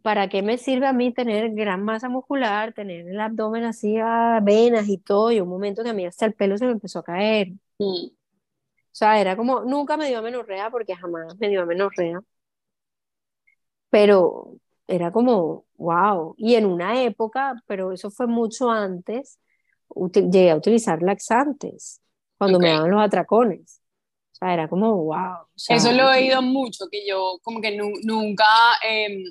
¿para 0.00 0.30
qué 0.30 0.40
me 0.40 0.56
sirve 0.56 0.86
a 0.86 0.94
mí 0.94 1.12
tener 1.12 1.50
gran 1.52 1.84
masa 1.84 2.08
muscular, 2.08 2.72
tener 2.72 3.06
el 3.06 3.20
abdomen 3.20 3.64
así 3.64 3.98
a 3.98 4.40
venas 4.42 4.88
y 4.88 4.96
todo? 4.96 5.30
Y 5.30 5.40
un 5.40 5.48
momento 5.50 5.82
que 5.84 5.90
a 5.90 5.92
mí 5.92 6.06
hasta 6.06 6.24
el 6.24 6.32
pelo 6.32 6.56
se 6.56 6.64
me 6.64 6.72
empezó 6.72 7.00
a 7.00 7.04
caer. 7.04 7.48
Mm. 7.78 8.06
O 8.06 8.12
sea, 8.92 9.20
era 9.20 9.36
como, 9.36 9.60
nunca 9.60 9.98
me 9.98 10.08
dio 10.08 10.20
amenorrea 10.20 10.70
porque 10.70 10.96
jamás 10.96 11.36
me 11.38 11.50
dio 11.50 11.60
amenorrea. 11.62 12.20
Pero 13.90 14.56
era 14.86 15.10
como, 15.12 15.65
wow. 15.78 16.34
Y 16.38 16.54
en 16.54 16.66
una 16.66 17.02
época, 17.02 17.62
pero 17.66 17.92
eso 17.92 18.10
fue 18.10 18.26
mucho 18.26 18.70
antes, 18.70 19.38
llegué 20.14 20.50
a 20.50 20.56
utilizar 20.56 21.02
laxantes 21.02 22.00
cuando 22.38 22.58
me 22.58 22.70
daban 22.70 22.90
los 22.90 23.00
atracones. 23.00 23.80
O 24.32 24.36
sea, 24.36 24.52
era 24.52 24.68
como, 24.68 25.04
wow. 25.04 25.46
eso 25.68 25.92
lo 25.92 26.12
he 26.12 26.18
oído 26.18 26.42
mucho, 26.42 26.86
que 26.90 27.06
yo 27.08 27.38
como 27.42 27.60
que 27.60 27.76
nunca 27.76 28.44
eh, 28.86 29.24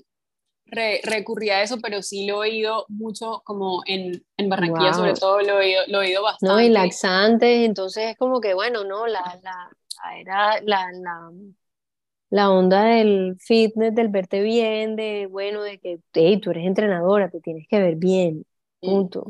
recurrí 0.65 1.51
a 1.51 1.61
eso, 1.61 1.79
pero 1.79 2.01
sí 2.01 2.25
lo 2.25 2.43
he 2.43 2.49
oído 2.49 2.85
mucho 2.89 3.41
como 3.45 3.83
en, 3.85 4.25
en 4.37 4.49
Barranquilla, 4.49 4.93
sobre 4.93 5.13
todo 5.13 5.41
lo 5.41 5.61
he, 5.61 5.67
oído, 5.67 5.81
lo 5.87 6.01
he 6.01 6.07
oído 6.07 6.23
bastante. 6.23 6.53
No, 6.53 6.59
y 6.59 6.69
laxantes, 6.69 7.65
entonces 7.65 8.11
es 8.11 8.17
como 8.17 8.41
que, 8.41 8.55
bueno, 8.55 8.83
no, 8.83 9.05
la, 9.05 9.39
la, 9.43 9.69
era 10.19 10.59
la, 10.63 10.87
la, 10.91 11.31
la 12.35 12.51
onda 12.51 12.83
del 12.83 13.37
fitness, 13.39 13.95
del 13.95 14.09
verte 14.09 14.41
bien, 14.41 14.97
de, 14.97 15.27
bueno, 15.31 15.63
de 15.63 15.79
que, 15.79 15.99
hey, 16.13 16.39
tú 16.41 16.51
eres 16.51 16.65
entrenadora, 16.65 17.29
te 17.29 17.39
tienes 17.39 17.65
que 17.69 17.79
ver 17.79 17.95
bien, 17.95 18.45
punto. 18.81 19.25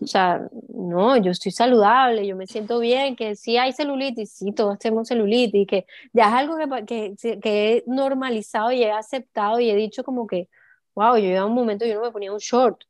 O 0.00 0.06
sea, 0.06 0.48
no, 0.68 1.16
yo 1.16 1.32
estoy 1.32 1.50
saludable, 1.52 2.24
yo 2.26 2.36
me 2.36 2.46
siento 2.46 2.78
bien, 2.78 3.16
que 3.16 3.34
sí 3.36 3.56
hay 3.56 3.72
celulitis, 3.72 4.32
sí, 4.32 4.52
todos 4.52 4.78
tenemos 4.78 5.08
celulitis, 5.08 5.66
que 5.66 5.86
ya 6.12 6.28
es 6.28 6.34
algo 6.34 6.56
que, 6.86 7.16
que, 7.20 7.40
que 7.40 7.76
he 7.78 7.84
normalizado 7.88 8.70
y 8.72 8.84
he 8.84 8.92
aceptado 8.92 9.58
y 9.60 9.70
he 9.70 9.74
dicho 9.76 10.04
como 10.04 10.26
que, 10.28 10.48
wow, 10.94 11.16
yo 11.16 11.22
llevaba 11.22 11.46
un 11.46 11.54
momento 11.54 11.84
yo 11.84 11.96
no 11.96 12.02
me 12.02 12.12
ponía 12.12 12.32
un 12.32 12.38
short. 12.38 12.82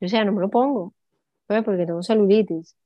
Yo 0.00 0.06
decía, 0.06 0.24
no 0.24 0.32
me 0.32 0.40
lo 0.40 0.50
pongo, 0.50 0.94
porque 1.46 1.86
tengo 1.86 2.02
celulitis. 2.02 2.76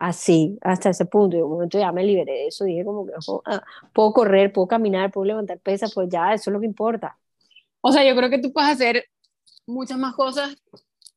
Así, 0.00 0.58
hasta 0.62 0.88
ese 0.88 1.04
punto. 1.04 1.36
Y 1.36 1.42
un 1.42 1.50
momento 1.50 1.78
ya 1.78 1.92
me 1.92 2.02
liberé 2.02 2.32
de 2.32 2.46
eso, 2.46 2.64
dije 2.64 2.86
como 2.86 3.04
que 3.04 3.12
ah, 3.44 3.62
puedo 3.92 4.14
correr, 4.14 4.50
puedo 4.50 4.66
caminar, 4.66 5.12
puedo 5.12 5.26
levantar 5.26 5.60
pesas, 5.60 5.92
pues 5.92 6.08
ya, 6.10 6.32
eso 6.32 6.48
es 6.48 6.54
lo 6.54 6.58
que 6.58 6.64
importa. 6.64 7.18
O 7.82 7.92
sea, 7.92 8.02
yo 8.02 8.16
creo 8.16 8.30
que 8.30 8.38
tú 8.38 8.50
puedes 8.50 8.70
hacer 8.70 9.04
muchas 9.66 9.98
más 9.98 10.14
cosas 10.14 10.56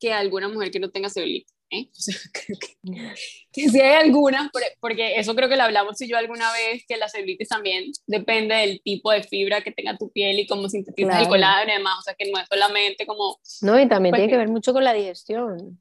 que 0.01 0.11
alguna 0.11 0.49
mujer 0.49 0.69
que 0.69 0.81
no 0.81 0.91
tenga 0.91 1.07
celulitis. 1.07 1.53
¿eh? 1.69 1.87
que, 3.53 3.69
si 3.69 3.79
hay 3.79 4.03
algunas, 4.03 4.51
porque 4.81 5.15
eso 5.15 5.33
creo 5.33 5.47
que 5.47 5.55
lo 5.55 5.63
hablamos 5.63 6.01
y 6.01 6.09
yo 6.09 6.17
alguna 6.17 6.51
vez, 6.51 6.83
que 6.85 6.97
la 6.97 7.07
celulitis 7.07 7.47
también 7.47 7.89
depende 8.05 8.55
del 8.55 8.81
tipo 8.83 9.11
de 9.11 9.23
fibra 9.23 9.61
que 9.61 9.71
tenga 9.71 9.97
tu 9.97 10.11
piel 10.11 10.39
y 10.39 10.45
cómo 10.45 10.67
sintetizas 10.67 11.21
el 11.21 11.29
colágeno 11.29 11.71
y 11.71 11.77
demás, 11.77 11.99
o 11.99 12.01
sea 12.01 12.15
que 12.15 12.29
no 12.29 12.37
es 12.37 12.47
solamente 12.49 13.05
como... 13.05 13.39
No, 13.61 13.79
y 13.79 13.87
también 13.87 14.11
pues 14.11 14.19
tiene 14.19 14.29
que 14.29 14.37
ver 14.37 14.49
mucho 14.49 14.73
con 14.73 14.83
la 14.83 14.91
digestión. 14.91 15.79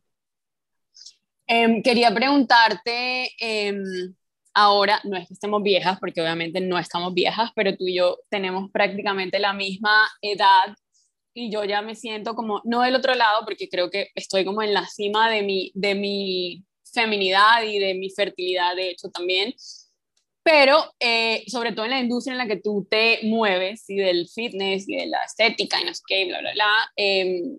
Em, 1.54 1.82
quería 1.82 2.10
preguntarte, 2.14 3.30
em, 3.38 4.14
ahora, 4.54 5.00
no 5.04 5.18
es 5.18 5.28
que 5.28 5.34
estemos 5.34 5.62
viejas, 5.62 5.98
porque 6.00 6.22
obviamente 6.22 6.62
no 6.62 6.78
estamos 6.78 7.12
viejas, 7.12 7.50
pero 7.54 7.76
tú 7.76 7.86
y 7.86 7.96
yo 7.96 8.20
tenemos 8.30 8.70
prácticamente 8.70 9.38
la 9.38 9.52
misma 9.52 10.08
edad 10.22 10.74
y 11.34 11.50
yo 11.52 11.64
ya 11.64 11.82
me 11.82 11.94
siento 11.94 12.34
como, 12.34 12.62
no 12.64 12.80
del 12.80 12.94
otro 12.96 13.14
lado, 13.14 13.44
porque 13.44 13.68
creo 13.68 13.90
que 13.90 14.08
estoy 14.14 14.46
como 14.46 14.62
en 14.62 14.72
la 14.72 14.86
cima 14.86 15.30
de 15.30 15.42
mi, 15.42 15.72
de 15.74 15.94
mi 15.94 16.64
feminidad 16.90 17.62
y 17.64 17.78
de 17.78 17.94
mi 17.94 18.08
fertilidad, 18.08 18.74
de 18.74 18.88
hecho, 18.90 19.10
también. 19.10 19.52
Pero 20.42 20.82
eh, 21.00 21.44
sobre 21.48 21.72
todo 21.72 21.84
en 21.84 21.90
la 21.90 22.00
industria 22.00 22.32
en 22.32 22.38
la 22.38 22.46
que 22.46 22.62
tú 22.62 22.86
te 22.90 23.20
mueves, 23.24 23.84
y 23.90 23.96
del 23.96 24.26
fitness 24.26 24.88
y 24.88 24.96
de 24.96 25.06
la 25.06 25.22
estética 25.24 25.80
y 25.80 25.84
no 25.84 25.92
sé 25.92 26.02
qué, 26.06 26.24
bla, 26.26 26.40
bla, 26.40 26.52
bla, 26.54 26.92
em, 26.96 27.58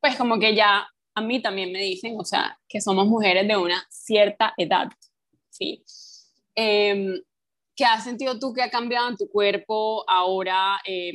pues 0.00 0.16
como 0.16 0.38
que 0.38 0.54
ya 0.54 0.86
a 1.14 1.20
mí 1.20 1.40
también 1.40 1.72
me 1.72 1.80
dicen, 1.80 2.16
o 2.18 2.24
sea, 2.24 2.58
que 2.68 2.80
somos 2.80 3.06
mujeres 3.06 3.46
de 3.46 3.56
una 3.56 3.86
cierta 3.90 4.52
edad, 4.56 4.88
¿sí? 5.50 5.84
Em, 6.54 7.20
¿Qué 7.76 7.84
has 7.84 8.04
sentido 8.04 8.38
tú 8.38 8.52
que 8.52 8.62
ha 8.62 8.70
cambiado 8.70 9.08
en 9.08 9.16
tu 9.16 9.28
cuerpo 9.28 10.04
ahora? 10.08 10.80
Eh, 10.86 11.12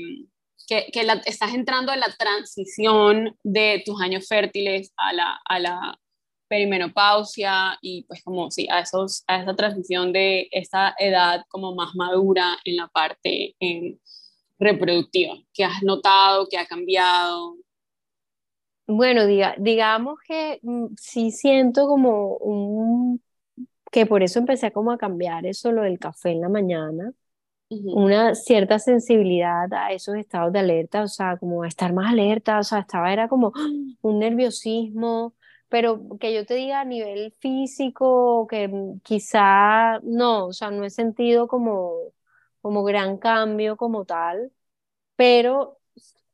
que, 0.67 1.03
la, 1.03 1.13
estás 1.25 1.53
entrando 1.53 1.91
a 1.91 1.97
la 1.97 2.13
transición 2.17 3.35
de 3.43 3.81
tus 3.85 3.99
años 4.01 4.27
fértiles 4.27 4.93
a 4.97 5.13
la, 5.13 5.39
a 5.45 5.59
la 5.59 5.99
perimenopausia 6.47 7.77
y 7.81 8.03
pues 8.03 8.23
como 8.23 8.51
sí, 8.51 8.67
a, 8.69 8.81
esos, 8.81 9.23
a 9.27 9.41
esa 9.41 9.55
transición 9.55 10.11
de 10.13 10.47
esta 10.51 10.95
edad 10.99 11.43
como 11.47 11.73
más 11.75 11.95
madura 11.95 12.57
en 12.65 12.75
la 12.75 12.87
parte 12.87 13.55
em, 13.59 13.97
reproductiva. 14.59 15.35
¿Qué 15.53 15.63
has 15.63 15.81
notado? 15.81 16.47
¿Qué 16.49 16.57
ha 16.57 16.65
cambiado? 16.65 17.55
Bueno, 18.91 19.25
diga, 19.27 19.53
digamos 19.59 20.19
que 20.27 20.59
mm, 20.63 20.87
sí 20.99 21.29
siento 21.31 21.85
como 21.87 22.37
un, 22.37 23.21
que 23.91 24.05
por 24.07 24.23
eso 24.23 24.39
empecé 24.39 24.71
como 24.73 24.91
a 24.91 24.97
cambiar 24.99 25.45
eso, 25.45 25.71
lo 25.71 25.83
del 25.83 25.99
café 25.99 26.31
en 26.31 26.41
la 26.41 26.49
mañana, 26.49 27.13
una 27.69 28.35
cierta 28.35 28.79
sensibilidad 28.79 29.73
a 29.73 29.91
esos 29.93 30.15
estados 30.17 30.53
de 30.53 30.59
alerta, 30.59 31.03
o 31.03 31.07
sea, 31.09 31.37
como 31.37 31.65
estar 31.65 31.93
más 31.93 32.11
alerta, 32.13 32.59
o 32.59 32.63
sea, 32.63 32.79
estaba, 32.81 33.13
era 33.13 33.29
como 33.29 33.53
un 34.01 34.19
nerviosismo, 34.19 35.35
pero 35.69 36.01
que 36.19 36.33
yo 36.33 36.45
te 36.45 36.55
diga 36.55 36.81
a 36.81 36.85
nivel 36.85 37.33
físico, 37.39 38.47
que 38.47 38.71
quizá 39.03 39.99
no, 40.03 40.47
o 40.47 40.53
sea, 40.53 40.71
no 40.71 40.85
he 40.85 40.89
sentido 40.91 41.47
como, 41.47 41.93
como 42.61 42.83
gran 42.83 43.17
cambio 43.19 43.77
como 43.77 44.05
tal, 44.05 44.51
pero 45.15 45.78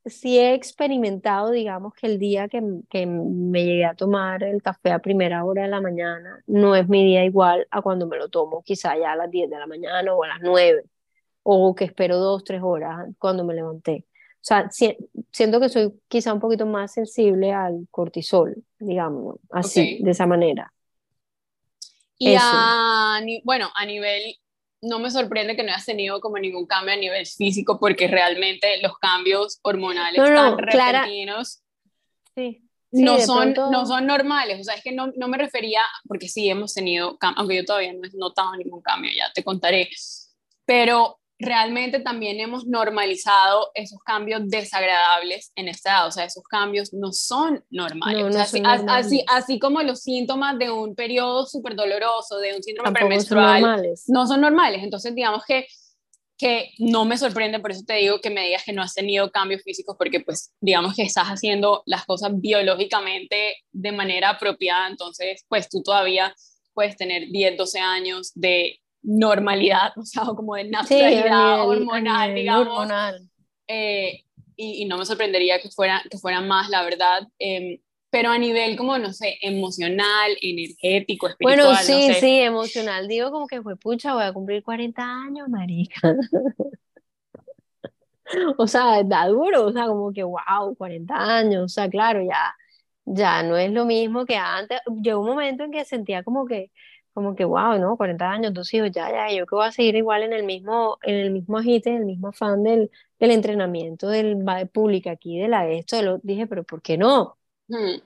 sí 0.06 0.38
he 0.38 0.54
experimentado, 0.54 1.52
digamos, 1.52 1.94
que 1.94 2.08
el 2.08 2.20
día 2.20 2.48
que, 2.48 2.62
que, 2.90 3.06
me 3.06 3.66
llegué 3.66 3.86
a 3.86 3.96
tomar 3.96 4.44
el 4.44 4.62
café 4.62 4.92
a 4.92 5.00
primera 5.00 5.44
hora 5.44 5.64
de 5.64 5.68
la 5.70 5.82
mañana, 5.82 6.44
no 6.48 6.76
es 6.76 6.88
mi 6.88 7.04
día 7.04 7.26
igual 7.26 7.68
a 7.72 7.82
cuando 7.82 8.08
me 8.08 8.18
lo 8.18 8.30
tomo 8.30 8.64
quizá 8.64 8.98
ya 8.98 9.14
a 9.14 9.16
las 9.16 9.32
10 9.32 9.50
de 9.50 9.60
la 9.60 9.68
mañana 9.68 10.14
o 10.14 10.24
a 10.24 10.28
las 10.28 10.40
9 10.42 10.84
o 11.48 11.76
que 11.76 11.86
espero 11.86 12.18
dos, 12.18 12.44
tres 12.44 12.62
horas 12.64 13.08
cuando 13.20 13.44
me 13.44 13.54
levanté. 13.54 14.06
O 14.36 14.48
sea, 14.48 14.70
siento 14.70 15.60
que 15.60 15.70
soy 15.70 15.94
quizá 16.08 16.34
un 16.34 16.40
poquito 16.40 16.66
más 16.66 16.94
sensible 16.94 17.52
al 17.52 17.88
cortisol, 17.92 18.64
digamos, 18.80 19.38
así, 19.52 20.00
de 20.04 20.12
esa 20.12 20.26
manera. 20.26 20.72
Y 22.18 22.36
a, 22.40 23.20
bueno, 23.44 23.70
a 23.76 23.86
nivel, 23.86 24.38
no 24.86 25.00
me 25.00 25.12
sorprende 25.12 25.56
que 25.56 25.64
no 25.64 25.72
hayas 25.72 25.86
tenido 25.86 26.22
como 26.22 26.38
ningún 26.38 26.66
cambio 26.66 26.94
a 26.94 26.98
nivel 26.98 27.26
físico, 27.26 27.80
porque 27.80 28.08
realmente 28.08 28.82
los 28.82 28.98
cambios 28.98 29.60
hormonales 29.62 30.18
no, 30.18 30.30
no, 30.30 30.56
tan 30.56 30.58
repentinos. 30.58 31.62
Sí. 32.36 32.62
no, 32.92 33.20
son, 33.20 33.54
no 33.54 33.86
son 33.86 34.06
normales. 34.06 34.60
O 34.60 34.64
sea, 34.64 34.76
es 34.76 34.84
que 34.84 34.92
no, 34.92 35.12
no, 35.16 35.28
me 35.28 35.38
refería, 35.38 35.82
porque 36.08 36.28
sí 36.28 36.50
hemos 36.50 36.74
tenido, 36.74 37.18
aunque 37.36 37.58
yo 37.58 37.66
todavía 37.66 37.94
no 37.94 38.08
he 38.08 38.12
notado 38.14 38.56
ningún 38.56 38.82
cambio, 38.82 39.12
ya 39.16 39.32
te 39.34 39.44
contaré, 39.44 39.90
pero 40.66 41.20
realmente 41.38 42.00
también 42.00 42.40
hemos 42.40 42.66
normalizado 42.66 43.72
esos 43.74 44.00
cambios 44.00 44.48
desagradables 44.48 45.52
en 45.56 45.68
esta 45.68 45.92
edad, 45.92 46.08
o 46.08 46.12
sea, 46.12 46.26
esos 46.26 46.44
cambios 46.44 46.94
no 46.94 47.12
son 47.12 47.64
normales. 47.70 48.54
así, 48.64 49.24
así, 49.28 49.60
como 49.60 49.82
los 49.82 50.02
síntomas 50.02 50.58
de 50.58 50.72
un 50.72 50.96
periodo 50.96 51.46
súper 51.46 51.76
doloroso, 51.76 52.38
de 52.38 52.56
un 52.56 52.64
síndrome 52.64 52.92
premenstrual, 52.92 53.84
no 54.08 54.28
son 54.28 54.42
normales. 54.42 54.82
Entonces, 54.84 55.14
digamos 55.14 55.44
que, 55.46 55.68
que 56.38 56.72
no 56.80 57.04
me 57.04 57.18
sorprende, 57.18 57.60
por 57.60 57.72
eso 57.72 57.84
te 57.86 57.96
digo 57.96 58.22
que 58.22 58.30
me 58.30 58.46
digas 58.46 58.64
que 58.64 58.74
no 58.74 58.82
has 58.82 58.94
tenido 58.94 59.30
cambios 59.32 59.62
físicos, 59.64 59.96
porque 59.98 60.22
pues 60.22 60.54
digamos 60.62 60.96
que 60.96 61.04
estás 61.04 61.28
haciendo 61.28 61.84
las 61.86 62.06
cosas 62.06 62.32
biológicamente 62.34 63.56
de 63.72 63.92
manera 63.92 64.32
apropiada, 64.32 64.88
entonces 64.88 65.46
pues 65.50 65.68
tú 65.70 65.82
todavía 65.84 66.34
puedes 66.74 66.96
tener 66.98 67.30
10, 67.30 67.58
12 67.58 67.80
años 67.80 68.32
de 68.36 68.80
normalidad, 69.06 69.94
o 69.98 70.04
sea, 70.04 70.24
como 70.24 70.56
de 70.56 70.66
naturalidad 70.66 71.68
hormonal, 71.68 72.36
digamos. 72.36 72.90
Eh, 73.68 74.22
y, 74.58 74.86
no 74.86 74.98
me 74.98 75.06
sorprendería 75.06 75.60
que 75.60 75.70
fuera, 75.70 76.02
que 76.10 76.18
fuera 76.18 76.42
más, 76.42 76.70
la 76.70 76.84
verdad. 76.84 77.28
Em, 77.40 77.80
pero 78.10 78.30
a 78.30 78.38
nivel 78.38 78.78
como, 78.78 78.98
no 78.98 79.12
sé, 79.12 79.38
emocional, 79.42 80.32
energético, 80.42 81.28
espiritual. 81.28 81.58
Bueno, 81.58 81.76
sí, 81.82 82.14
sí, 82.14 82.40
emocional. 82.40 83.10
Digo 83.10 83.30
como 83.32 83.48
que 83.48 83.62
fue, 83.62 83.76
pucha, 83.76 84.14
voy 84.14 84.24
a 84.24 84.32
cumplir 84.32 84.64
40 84.64 85.04
años, 85.04 85.50
marica. 85.50 86.00
o 88.58 88.68
sea, 88.68 89.04
da 89.04 89.28
duro, 89.28 89.66
o 89.66 89.72
sea, 89.74 89.88
como 89.88 90.14
que, 90.14 90.24
wow, 90.24 90.76
40 90.78 91.14
años, 91.14 91.64
o 91.64 91.68
sea, 91.68 91.90
claro, 91.90 92.24
ya, 92.24 92.56
ya 93.04 93.44
no 93.44 93.58
es 93.58 93.72
lo 93.72 93.86
mismo 93.86 94.26
que 94.26 94.38
antes. 94.38 94.80
Llegó 95.02 95.20
un 95.20 95.28
momento 95.28 95.66
en 95.66 95.72
que 95.72 95.84
sentía 95.84 96.24
como 96.24 96.46
que, 96.46 96.72
como 97.16 97.34
que, 97.34 97.46
wow, 97.46 97.80
¿no? 97.80 97.96
40 97.96 98.30
años, 98.30 98.54
dos 98.54 98.74
hijos, 98.74 98.92
ya, 98.92 99.10
ya, 99.10 99.34
yo 99.34 99.46
que 99.48 99.56
voy 99.56 99.66
a 99.66 99.72
seguir 99.72 99.96
igual 99.96 100.24
en 100.24 100.34
el 100.34 100.44
mismo, 100.44 100.98
en 101.02 101.16
el 101.16 101.32
mismo 101.32 101.58
agite, 101.58 101.90
en 101.90 101.96
el 101.98 102.06
mismo 102.06 102.28
afán 102.28 102.62
del, 102.62 102.92
del 103.20 103.32
entrenamiento 103.32 104.10
del 104.10 104.44
público 104.74 105.10
aquí, 105.10 105.40
de 105.40 105.48
la 105.48 105.66
esto, 105.70 106.02
lo, 106.02 106.18
dije, 106.24 106.46
pero 106.46 106.66
¿por 106.66 106.82
qué 106.82 106.98
no? 106.98 107.38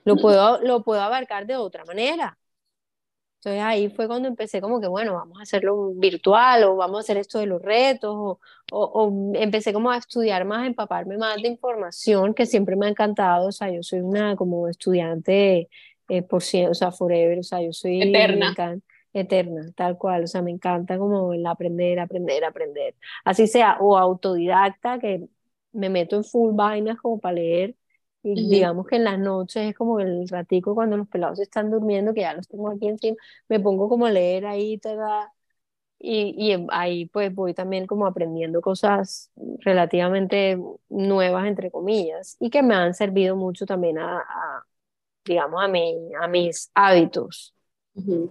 Lo 0.04 0.16
puedo, 0.16 0.60
lo 0.62 0.84
puedo 0.84 1.02
abarcar 1.02 1.44
de 1.46 1.56
otra 1.56 1.84
manera. 1.84 2.38
Entonces 3.40 3.62
ahí 3.62 3.88
fue 3.90 4.06
cuando 4.06 4.28
empecé 4.28 4.60
como 4.60 4.80
que, 4.80 4.86
bueno, 4.86 5.14
vamos 5.14 5.40
a 5.40 5.42
hacerlo 5.42 5.92
virtual 5.94 6.62
o 6.64 6.76
vamos 6.76 6.98
a 6.98 7.00
hacer 7.00 7.16
esto 7.16 7.40
de 7.40 7.46
los 7.46 7.60
retos 7.60 8.14
o, 8.14 8.38
o, 8.70 9.32
empecé 9.34 9.72
como 9.72 9.90
a 9.90 9.96
estudiar 9.96 10.44
más, 10.44 10.62
a 10.62 10.66
empaparme 10.66 11.18
más 11.18 11.42
de 11.42 11.48
información 11.48 12.32
que 12.32 12.46
siempre 12.46 12.76
me 12.76 12.86
ha 12.86 12.90
encantado. 12.90 13.48
O 13.48 13.52
sea, 13.52 13.70
yo 13.72 13.82
soy 13.82 14.00
una 14.00 14.36
como 14.36 14.68
estudiante 14.68 15.68
eh, 16.08 16.22
por 16.22 16.42
o 16.42 16.74
sea, 16.74 16.92
forever, 16.92 17.40
o 17.40 17.42
sea, 17.42 17.60
yo 17.60 17.72
soy... 17.72 18.02
Eterna 18.02 18.54
eterna, 19.12 19.72
tal 19.76 19.98
cual, 19.98 20.24
o 20.24 20.26
sea, 20.26 20.42
me 20.42 20.50
encanta 20.50 20.98
como 20.98 21.32
el 21.32 21.44
aprender, 21.46 21.98
aprender, 22.00 22.44
aprender, 22.44 22.94
así 23.24 23.46
sea, 23.46 23.76
o 23.80 23.98
autodidacta, 23.98 24.98
que 24.98 25.28
me 25.72 25.88
meto 25.90 26.16
en 26.16 26.24
full 26.24 26.54
vainas 26.54 26.98
como 27.00 27.20
para 27.20 27.34
leer, 27.34 27.76
y 28.22 28.36
digamos 28.48 28.86
que 28.86 28.96
en 28.96 29.04
las 29.04 29.18
noches 29.18 29.70
es 29.70 29.74
como 29.74 29.98
el 30.00 30.28
ratico 30.28 30.74
cuando 30.74 30.96
los 30.96 31.08
pelados 31.08 31.40
están 31.40 31.70
durmiendo, 31.70 32.12
que 32.14 32.20
ya 32.22 32.34
los 32.34 32.48
tengo 32.48 32.68
aquí 32.70 32.88
encima, 32.88 33.16
me 33.48 33.60
pongo 33.60 33.88
como 33.88 34.06
a 34.06 34.10
leer 34.10 34.46
ahí, 34.46 34.78
toda, 34.78 35.32
y, 35.98 36.34
y 36.38 36.66
ahí 36.70 37.06
pues 37.06 37.34
voy 37.34 37.54
también 37.54 37.86
como 37.86 38.06
aprendiendo 38.06 38.60
cosas 38.62 39.30
relativamente 39.60 40.58
nuevas, 40.88 41.46
entre 41.46 41.70
comillas, 41.70 42.36
y 42.40 42.50
que 42.50 42.62
me 42.62 42.74
han 42.74 42.94
servido 42.94 43.36
mucho 43.36 43.66
también 43.66 43.98
a, 43.98 44.18
a 44.20 44.66
digamos, 45.24 45.62
a, 45.62 45.68
mi, 45.68 45.96
a 46.20 46.28
mis 46.28 46.70
hábitos 46.74 47.54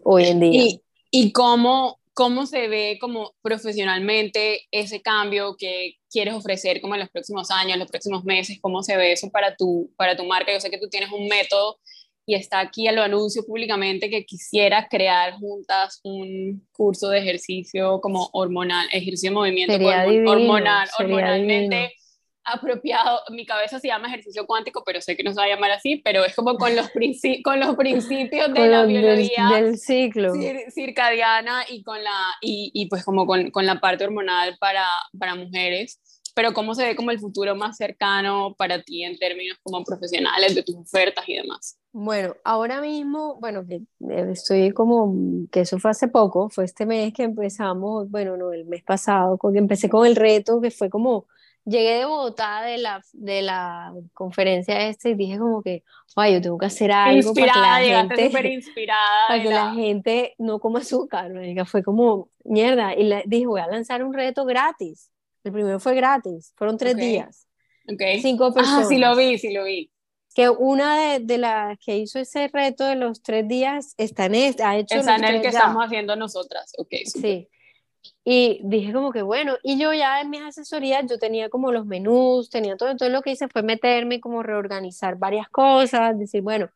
hoy 0.03 0.25
en 0.25 0.39
día. 0.39 0.63
¿Y, 0.63 0.81
y 1.11 1.31
cómo, 1.31 1.99
cómo 2.13 2.45
se 2.45 2.67
ve 2.67 2.97
como 2.99 3.33
profesionalmente 3.41 4.67
ese 4.71 5.01
cambio 5.01 5.55
que 5.57 5.95
quieres 6.11 6.33
ofrecer 6.33 6.81
como 6.81 6.95
en 6.95 7.01
los 7.01 7.09
próximos 7.09 7.51
años, 7.51 7.73
en 7.73 7.79
los 7.79 7.89
próximos 7.89 8.23
meses? 8.23 8.59
¿Cómo 8.61 8.83
se 8.83 8.97
ve 8.97 9.11
eso 9.11 9.29
para 9.29 9.55
tu, 9.55 9.91
para 9.95 10.15
tu 10.15 10.23
marca? 10.25 10.51
Yo 10.51 10.59
sé 10.59 10.69
que 10.69 10.79
tú 10.79 10.89
tienes 10.89 11.11
un 11.11 11.27
método 11.27 11.77
y 12.25 12.35
está 12.35 12.59
aquí, 12.59 12.87
lo 12.91 13.01
anuncio 13.01 13.43
públicamente, 13.43 14.07
que 14.07 14.23
quisiera 14.23 14.87
crear 14.87 15.39
juntas 15.39 15.99
un 16.03 16.63
curso 16.73 17.09
de 17.09 17.19
ejercicio 17.19 17.99
como 18.01 18.29
hormonal, 18.33 18.87
ejercicio 18.91 19.31
de 19.31 19.35
movimiento 19.35 19.73
hormonal, 20.29 20.87
hormonalmente 20.99 21.91
apropiado, 22.43 23.19
mi 23.29 23.45
cabeza 23.45 23.79
se 23.79 23.87
llama 23.87 24.07
ejercicio 24.07 24.45
cuántico, 24.45 24.83
pero 24.85 25.01
sé 25.01 25.15
que 25.15 25.23
no 25.23 25.31
se 25.31 25.37
va 25.37 25.43
a 25.45 25.49
llamar 25.49 25.71
así, 25.71 26.01
pero 26.03 26.25
es 26.25 26.35
como 26.35 26.57
con 26.57 26.75
los, 26.75 26.89
con 27.43 27.59
los 27.59 27.75
principios 27.75 28.53
de 28.53 28.67
la 28.67 28.85
biología 28.85 29.49
del, 29.53 29.77
ciclo. 29.77 30.33
circadiana 30.73 31.63
y 31.69 31.83
con 31.83 32.03
la 32.03 32.17
y, 32.41 32.71
y 32.73 32.87
pues 32.87 33.03
como 33.03 33.25
con, 33.25 33.51
con, 33.51 33.65
la 33.65 33.79
parte 33.79 34.03
hormonal 34.03 34.57
para, 34.59 34.85
para 35.17 35.35
mujeres, 35.35 35.99
pero 36.35 36.53
cómo 36.53 36.73
se 36.73 36.85
ve 36.85 36.95
como 36.95 37.11
el 37.11 37.19
futuro 37.19 37.55
más 37.55 37.77
cercano 37.77 38.55
para 38.57 38.81
ti 38.81 39.03
en 39.03 39.17
términos 39.17 39.57
como 39.61 39.83
profesionales 39.83 40.55
de 40.55 40.63
tus 40.63 40.75
ofertas 40.75 41.27
y 41.27 41.35
demás. 41.35 41.77
Bueno, 41.91 42.35
ahora 42.43 42.81
mismo, 42.81 43.37
bueno, 43.39 43.65
eh, 43.69 43.81
estoy 44.31 44.71
como, 44.71 45.13
que 45.51 45.61
eso 45.61 45.79
fue 45.79 45.91
hace 45.91 46.07
poco, 46.07 46.49
fue 46.49 46.65
este 46.65 46.85
mes 46.85 47.13
que 47.13 47.23
empezamos, 47.23 48.09
bueno, 48.09 48.37
no, 48.37 48.53
el 48.53 48.65
mes 48.65 48.83
pasado, 48.83 49.37
que 49.37 49.57
empecé 49.57 49.89
con 49.89 50.05
el 50.05 50.15
reto, 50.15 50.61
que 50.61 50.71
fue 50.71 50.89
como 50.89 51.25
llegué 51.69 51.99
de 51.99 52.05
Bogotá 52.05 52.61
de 52.63 52.77
la, 52.77 53.01
de 53.13 53.41
la 53.41 53.93
conferencia 54.13 54.87
esta 54.87 55.09
y 55.09 55.15
dije 55.15 55.37
como 55.37 55.61
que, 55.61 55.83
ay, 56.15 56.33
yo 56.33 56.41
tengo 56.41 56.57
que 56.57 56.65
hacer 56.65 56.91
algo 56.91 57.33
para 57.33 57.53
que 57.53 57.59
la 57.59 58.07
gente, 58.07 58.53
inspirada 58.53 59.27
para 59.27 59.43
que 59.43 59.49
la... 59.49 59.73
gente 59.73 60.35
no 60.37 60.59
coma 60.59 60.79
azúcar, 60.79 61.31
fue 61.65 61.83
como 61.83 62.29
mierda, 62.43 62.95
y 62.95 63.03
le 63.03 63.23
dije, 63.25 63.45
voy 63.45 63.61
a 63.61 63.67
lanzar 63.67 64.03
un 64.03 64.13
reto 64.13 64.45
gratis, 64.45 65.11
el 65.43 65.51
primero 65.51 65.79
fue 65.79 65.95
gratis, 65.95 66.53
fueron 66.55 66.77
tres 66.77 66.95
días, 66.95 67.47
okay. 67.91 68.19
cinco 68.21 68.53
personas. 68.53 68.85
Ah, 68.85 68.89
sí 68.89 68.97
lo 68.97 69.15
vi, 69.15 69.37
sí 69.37 69.53
lo 69.53 69.63
vi. 69.63 69.91
Que 70.35 70.49
una 70.49 70.99
de, 70.99 71.19
de 71.19 71.37
las 71.37 71.77
que 71.79 71.97
hizo 71.97 72.19
ese 72.19 72.49
reto 72.49 72.85
de 72.85 72.95
los 72.95 73.21
tres 73.21 73.47
días 73.47 73.95
está 73.97 74.25
en 74.25 74.35
este, 74.35 74.63
ha 74.63 74.77
hecho 74.77 74.95
Está 74.95 75.15
en 75.15 75.23
el 75.25 75.41
que 75.41 75.47
estamos 75.47 75.83
haciendo 75.83 76.15
nosotras, 76.15 76.73
ok. 76.77 76.93
Sí, 77.05 77.47
y 78.23 78.61
dije 78.63 78.93
como 78.93 79.11
que 79.11 79.21
bueno, 79.21 79.55
y 79.63 79.79
yo 79.79 79.93
ya 79.93 80.21
en 80.21 80.29
mis 80.29 80.41
asesorías 80.41 81.05
yo 81.09 81.17
tenía 81.17 81.49
como 81.49 81.71
los 81.71 81.85
menús, 81.85 82.49
tenía 82.49 82.77
todo, 82.77 82.89
entonces 82.89 83.13
lo 83.13 83.21
que 83.21 83.31
hice 83.31 83.47
fue 83.47 83.63
meterme 83.63 84.19
como 84.19 84.43
reorganizar 84.43 85.17
varias 85.17 85.49
cosas, 85.49 86.17
decir, 86.17 86.41
bueno, 86.41 86.69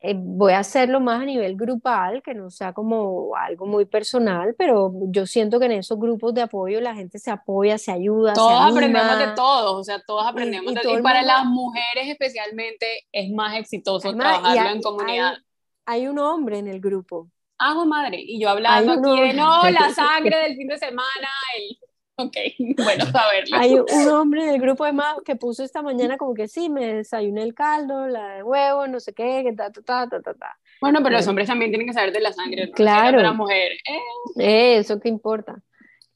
eh, 0.00 0.14
voy 0.16 0.52
a 0.52 0.60
hacerlo 0.60 1.00
más 1.00 1.22
a 1.22 1.24
nivel 1.24 1.56
grupal, 1.56 2.22
que 2.22 2.32
no 2.32 2.50
sea 2.50 2.72
como 2.72 3.34
algo 3.34 3.66
muy 3.66 3.84
personal, 3.84 4.54
pero 4.56 4.92
yo 5.08 5.26
siento 5.26 5.58
que 5.58 5.66
en 5.66 5.72
esos 5.72 5.98
grupos 5.98 6.34
de 6.34 6.42
apoyo 6.42 6.80
la 6.80 6.94
gente 6.94 7.18
se 7.18 7.32
apoya, 7.32 7.78
se 7.78 7.90
ayuda. 7.90 8.32
Todos 8.32 8.70
aprendemos 8.70 9.18
de 9.18 9.26
todos, 9.34 9.80
o 9.80 9.82
sea, 9.82 10.00
todos 10.06 10.24
aprendemos 10.24 10.70
y, 10.70 10.74
de 10.76 10.82
todo. 10.82 10.98
Y 11.00 11.02
para 11.02 11.22
las 11.22 11.44
mujeres 11.46 12.08
especialmente 12.08 12.86
es 13.10 13.32
más 13.32 13.56
exitoso 13.56 14.14
trabajarlo 14.14 14.70
en 14.70 14.82
comunidad. 14.82 15.38
hay 15.84 16.06
un 16.06 16.20
hombre 16.20 16.58
en 16.58 16.68
el 16.68 16.80
grupo 16.80 17.28
hago 17.58 17.86
madre. 17.86 18.18
Y 18.20 18.40
yo 18.40 18.48
hablando 18.48 18.92
aquí 18.92 19.20
de, 19.20 19.34
no, 19.34 19.68
la 19.70 19.92
sangre 19.92 20.36
del 20.44 20.56
fin 20.56 20.68
de 20.68 20.78
semana, 20.78 21.28
el... 21.56 21.78
Ok, 22.20 22.34
bueno, 22.82 23.06
saberlo. 23.06 23.56
Hay 23.56 23.74
un 23.74 24.08
hombre 24.08 24.44
del 24.46 24.60
grupo 24.60 24.84
de 24.84 24.92
más 24.92 25.18
que 25.24 25.36
puso 25.36 25.62
esta 25.62 25.82
mañana 25.82 26.16
como 26.16 26.34
que 26.34 26.48
sí, 26.48 26.68
me 26.68 26.94
desayuné 26.94 27.44
el 27.44 27.54
caldo, 27.54 28.08
la 28.08 28.34
de 28.34 28.42
huevo, 28.42 28.88
no 28.88 28.98
sé 28.98 29.14
qué, 29.14 29.44
que 29.44 29.52
ta, 29.52 29.70
ta, 29.70 29.82
ta, 29.82 30.08
ta, 30.20 30.34
ta, 30.34 30.58
Bueno, 30.80 30.98
pero 31.00 31.16
los 31.16 31.28
hombres 31.28 31.46
también 31.46 31.70
tienen 31.70 31.86
que 31.86 31.92
saber 31.92 32.12
de 32.12 32.20
la 32.20 32.32
sangre, 32.32 32.66
¿no? 32.66 32.72
Claro. 32.72 33.20
la 33.20 33.32
mujer. 33.32 33.70
Eh. 34.36 34.78
Eso 34.78 34.98
que 34.98 35.08
importa. 35.08 35.62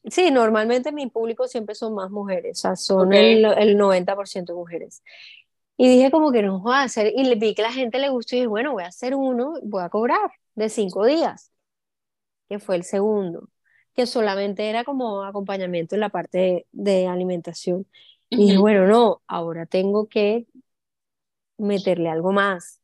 Sí, 0.03 0.29
normalmente 0.29 0.91
mi 0.91 1.07
público 1.07 1.47
siempre 1.47 1.73
son 1.73 1.95
más 1.95 2.11
mujeres, 2.11 2.57
o 2.59 2.61
sea, 2.63 2.75
son 2.75 3.13
el, 3.13 3.45
el 3.45 3.77
90% 3.77 4.53
mujeres. 4.53 5.03
Y 5.77 5.87
dije 5.87 6.11
como 6.11 6.33
que 6.33 6.41
no 6.41 6.59
voy 6.59 6.75
a 6.75 6.81
hacer, 6.81 7.13
y 7.15 7.33
vi 7.35 7.55
que 7.55 7.61
la 7.61 7.71
gente 7.71 7.97
le 7.97 8.09
gustó 8.09 8.35
y 8.35 8.39
dije, 8.39 8.47
bueno, 8.47 8.73
voy 8.73 8.83
a 8.83 8.87
hacer 8.87 9.15
uno, 9.15 9.53
voy 9.63 9.83
a 9.83 9.87
cobrar 9.87 10.33
de 10.55 10.69
cinco 10.69 11.05
días, 11.05 11.51
que 12.49 12.59
fue 12.59 12.75
el 12.75 12.83
segundo, 12.83 13.49
que 13.93 14.05
solamente 14.05 14.69
era 14.69 14.83
como 14.83 15.23
acompañamiento 15.23 15.95
en 15.95 16.01
la 16.01 16.09
parte 16.09 16.67
de, 16.71 17.07
alimentación. 17.07 17.87
Y 18.29 18.57
bueno, 18.57 18.87
no, 18.87 19.21
ahora 19.27 19.65
tengo 19.65 20.07
que 20.07 20.47
meterle 21.57 22.09
algo 22.09 22.31
más. 22.31 22.79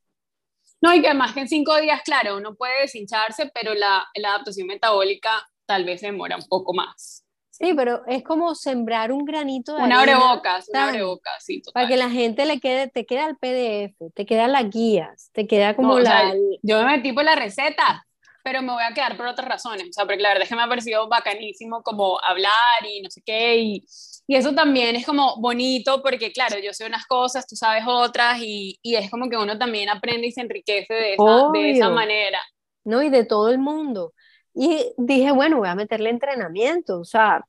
No, 0.82 0.94
y 0.94 1.02
que 1.02 1.08
además 1.08 1.34
que 1.34 1.42
en 1.42 1.48
cinco 1.48 1.80
días, 1.82 2.02
claro, 2.04 2.38
uno 2.38 2.56
puede 2.56 2.82
deshincharse, 2.82 3.52
pero 3.54 3.74
la, 3.74 4.06
la 4.16 4.30
adaptación 4.30 4.68
metabólica 4.68 5.50
tal 5.66 5.86
vez 5.86 6.02
demora 6.02 6.38
un 6.38 6.48
poco 6.48 6.74
más. 6.74 7.26
Sí, 7.60 7.74
pero 7.76 8.06
es 8.08 8.24
como 8.24 8.56
sembrar 8.56 9.12
un 9.12 9.26
granito 9.26 9.76
de 9.76 9.84
Una 9.84 10.00
abrebocas, 10.02 10.70
una 10.70 10.88
abrebocas, 10.88 11.44
sí, 11.44 11.62
total. 11.62 11.74
Para 11.74 11.88
que 11.88 11.98
la 11.98 12.10
gente 12.10 12.46
le 12.46 12.60
quede, 12.60 12.88
te 12.88 13.06
queda 13.06 13.28
el 13.28 13.38
PDF, 13.38 14.12
te 14.16 14.26
quedan 14.26 14.54
las 14.54 14.70
guías, 14.70 15.30
te 15.34 15.46
queda 15.48 15.76
como 15.76 16.00
la... 16.00 16.34
yo 16.62 16.80
me 16.84 16.98
metí 16.98 17.12
por 17.14 17.26
la 17.26 17.36
receta. 17.36 18.06
pero 18.42 18.62
me 18.62 18.72
voy 18.74 18.84
a 18.84 18.94
quedar 18.94 19.18
por 19.18 19.28
otras 19.28 19.48
razones, 19.48 19.84
o 19.90 19.94
sea, 19.94 20.06
porque 20.06 20.22
la 20.22 20.30
verdad 20.30 20.44
es 20.44 20.50
que 20.50 20.56
me 20.56 20.64
ha 20.64 20.68
parecido 20.70 21.08
bacanísimo 21.10 21.84
como 21.84 22.20
hablar 22.24 22.86
y 22.90 23.02
no 23.02 23.10
sé 23.12 23.22
qué, 23.26 23.58
y, 23.58 23.86
y 24.28 24.36
eso 24.36 24.54
también 24.56 24.96
es 24.96 25.06
como 25.06 25.36
bonito, 25.42 26.02
porque 26.02 26.32
claro, 26.32 26.58
yo 26.60 26.74
sé 26.74 26.86
unas 26.86 27.06
cosas, 27.06 27.46
tú 27.48 27.56
sabes 27.56 27.84
otras, 27.88 28.40
y, 28.42 28.80
y 28.82 28.96
es 28.96 29.12
como 29.12 29.30
que 29.30 29.38
uno 29.38 29.58
también 29.58 29.90
aprende 29.90 30.28
y 30.28 30.32
se 30.32 30.42
enriquece 30.42 30.94
de 30.94 31.14
esa, 31.16 31.50
de 31.54 31.72
esa 31.72 31.90
manera. 31.90 32.40
No, 32.86 33.02
y 33.04 33.10
de 33.10 33.26
todo 33.26 33.50
el 33.50 33.60
mundo. 33.60 34.14
Y 34.62 34.94
dije, 34.98 35.32
bueno, 35.32 35.60
voy 35.60 35.70
a 35.70 35.76
meterle 35.76 36.10
entrenamiento, 36.10 37.00
o 37.00 37.06
sea, 37.06 37.46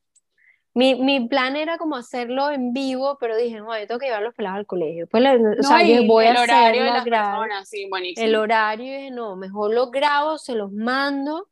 mi, 0.74 0.94
mi, 0.94 1.26
plan 1.26 1.56
era 1.56 1.76
como 1.76 1.96
hacerlo 1.96 2.52
en 2.52 2.72
vivo, 2.72 3.18
pero 3.18 3.36
dije, 3.36 3.58
no, 3.58 3.76
yo 3.76 3.84
tengo 3.88 3.98
que 3.98 4.06
llevar 4.06 4.22
los 4.22 4.32
pelados 4.32 4.58
al 4.58 4.66
colegio. 4.66 5.08
Pues, 5.08 5.24
o 5.58 5.62
sea, 5.64 5.82
yo 5.82 6.06
voy 6.06 6.26
el 6.26 6.36
a 6.36 6.42
horario 6.42 6.84
de 6.84 6.90
las 6.90 7.02
personas, 7.02 7.68
sí, 7.68 7.88
buenísimo. 7.90 8.24
El 8.24 8.36
horario, 8.36 8.86
y 8.86 8.96
dije, 8.96 9.10
no, 9.10 9.34
mejor 9.34 9.74
los 9.74 9.90
grabo, 9.90 10.38
se 10.38 10.54
los 10.54 10.70
mando 10.70 11.48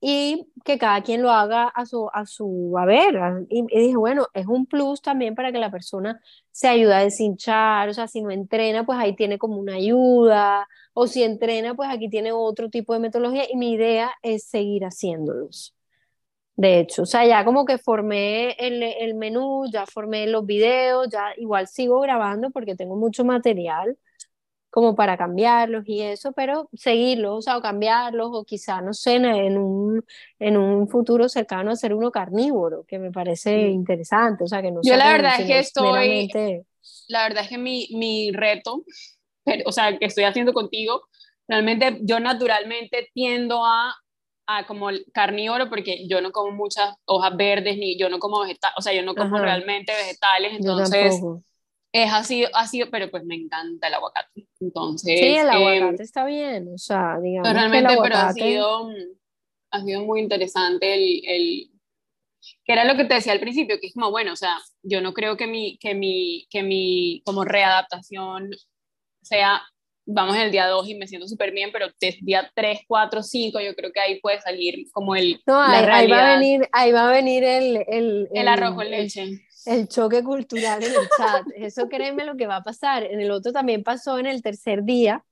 y 0.00 0.46
que 0.64 0.78
cada 0.78 1.02
quien 1.02 1.22
lo 1.22 1.32
haga 1.32 1.64
a 1.64 1.86
su, 1.86 2.08
a 2.12 2.24
su, 2.24 2.76
a 2.78 2.84
ver, 2.84 3.18
y, 3.48 3.66
dije, 3.66 3.96
bueno, 3.96 4.28
es 4.32 4.46
un 4.46 4.66
plus 4.66 5.02
también 5.02 5.34
para 5.34 5.50
que 5.50 5.58
la 5.58 5.72
persona 5.72 6.20
se 6.52 6.68
ayude 6.68 6.94
a 6.94 7.00
deshinchar, 7.00 7.88
o 7.88 7.94
sea, 7.94 8.06
si 8.06 8.22
no 8.22 8.30
entrena, 8.30 8.86
pues 8.86 8.96
ahí 8.96 9.16
tiene 9.16 9.38
como 9.38 9.56
una 9.56 9.74
ayuda, 9.74 10.68
o 10.94 11.06
si 11.06 11.22
entrena, 11.22 11.74
pues 11.74 11.90
aquí 11.90 12.08
tiene 12.08 12.32
otro 12.32 12.70
tipo 12.70 12.94
de 12.94 13.00
metodología, 13.00 13.44
y 13.50 13.56
mi 13.56 13.72
idea 13.72 14.12
es 14.22 14.44
seguir 14.46 14.84
haciéndolos. 14.84 15.74
De 16.56 16.78
hecho, 16.78 17.02
o 17.02 17.06
sea, 17.06 17.26
ya 17.26 17.44
como 17.44 17.64
que 17.64 17.78
formé 17.78 18.52
el, 18.52 18.82
el 18.82 19.14
menú, 19.16 19.64
ya 19.72 19.86
formé 19.86 20.26
los 20.28 20.46
videos, 20.46 21.08
ya 21.10 21.32
igual 21.36 21.66
sigo 21.66 22.00
grabando 22.00 22.50
porque 22.50 22.76
tengo 22.76 22.96
mucho 22.96 23.24
material 23.24 23.98
como 24.74 24.96
para 24.96 25.16
cambiarlos 25.16 25.84
y 25.86 26.02
eso, 26.02 26.32
pero 26.32 26.68
seguirlos, 26.72 27.38
o 27.38 27.42
sea, 27.42 27.58
o 27.58 27.62
cambiarlos, 27.62 28.30
o 28.32 28.44
quizá, 28.44 28.80
no 28.80 28.92
sé, 28.92 29.14
en 29.14 29.56
un, 29.56 30.04
en 30.40 30.56
un 30.56 30.88
futuro 30.88 31.28
cercano 31.28 31.70
hacer 31.70 31.94
uno 31.94 32.10
carnívoro, 32.10 32.84
que 32.84 32.98
me 32.98 33.12
parece 33.12 33.68
interesante, 33.68 34.42
o 34.42 34.48
sea, 34.48 34.62
que 34.62 34.72
no 34.72 34.80
Yo 34.82 34.96
la 34.96 35.12
verdad 35.12 35.38
es 35.38 35.46
que 35.46 35.58
estoy, 35.60 36.28
la 37.06 37.22
verdad 37.22 37.44
es 37.44 37.50
que 37.50 37.58
mi, 37.58 37.86
mi 37.92 38.32
reto, 38.32 38.84
o 39.66 39.72
sea, 39.72 39.98
que 39.98 40.06
estoy 40.06 40.24
haciendo 40.24 40.52
contigo, 40.52 41.02
realmente 41.48 41.98
yo 42.02 42.20
naturalmente 42.20 43.10
tiendo 43.12 43.64
a 43.64 43.94
a 44.46 44.66
como 44.66 44.88
carnívoro 45.12 45.68
porque 45.68 46.06
yo 46.06 46.20
no 46.20 46.30
como 46.30 46.52
muchas 46.52 46.94
hojas 47.06 47.36
verdes 47.36 47.76
ni 47.78 47.98
yo 47.98 48.08
no 48.08 48.18
como 48.18 48.40
vegetales, 48.40 48.74
o 48.78 48.82
sea, 48.82 48.92
yo 48.92 49.02
no 49.02 49.14
como 49.14 49.38
realmente 49.38 49.92
vegetales, 49.92 50.54
entonces 50.54 51.20
es 51.92 52.12
así, 52.12 52.44
así, 52.52 52.82
pero 52.90 53.10
pues 53.10 53.24
me 53.24 53.36
encanta 53.36 53.86
el 53.86 53.94
aguacate. 53.94 54.48
Entonces, 54.60 55.18
sí, 55.18 55.36
el 55.36 55.48
aguacate 55.48 56.02
está 56.02 56.24
bien, 56.24 56.68
o 56.74 56.78
sea, 56.78 57.18
digamos 57.22 57.52
realmente, 57.52 57.88
que 57.88 57.94
el 57.94 58.00
pero 58.02 58.16
ha 58.16 58.32
sido, 58.32 58.88
ha 59.70 59.80
sido 59.82 60.04
muy 60.04 60.20
interesante 60.20 60.94
el, 60.94 61.22
el, 61.24 61.70
que 62.64 62.72
era 62.72 62.84
lo 62.84 62.96
que 62.96 63.04
te 63.04 63.14
decía 63.14 63.32
al 63.32 63.40
principio, 63.40 63.78
que 63.80 63.86
es 63.86 63.94
como, 63.94 64.10
bueno, 64.10 64.32
o 64.32 64.36
sea, 64.36 64.58
yo 64.82 65.00
no 65.00 65.14
creo 65.14 65.36
que 65.36 65.46
mi, 65.46 65.78
que 65.78 65.94
mi, 65.94 66.46
que 66.50 66.62
mi 66.62 67.22
como 67.24 67.44
readaptación 67.44 68.50
sea 69.24 69.62
vamos 70.06 70.36
en 70.36 70.42
el 70.42 70.50
día 70.50 70.66
2 70.66 70.88
y 70.88 70.94
me 70.94 71.06
siento 71.06 71.26
súper 71.28 71.52
bien, 71.52 71.70
pero 71.72 71.86
desde 72.00 72.18
día 72.22 72.50
3, 72.54 72.80
4, 72.86 73.22
5, 73.22 73.60
yo 73.60 73.74
creo 73.74 73.92
que 73.92 74.00
ahí 74.00 74.20
puede 74.20 74.40
salir 74.40 74.86
como 74.92 75.16
el... 75.16 75.40
No, 75.46 75.60
ahí, 75.60 75.84
ahí, 75.84 76.10
va 76.10 76.32
a 76.32 76.38
venir, 76.38 76.68
ahí 76.72 76.92
va 76.92 77.08
a 77.08 77.12
venir 77.12 77.44
el... 77.44 77.84
El, 77.88 78.28
el, 78.32 78.48
arroz 78.48 78.74
con 78.74 78.90
leche. 78.90 79.46
El, 79.66 79.88
choque 79.88 80.22
cultural 80.22 80.82
en 80.82 80.90
el 80.90 81.08
chat. 81.16 81.46
Eso 81.56 81.88
créeme 81.88 82.24
lo 82.24 82.36
que 82.36 82.46
va 82.46 82.56
a 82.56 82.62
pasar. 82.62 83.04
En 83.04 83.20
el 83.20 83.30
otro 83.30 83.52
también 83.52 83.82
pasó 83.82 84.18
en 84.18 84.26
el 84.26 84.42
tercer 84.42 84.84
día. 84.84 85.24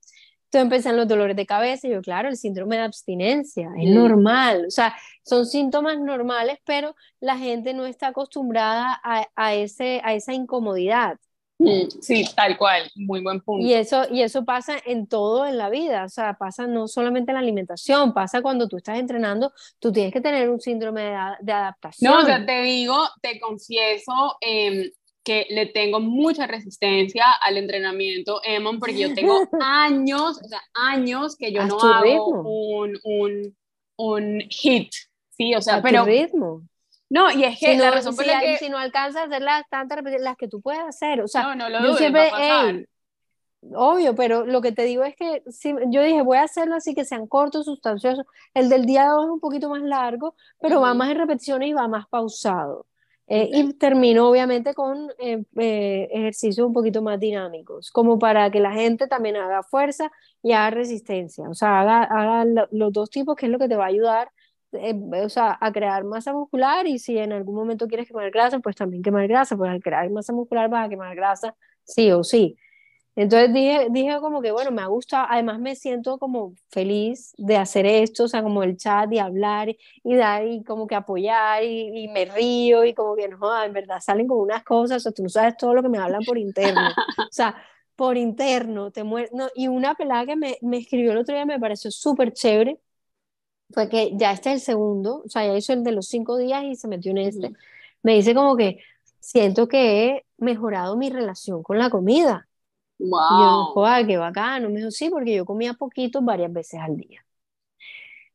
Entonces 0.45 0.65
empiezan 0.65 0.97
los 0.97 1.07
dolores 1.07 1.35
de 1.35 1.45
cabeza 1.45 1.87
y 1.87 1.91
yo, 1.91 2.01
claro, 2.01 2.29
el 2.29 2.37
síndrome 2.37 2.77
de 2.77 2.83
abstinencia, 2.83 3.69
es 3.79 3.89
mm. 3.89 3.95
normal, 3.95 4.65
o 4.67 4.69
sea, 4.69 4.95
son 5.23 5.47
síntomas 5.47 5.97
normales, 5.99 6.59
pero 6.63 6.95
la 7.19 7.39
gente 7.39 7.73
no 7.73 7.87
está 7.87 8.09
acostumbrada 8.09 9.01
a, 9.03 9.27
a, 9.35 9.55
ese, 9.55 9.99
a 10.03 10.13
esa 10.13 10.31
incomodidad. 10.31 11.17
Mm, 11.63 12.01
sí, 12.01 12.25
tal 12.35 12.57
cual, 12.57 12.91
muy 12.95 13.21
buen 13.21 13.39
punto. 13.39 13.65
Y 13.65 13.73
eso, 13.73 14.03
y 14.11 14.21
eso 14.21 14.43
pasa 14.43 14.75
en 14.85 15.07
todo 15.07 15.45
en 15.45 15.57
la 15.57 15.69
vida, 15.69 16.03
o 16.03 16.09
sea, 16.09 16.33
pasa 16.33 16.67
no 16.67 16.87
solamente 16.87 17.31
en 17.31 17.35
la 17.35 17.39
alimentación, 17.39 18.13
pasa 18.13 18.41
cuando 18.41 18.67
tú 18.67 18.77
estás 18.77 18.99
entrenando, 18.99 19.53
tú 19.79 19.91
tienes 19.91 20.11
que 20.11 20.19
tener 20.19 20.49
un 20.49 20.59
síndrome 20.59 21.03
de, 21.41 21.53
adaptación. 21.53 22.11
No, 22.11 22.19
o 22.19 22.25
sea, 22.25 22.45
te 22.45 22.61
digo, 22.63 22.97
te 23.21 23.39
confieso 23.39 24.37
em, 24.41 24.91
que 25.23 25.47
le 25.49 25.67
tengo 25.67 26.01
mucha 26.01 26.47
resistencia 26.47 27.25
al 27.41 27.57
entrenamiento 27.57 28.41
Emon 28.43 28.79
porque 28.79 28.99
yo 28.99 29.13
tengo 29.13 29.47
años, 29.61 30.41
o 30.43 30.47
sea, 30.47 30.61
años 30.73 31.37
que 31.37 31.53
yo 31.53 31.65
no 31.65 31.79
hago 31.79 32.27
un, 32.27 32.99
un, 33.03 33.55
un 33.95 34.41
hit, 34.49 34.91
sí, 35.29 35.55
o 35.55 35.61
sea, 35.61 35.81
pero... 35.81 36.03
ritmo. 36.03 36.63
No, 37.13 37.31
y 37.31 37.43
es 37.43 37.59
que 37.59 37.73
si 37.73 37.77
la 37.77 37.89
no, 37.89 37.95
razón 37.95 38.15
por 38.15 38.25
si, 38.25 38.31
la 38.31 38.39
que... 38.39 38.57
si 38.57 38.69
no 38.69 38.79
alcanzas 38.79 39.21
a 39.21 39.25
hacer 39.25 39.43
las 39.43 39.69
tantas 39.69 39.99
las 40.19 40.35
que 40.35 40.47
tú 40.47 40.61
puedes 40.61 40.81
hacer, 40.81 41.21
o 41.21 41.27
sea, 41.27 41.53
no, 41.53 41.69
no 41.69 41.83
yo 41.83 41.93
siempre, 41.93 42.31
obvio, 43.75 44.15
pero 44.15 44.47
lo 44.47 44.61
que 44.61 44.71
te 44.71 44.83
digo 44.85 45.03
es 45.03 45.15
que 45.15 45.43
si, 45.47 45.75
yo 45.89 46.01
dije, 46.01 46.23
voy 46.23 46.37
a 46.37 46.43
hacerlo 46.43 46.73
así 46.75 46.95
que 46.95 47.05
sean 47.05 47.27
cortos, 47.27 47.65
sustanciosos. 47.65 48.25
El 48.55 48.67
del 48.67 48.87
día 48.87 49.05
2 49.09 49.25
es 49.25 49.29
un 49.29 49.39
poquito 49.39 49.69
más 49.69 49.83
largo, 49.83 50.35
pero 50.59 50.81
va 50.81 50.95
más 50.95 51.11
en 51.11 51.19
repeticiones 51.19 51.69
y 51.69 51.73
va 51.73 51.87
más 51.87 52.07
pausado. 52.07 52.87
Eh, 53.27 53.47
y 53.53 53.73
termino 53.73 54.27
obviamente 54.27 54.73
con 54.73 55.11
eh, 55.19 55.43
eh, 55.57 56.09
ejercicios 56.11 56.65
un 56.65 56.73
poquito 56.73 57.03
más 57.03 57.19
dinámicos, 57.19 57.91
como 57.91 58.17
para 58.17 58.49
que 58.49 58.59
la 58.59 58.73
gente 58.73 59.07
también 59.07 59.35
haga 59.35 59.61
fuerza 59.61 60.11
y 60.41 60.51
haga 60.51 60.71
resistencia, 60.71 61.47
o 61.47 61.53
sea, 61.53 61.81
haga, 61.81 62.03
haga 62.03 62.67
los 62.71 62.91
dos 62.91 63.11
tipos, 63.11 63.35
que 63.35 63.45
es 63.45 63.51
lo 63.51 63.59
que 63.59 63.69
te 63.69 63.75
va 63.75 63.85
a 63.85 63.89
ayudar 63.89 64.31
eh, 64.73 64.95
o 65.23 65.29
sea, 65.29 65.57
a 65.59 65.71
crear 65.71 66.03
masa 66.03 66.33
muscular 66.33 66.87
y 66.87 66.99
si 66.99 67.17
en 67.17 67.33
algún 67.33 67.55
momento 67.55 67.87
quieres 67.87 68.07
quemar 68.07 68.31
grasa, 68.31 68.59
pues 68.59 68.75
también 68.75 69.03
quemar 69.03 69.27
grasa, 69.27 69.57
pues 69.57 69.69
al 69.71 69.81
crear 69.81 70.09
masa 70.09 70.33
muscular 70.33 70.69
vas 70.69 70.85
a 70.87 70.89
quemar 70.89 71.15
grasa 71.15 71.55
sí 71.85 72.11
o 72.11 72.23
sí. 72.23 72.57
Entonces 73.15 73.53
dije, 73.53 73.87
dije 73.91 74.19
como 74.19 74.41
que, 74.41 74.51
bueno, 74.51 74.71
me 74.71 74.81
ha 74.81 74.87
gustado, 74.87 75.27
además 75.29 75.59
me 75.59 75.75
siento 75.75 76.17
como 76.17 76.55
feliz 76.69 77.33
de 77.37 77.57
hacer 77.57 77.85
esto, 77.85 78.23
o 78.23 78.27
sea, 78.27 78.41
como 78.41 78.63
el 78.63 78.75
chat 78.75 79.11
y 79.13 79.19
hablar 79.19 79.69
y, 80.03 80.15
dar 80.15 80.47
y 80.47 80.63
como 80.63 80.87
que 80.87 80.95
apoyar 80.95 81.63
y, 81.63 82.07
me 82.07 82.25
río 82.25 82.83
y 82.85 82.93
como 82.95 83.15
que, 83.15 83.27
no, 83.27 83.63
en 83.63 83.73
verdad 83.73 83.99
salen 83.99 84.27
como 84.27 84.41
unas 84.41 84.63
cosas, 84.63 84.97
o 84.97 84.99
sea, 85.01 85.11
tú 85.11 85.21
no 85.23 85.29
sabes 85.29 85.57
todo 85.57 85.75
lo 85.75 85.83
que 85.83 85.89
me 85.89 85.99
hablan 85.99 86.23
por 86.25 86.39
interno, 86.39 86.89
o 87.19 87.31
sea, 87.31 87.55
por 87.95 88.17
interno, 88.17 88.89
te 88.91 89.03
mueres, 89.03 89.31
no, 89.31 89.47
y 89.53 89.67
una 89.67 89.93
pelada 89.93 90.25
que 90.25 90.35
me, 90.35 90.57
me 90.61 90.77
escribió 90.77 91.11
el 91.11 91.19
otro 91.19 91.35
día 91.35 91.45
me 91.45 91.59
pareció 91.59 91.91
súper 91.91 92.33
chévere, 92.33 92.79
fue 93.73 93.89
que 93.89 94.11
ya 94.15 94.31
este 94.31 94.49
es 94.51 94.55
el 94.55 94.61
segundo, 94.61 95.23
o 95.25 95.29
sea, 95.29 95.45
ya 95.45 95.55
hizo 95.57 95.73
el 95.73 95.83
de 95.83 95.91
los 95.91 96.07
cinco 96.07 96.37
días 96.37 96.63
y 96.63 96.75
se 96.75 96.87
metió 96.87 97.11
en 97.11 97.17
este. 97.19 97.53
Me 98.03 98.15
dice 98.15 98.35
como 98.35 98.55
que 98.55 98.79
siento 99.19 99.67
que 99.67 100.07
he 100.07 100.25
mejorado 100.37 100.95
mi 100.97 101.09
relación 101.09 101.63
con 101.63 101.77
la 101.79 101.89
comida. 101.89 102.47
Wow. 102.99 103.09
Y 103.09 103.43
yo, 103.43 103.65
joder, 103.73 104.07
qué 104.07 104.17
bacano. 104.17 104.69
Me 104.69 104.77
dijo, 104.79 104.91
sí, 104.91 105.09
porque 105.09 105.35
yo 105.35 105.45
comía 105.45 105.73
poquito 105.73 106.21
varias 106.21 106.51
veces 106.53 106.79
al 106.79 106.97
día. 106.97 107.25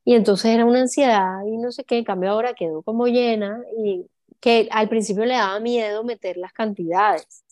Y 0.04 0.14
entonces 0.14 0.46
era 0.52 0.64
una 0.64 0.80
ansiedad 0.80 1.44
y 1.46 1.58
no 1.58 1.70
sé 1.70 1.84
qué, 1.84 1.98
en 1.98 2.04
cambio 2.04 2.30
ahora 2.30 2.54
quedó 2.54 2.82
como 2.82 3.06
llena 3.06 3.62
y 3.76 4.06
que 4.40 4.68
al 4.70 4.88
principio 4.88 5.24
le 5.26 5.34
daba 5.34 5.60
miedo 5.60 6.02
meter 6.04 6.36
las 6.38 6.52
cantidades. 6.52 7.44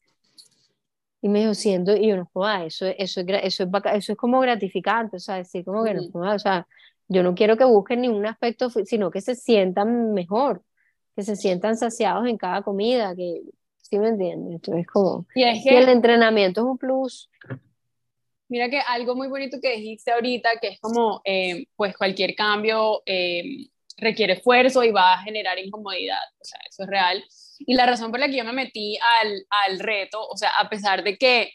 Y 1.20 1.28
me 1.28 1.40
dijo, 1.40 1.54
siento, 1.54 1.94
y 1.96 2.08
yo 2.08 2.16
no, 2.16 2.30
joder, 2.32 2.66
eso, 2.66 2.86
eso, 2.86 3.20
es, 3.20 3.26
eso, 3.42 3.64
es, 3.64 3.70
eso 3.94 4.12
es 4.12 4.18
como 4.18 4.40
gratificante, 4.40 5.16
o 5.16 5.20
sea, 5.20 5.36
decir 5.36 5.64
como 5.64 5.84
que 5.84 5.94
no, 5.94 6.02
o 6.34 6.38
sea, 6.38 6.66
yo 7.08 7.22
no 7.22 7.34
quiero 7.34 7.56
que 7.56 7.64
busquen 7.64 8.00
ningún 8.00 8.26
aspecto, 8.26 8.70
sino 8.70 9.10
que 9.10 9.20
se 9.20 9.34
sientan 9.34 10.12
mejor, 10.12 10.62
que 11.14 11.22
se 11.22 11.36
sientan 11.36 11.76
saciados 11.76 12.26
en 12.26 12.36
cada 12.36 12.62
comida, 12.62 13.14
que 13.14 13.42
¿sí 13.78 13.98
me 13.98 14.08
entiendes? 14.08 14.54
Entonces 14.54 14.86
como 14.86 15.26
y, 15.34 15.44
es 15.44 15.64
que, 15.64 15.78
el 15.78 15.88
entrenamiento 15.88 16.60
es 16.62 16.66
un 16.66 16.78
plus. 16.78 17.30
Mira 18.48 18.68
que 18.68 18.80
algo 18.80 19.14
muy 19.16 19.28
bonito 19.28 19.58
que 19.60 19.76
dijiste 19.76 20.12
ahorita, 20.12 20.50
que 20.60 20.68
es 20.68 20.80
como, 20.80 21.20
eh, 21.24 21.66
pues 21.74 21.96
cualquier 21.96 22.34
cambio 22.34 23.02
eh, 23.06 23.42
requiere 23.96 24.34
esfuerzo 24.34 24.84
y 24.84 24.92
va 24.92 25.14
a 25.14 25.22
generar 25.22 25.58
incomodidad, 25.58 26.22
o 26.40 26.44
sea, 26.44 26.60
eso 26.68 26.84
es 26.84 26.88
real. 26.88 27.24
Y 27.58 27.74
la 27.74 27.86
razón 27.86 28.10
por 28.10 28.20
la 28.20 28.28
que 28.28 28.36
yo 28.36 28.44
me 28.44 28.52
metí 28.52 28.98
al, 29.20 29.46
al 29.66 29.80
reto, 29.80 30.24
o 30.26 30.36
sea, 30.36 30.50
a 30.60 30.68
pesar 30.68 31.02
de 31.02 31.16
que 31.16 31.54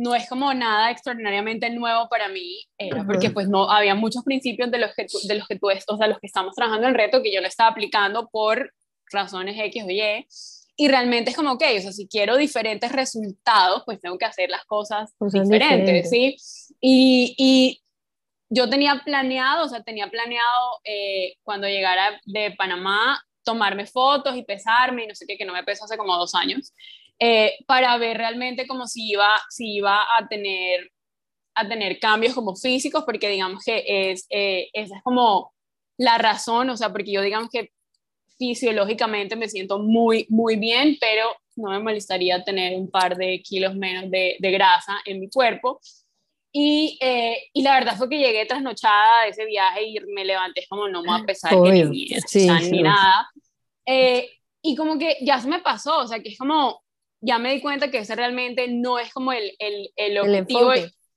no 0.00 0.14
es 0.14 0.26
como 0.30 0.54
nada 0.54 0.90
extraordinariamente 0.90 1.68
nuevo 1.68 2.08
para 2.08 2.28
mí, 2.28 2.64
porque 3.06 3.28
pues 3.28 3.48
no, 3.48 3.70
había 3.70 3.94
muchos 3.94 4.24
principios 4.24 4.70
de 4.70 4.78
los 4.78 4.94
que 4.94 5.04
tú, 5.04 5.18
de 5.28 5.34
los 5.34 5.46
que 5.46 5.58
tú, 5.58 5.68
o 5.68 5.96
sea, 5.98 6.06
los 6.06 6.18
que 6.18 6.26
estamos 6.26 6.54
trabajando 6.54 6.86
en 6.86 6.94
el 6.94 6.98
reto 6.98 7.22
que 7.22 7.32
yo 7.32 7.42
lo 7.42 7.46
estaba 7.46 7.68
aplicando 7.68 8.30
por 8.30 8.72
razones 9.12 9.56
X 9.58 9.84
o 9.84 9.90
Y, 9.90 10.26
y 10.76 10.88
realmente 10.88 11.30
es 11.30 11.36
como, 11.36 11.52
ok, 11.52 11.62
o 11.76 11.80
sea, 11.82 11.92
si 11.92 12.08
quiero 12.08 12.38
diferentes 12.38 12.90
resultados, 12.90 13.82
pues 13.84 14.00
tengo 14.00 14.16
que 14.16 14.24
hacer 14.24 14.48
las 14.48 14.64
cosas 14.64 15.12
diferentes, 15.20 16.08
¿sí? 16.08 16.34
Y, 16.80 17.34
y, 17.36 17.82
yo 18.52 18.68
tenía 18.68 19.02
planeado, 19.04 19.66
o 19.66 19.68
sea, 19.68 19.82
tenía 19.82 20.08
planeado 20.08 20.80
eh, 20.82 21.34
cuando 21.44 21.68
llegara 21.68 22.20
de 22.24 22.50
Panamá 22.52 23.22
tomarme 23.44 23.86
fotos 23.86 24.34
y 24.34 24.42
pesarme 24.42 25.04
y 25.04 25.06
no 25.06 25.14
sé 25.14 25.24
qué, 25.24 25.36
que 25.36 25.44
no 25.44 25.52
me 25.52 25.62
peso 25.62 25.84
hace 25.84 25.96
como 25.96 26.16
dos 26.16 26.34
años. 26.34 26.72
Eh, 27.20 27.52
para 27.66 27.96
ver 27.98 28.16
realmente 28.16 28.66
como 28.66 28.86
si 28.86 29.10
iba, 29.10 29.28
si 29.50 29.74
iba 29.74 30.00
a 30.18 30.26
tener 30.26 30.90
a 31.54 31.68
tener 31.68 31.98
cambios 31.98 32.34
como 32.34 32.56
físicos, 32.56 33.04
porque 33.04 33.28
digamos 33.28 33.62
que 33.64 33.84
es, 33.86 34.26
eh, 34.30 34.70
esa 34.72 34.96
es 34.96 35.02
como 35.02 35.52
la 35.98 36.16
razón, 36.16 36.70
o 36.70 36.76
sea, 36.76 36.90
porque 36.90 37.12
yo 37.12 37.20
digamos 37.20 37.50
que 37.50 37.72
fisiológicamente 38.38 39.36
me 39.36 39.48
siento 39.48 39.78
muy, 39.78 40.26
muy 40.30 40.56
bien, 40.56 40.96
pero 40.98 41.26
no 41.56 41.70
me 41.70 41.80
molestaría 41.80 42.42
tener 42.42 42.78
un 42.78 42.90
par 42.90 43.16
de 43.16 43.42
kilos 43.42 43.74
menos 43.74 44.10
de, 44.10 44.36
de 44.38 44.50
grasa 44.50 44.98
en 45.04 45.20
mi 45.20 45.28
cuerpo. 45.28 45.80
Y, 46.52 46.98
eh, 47.00 47.36
y, 47.52 47.62
la 47.62 47.74
verdad 47.74 47.96
fue 47.96 48.08
que 48.08 48.18
llegué 48.18 48.44
trasnochada 48.46 49.24
de 49.24 49.28
ese 49.28 49.44
viaje 49.44 49.84
y 49.84 50.00
me 50.00 50.24
levanté 50.24 50.66
como 50.68 50.88
no 50.88 51.02
me 51.02 51.10
va 51.10 51.16
a 51.18 51.24
pesar 51.24 51.54
ni, 51.54 52.08
ni 52.70 52.82
nada. 52.82 53.30
Eh, 53.86 54.28
y 54.62 54.74
como 54.74 54.98
que 54.98 55.18
ya 55.20 55.38
se 55.40 55.48
me 55.48 55.60
pasó, 55.60 55.98
o 55.98 56.06
sea, 56.08 56.20
que 56.20 56.30
es 56.30 56.38
como, 56.38 56.82
ya 57.20 57.38
me 57.38 57.52
di 57.52 57.60
cuenta 57.60 57.90
que 57.90 57.98
ese 57.98 58.16
realmente 58.16 58.68
no 58.68 58.98
es 58.98 59.12
como 59.12 59.32
el, 59.32 59.52
el, 59.58 59.90
el 59.96 60.18
objetivo. 60.18 60.72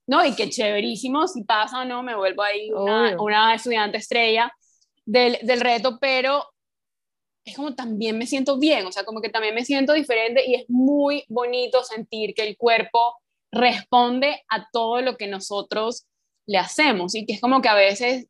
no, 0.07 0.25
y 0.25 0.35
que 0.35 0.49
chéverísimo, 0.49 1.27
si 1.27 1.43
pasa 1.43 1.81
o 1.81 1.85
no, 1.85 2.03
me 2.03 2.15
vuelvo 2.15 2.43
ahí 2.43 2.71
una, 2.71 3.15
una 3.21 3.55
estudiante 3.55 3.97
estrella 3.97 4.51
del, 5.05 5.37
del 5.43 5.61
reto, 5.61 5.97
pero 5.99 6.45
es 7.45 7.55
como 7.55 7.75
también 7.75 8.17
me 8.17 8.25
siento 8.25 8.57
bien, 8.57 8.85
o 8.85 8.91
sea, 8.91 9.03
como 9.03 9.21
que 9.21 9.29
también 9.29 9.55
me 9.55 9.65
siento 9.65 9.93
diferente 9.93 10.45
y 10.45 10.55
es 10.55 10.65
muy 10.69 11.25
bonito 11.27 11.83
sentir 11.83 12.33
que 12.33 12.47
el 12.47 12.57
cuerpo 12.57 13.17
responde 13.51 14.43
a 14.49 14.67
todo 14.71 15.01
lo 15.01 15.17
que 15.17 15.27
nosotros 15.27 16.05
le 16.45 16.57
hacemos 16.57 17.15
y 17.15 17.25
que 17.25 17.33
es 17.33 17.41
como 17.41 17.61
que 17.61 17.69
a 17.69 17.75
veces 17.75 18.27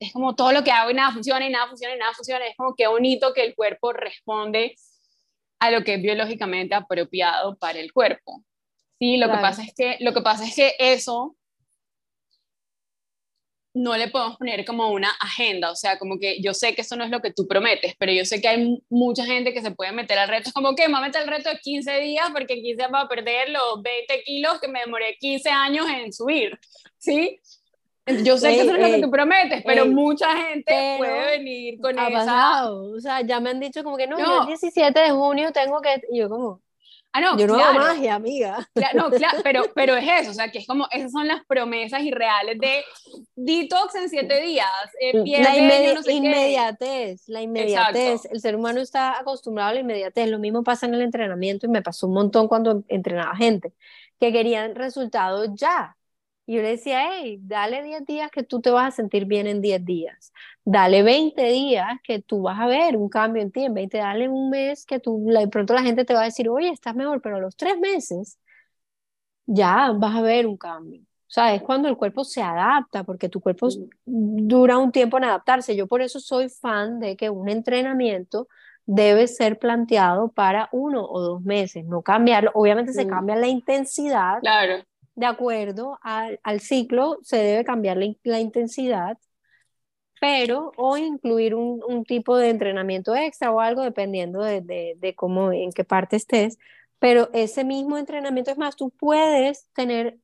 es 0.00 0.12
como 0.12 0.34
todo 0.34 0.52
lo 0.52 0.64
que 0.64 0.70
hago 0.70 0.90
y 0.90 0.94
nada 0.94 1.12
funciona 1.12 1.46
y 1.46 1.50
nada 1.50 1.68
funciona 1.68 1.94
y 1.94 1.98
nada 1.98 2.12
funciona, 2.12 2.46
es 2.46 2.56
como 2.56 2.74
que 2.74 2.86
bonito 2.86 3.32
que 3.32 3.44
el 3.44 3.54
cuerpo 3.54 3.92
responde 3.92 4.74
a 5.64 5.70
lo 5.70 5.84
que 5.84 5.94
es 5.94 6.02
biológicamente 6.02 6.74
apropiado 6.74 7.56
para 7.56 7.78
el 7.78 7.92
cuerpo. 7.92 8.44
Sí, 8.98 9.16
lo 9.16 9.30
que 9.30 9.38
pasa 9.38 9.62
es 9.62 9.74
que 9.74 9.96
lo 10.00 10.12
que 10.14 10.22
pasa 10.22 10.44
es 10.44 10.54
que 10.54 10.74
eso 10.78 11.36
no 13.74 13.96
le 13.96 14.08
podemos 14.08 14.36
poner 14.36 14.64
como 14.64 14.88
una 14.90 15.10
agenda, 15.20 15.72
o 15.72 15.74
sea, 15.74 15.98
como 15.98 16.18
que 16.20 16.40
yo 16.40 16.54
sé 16.54 16.76
que 16.76 16.82
eso 16.82 16.94
no 16.94 17.02
es 17.02 17.10
lo 17.10 17.20
que 17.20 17.32
tú 17.32 17.48
prometes, 17.48 17.94
pero 17.98 18.12
yo 18.12 18.24
sé 18.24 18.40
que 18.40 18.46
hay 18.46 18.78
mucha 18.88 19.26
gente 19.26 19.52
que 19.52 19.62
se 19.62 19.72
puede 19.72 19.90
meter 19.90 20.16
al 20.16 20.28
reto, 20.28 20.48
es 20.48 20.54
como 20.54 20.76
que 20.76 20.88
me 20.88 21.00
meter 21.00 21.22
el 21.22 21.28
reto 21.28 21.48
de 21.48 21.58
15 21.58 21.98
días 21.98 22.30
porque 22.32 22.54
en 22.54 22.62
15 22.62 22.76
días 22.76 22.90
va 22.94 23.00
a 23.00 23.08
perder 23.08 23.50
los 23.50 23.82
20 23.82 24.22
kilos 24.22 24.60
que 24.60 24.68
me 24.68 24.80
demoré 24.80 25.16
15 25.18 25.50
años 25.50 25.86
en 25.88 26.12
subir, 26.12 26.56
¿sí? 26.98 27.40
Yo 28.22 28.36
sé 28.36 28.48
que 28.48 28.60
eso 28.60 28.72
no 28.72 28.76
es 28.76 28.90
lo 28.90 28.96
que 28.96 29.02
tú 29.02 29.10
prometes, 29.10 29.62
pero 29.64 29.86
mucha 29.86 30.36
gente 30.36 30.96
puede 30.98 31.38
venir 31.38 31.80
con 31.80 31.98
ha 31.98 32.10
Pasado. 32.10 32.92
O 32.92 33.00
sea, 33.00 33.22
ya 33.22 33.40
me 33.40 33.50
han 33.50 33.60
dicho 33.60 33.82
como 33.82 33.96
que 33.96 34.06
no, 34.06 34.18
no. 34.18 34.42
el 34.42 34.48
17 34.48 34.98
de 34.98 35.10
junio 35.10 35.52
tengo 35.52 35.80
que, 35.80 36.02
y 36.10 36.18
yo 36.18 36.28
como, 36.28 36.60
Ah, 37.16 37.20
no, 37.20 37.38
Yo 37.38 37.46
no 37.46 37.54
hago 37.54 37.78
magia, 37.78 38.16
amiga. 38.16 38.68
no, 38.94 39.08
claro, 39.08 39.38
pero, 39.44 39.62
pero 39.72 39.94
es 39.94 40.22
eso, 40.22 40.32
o 40.32 40.34
sea, 40.34 40.50
que 40.50 40.58
es 40.58 40.66
como, 40.66 40.88
esas 40.90 41.12
son 41.12 41.28
las 41.28 41.44
promesas 41.46 42.02
irreales 42.02 42.58
de 42.58 42.82
detox 43.36 43.94
en 43.94 44.08
siete 44.08 44.40
días. 44.40 44.66
Eh, 45.00 45.12
la 45.14 45.56
inmediatez, 45.56 47.28
la 47.28 47.40
inmediatez. 47.40 48.24
El 48.24 48.40
ser 48.40 48.56
humano 48.56 48.80
está 48.80 49.16
acostumbrado 49.16 49.70
a 49.70 49.74
la 49.74 49.80
inmediatez. 49.80 50.28
Lo 50.28 50.40
mismo 50.40 50.64
pasa 50.64 50.86
en 50.86 50.94
el 50.94 51.02
entrenamiento 51.02 51.66
y 51.66 51.68
me 51.68 51.82
pasó 51.82 52.08
un 52.08 52.14
montón 52.14 52.48
cuando 52.48 52.82
entrenaba 52.88 53.36
gente, 53.36 53.72
que 54.18 54.32
querían 54.32 54.74
resultados 54.74 55.50
ya. 55.54 55.96
Y 56.46 56.56
yo 56.56 56.62
le 56.62 56.70
decía, 56.70 57.10
hey, 57.10 57.38
dale 57.40 57.82
10 57.82 58.04
días 58.04 58.30
que 58.30 58.42
tú 58.42 58.60
te 58.60 58.70
vas 58.70 58.88
a 58.88 58.96
sentir 58.96 59.24
bien 59.24 59.46
en 59.46 59.62
10 59.62 59.84
días. 59.84 60.32
Dale 60.64 61.02
20 61.02 61.42
días 61.42 61.86
que 62.02 62.20
tú 62.20 62.42
vas 62.42 62.60
a 62.60 62.66
ver 62.66 62.96
un 62.96 63.08
cambio 63.08 63.42
en 63.42 63.50
ti. 63.50 63.64
En 63.64 63.72
20, 63.72 63.96
dale 63.96 64.28
un 64.28 64.50
mes 64.50 64.84
que 64.84 65.00
tú, 65.00 65.24
de 65.26 65.48
pronto 65.48 65.72
la 65.72 65.82
gente 65.82 66.04
te 66.04 66.12
va 66.12 66.20
a 66.22 66.24
decir, 66.24 66.48
oye, 66.48 66.68
estás 66.68 66.94
mejor, 66.94 67.22
pero 67.22 67.36
a 67.36 67.40
los 67.40 67.56
3 67.56 67.78
meses 67.78 68.38
ya 69.46 69.92
vas 69.92 70.16
a 70.16 70.20
ver 70.20 70.46
un 70.46 70.58
cambio. 70.58 71.00
O 71.00 71.34
sea, 71.34 71.54
es 71.54 71.62
cuando 71.62 71.88
el 71.88 71.96
cuerpo 71.96 72.24
se 72.24 72.42
adapta, 72.42 73.04
porque 73.04 73.28
tu 73.28 73.40
cuerpo 73.40 73.68
dura 74.04 74.78
un 74.78 74.92
tiempo 74.92 75.16
en 75.16 75.24
adaptarse. 75.24 75.74
Yo 75.74 75.86
por 75.86 76.02
eso 76.02 76.20
soy 76.20 76.48
fan 76.50 77.00
de 77.00 77.16
que 77.16 77.30
un 77.30 77.48
entrenamiento 77.48 78.48
debe 78.86 79.26
ser 79.28 79.58
planteado 79.58 80.28
para 80.28 80.68
uno 80.72 81.04
o 81.04 81.20
dos 81.20 81.42
meses, 81.42 81.86
no 81.86 82.02
cambiarlo. 82.02 82.50
Obviamente 82.54 82.92
se 82.92 83.06
cambia 83.06 83.34
la 83.34 83.48
intensidad. 83.48 84.40
Claro 84.40 84.84
de 85.14 85.26
acuerdo 85.26 85.98
al, 86.02 86.40
al 86.42 86.60
ciclo, 86.60 87.18
se 87.22 87.36
debe 87.36 87.64
cambiar 87.64 87.96
la, 87.96 88.12
la, 88.24 88.40
intensidad, 88.40 89.18
pero 90.20 90.72
o 90.76 90.96
incluir 90.96 91.54
un, 91.54 91.82
un, 91.86 92.04
tipo 92.04 92.36
de 92.36 92.50
entrenamiento 92.50 93.14
extra 93.14 93.52
o 93.52 93.60
algo 93.60 93.82
dependiendo 93.82 94.42
de, 94.42 94.60
de, 94.60 94.94
de, 94.98 95.14
cómo, 95.14 95.52
en 95.52 95.72
qué 95.72 95.84
parte 95.84 96.16
estés. 96.16 96.58
Pero 96.98 97.30
ese 97.32 97.64
mismo 97.64 97.98
entrenamiento, 97.98 98.50
es 98.50 98.58
más, 98.58 98.76
tú 98.76 98.90
puedes 98.90 99.68
tener 99.74 100.18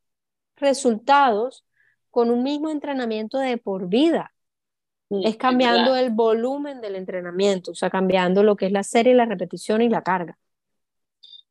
resultados 0.56 1.64
con 2.10 2.30
un 2.30 2.42
mismo 2.42 2.70
entrenamiento 2.70 3.38
de 3.38 3.58
por 3.58 3.88
vida. 3.88 4.32
Mm, 5.10 5.26
es 5.26 5.36
cambiando 5.36 5.96
el 5.96 6.10
volumen 6.10 6.80
del 6.80 6.96
entrenamiento, 6.96 7.72
o 7.72 7.74
sea, 7.74 7.90
cambiando 7.90 8.42
lo 8.42 8.56
que 8.56 8.66
es 8.66 8.72
la 8.72 8.82
serie, 8.82 9.14
la 9.14 9.26
repetición 9.26 9.82
y 9.82 9.88
la 9.88 10.02
carga. 10.02 10.38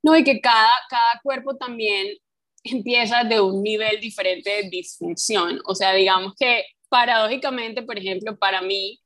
No, 0.01 0.15
y 0.15 0.23
que 0.23 0.39
cada, 0.39 0.69
cada 0.89 1.19
cuerpo 1.21 1.55
también 1.57 2.07
empieza 2.63 3.23
de 3.23 3.39
un 3.41 3.61
nivel 3.63 3.99
diferente 3.99 4.49
de 4.49 4.69
disfunción. 4.69 5.59
O 5.65 5.75
sea, 5.75 5.93
digamos 5.93 6.33
que 6.37 6.63
paradójicamente, 6.89 7.83
por 7.83 7.97
ejemplo, 7.97 8.37
para 8.37 8.61
mí, 8.61 8.99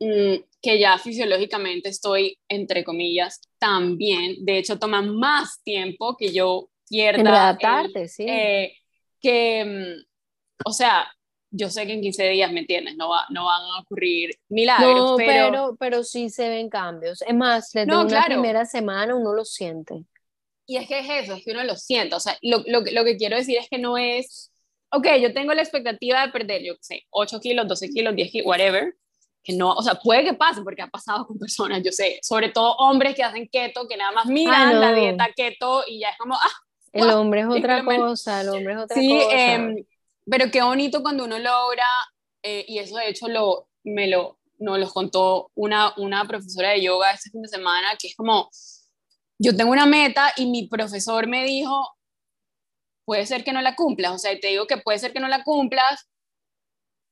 mm, 0.00 0.36
que 0.62 0.78
ya 0.78 0.98
fisiológicamente 0.98 1.88
estoy, 1.88 2.38
entre 2.48 2.84
comillas, 2.84 3.40
también, 3.58 4.44
de 4.44 4.58
hecho, 4.58 4.78
toma 4.78 5.02
más 5.02 5.62
tiempo 5.62 6.16
que 6.16 6.32
yo 6.32 6.68
pierda. 6.88 7.58
Sí. 8.08 8.24
Eh, 8.28 8.76
que, 9.20 9.64
mm, 9.64 10.04
o 10.64 10.72
sea, 10.72 11.08
yo 11.50 11.70
sé 11.70 11.86
que 11.86 11.94
en 11.94 12.02
15 12.02 12.28
días, 12.28 12.52
¿me 12.52 12.60
entiendes? 12.60 12.96
No, 12.96 13.08
va, 13.08 13.24
no 13.30 13.46
van 13.46 13.62
a 13.62 13.80
ocurrir 13.80 14.30
milagros, 14.48 15.12
no, 15.12 15.16
pero... 15.16 15.76
pero... 15.78 16.04
sí 16.04 16.28
se 16.28 16.48
ven 16.48 16.68
cambios. 16.68 17.22
Es 17.22 17.34
más, 17.34 17.70
desde 17.72 17.96
una 17.96 18.24
primera 18.24 18.64
semana 18.64 19.14
uno 19.14 19.32
lo 19.32 19.44
siente. 19.44 20.04
Y 20.66 20.76
es 20.76 20.88
que 20.88 20.98
es 20.98 21.24
eso, 21.24 21.34
es 21.34 21.44
que 21.44 21.52
uno 21.52 21.64
lo 21.64 21.76
siente. 21.76 22.14
O 22.16 22.20
sea, 22.20 22.36
lo, 22.42 22.58
lo, 22.66 22.80
lo 22.80 23.04
que 23.04 23.16
quiero 23.16 23.36
decir 23.36 23.56
es 23.58 23.68
que 23.68 23.78
no 23.78 23.96
es, 23.96 24.52
ok, 24.90 25.06
yo 25.20 25.32
tengo 25.32 25.54
la 25.54 25.62
expectativa 25.62 26.26
de 26.26 26.32
perder, 26.32 26.62
yo 26.64 26.74
sé, 26.80 27.04
8 27.10 27.40
kilos, 27.40 27.68
12 27.68 27.88
kilos, 27.90 28.16
10 28.16 28.30
kilos, 28.32 28.46
whatever. 28.46 28.94
Que 29.42 29.52
no, 29.52 29.72
o 29.74 29.82
sea, 29.82 29.94
puede 29.94 30.24
que 30.24 30.34
pase 30.34 30.62
porque 30.62 30.82
ha 30.82 30.88
pasado 30.88 31.24
con 31.24 31.38
personas, 31.38 31.80
yo 31.84 31.92
sé, 31.92 32.18
sobre 32.20 32.48
todo 32.48 32.74
hombres 32.78 33.14
que 33.14 33.22
hacen 33.22 33.48
keto, 33.48 33.86
que 33.86 33.96
nada 33.96 34.10
más 34.10 34.26
miran 34.26 34.80
la 34.80 34.92
dieta 34.92 35.28
keto 35.36 35.84
y 35.86 36.00
ya 36.00 36.08
es 36.08 36.18
como, 36.18 36.34
ah, 36.34 36.52
el 36.92 37.10
hombre 37.10 37.42
es 37.42 37.46
otra 37.46 37.84
cosa, 37.84 38.40
el 38.40 38.48
hombre 38.48 38.74
es 38.74 38.80
otra 38.80 38.96
sí, 38.96 39.08
cosa. 39.08 39.36
Eh, 39.36 39.86
pero 40.24 40.50
qué 40.50 40.62
bonito 40.62 41.02
cuando 41.02 41.24
uno 41.24 41.38
logra, 41.38 41.86
eh, 42.42 42.64
y 42.66 42.78
eso 42.78 42.96
de 42.96 43.08
hecho 43.08 43.28
lo, 43.28 43.68
me 43.84 44.08
lo, 44.08 44.38
nos 44.58 44.78
lo 44.78 44.88
contó 44.88 45.50
una, 45.54 45.92
una 45.96 46.24
profesora 46.24 46.70
de 46.70 46.82
yoga 46.82 47.12
este 47.12 47.30
fin 47.30 47.42
de 47.42 47.48
semana, 47.48 47.88
que 47.98 48.08
es 48.08 48.16
como, 48.16 48.50
yo 49.38 49.56
tengo 49.56 49.72
una 49.72 49.86
meta 49.86 50.32
y 50.36 50.46
mi 50.46 50.68
profesor 50.68 51.26
me 51.26 51.44
dijo, 51.44 51.88
puede 53.04 53.26
ser 53.26 53.44
que 53.44 53.52
no 53.52 53.62
la 53.62 53.76
cumplas, 53.76 54.12
o 54.12 54.18
sea, 54.18 54.38
te 54.38 54.48
digo 54.48 54.66
que 54.66 54.78
puede 54.78 54.98
ser 54.98 55.12
que 55.12 55.20
no 55.20 55.28
la 55.28 55.44
cumplas, 55.44 56.08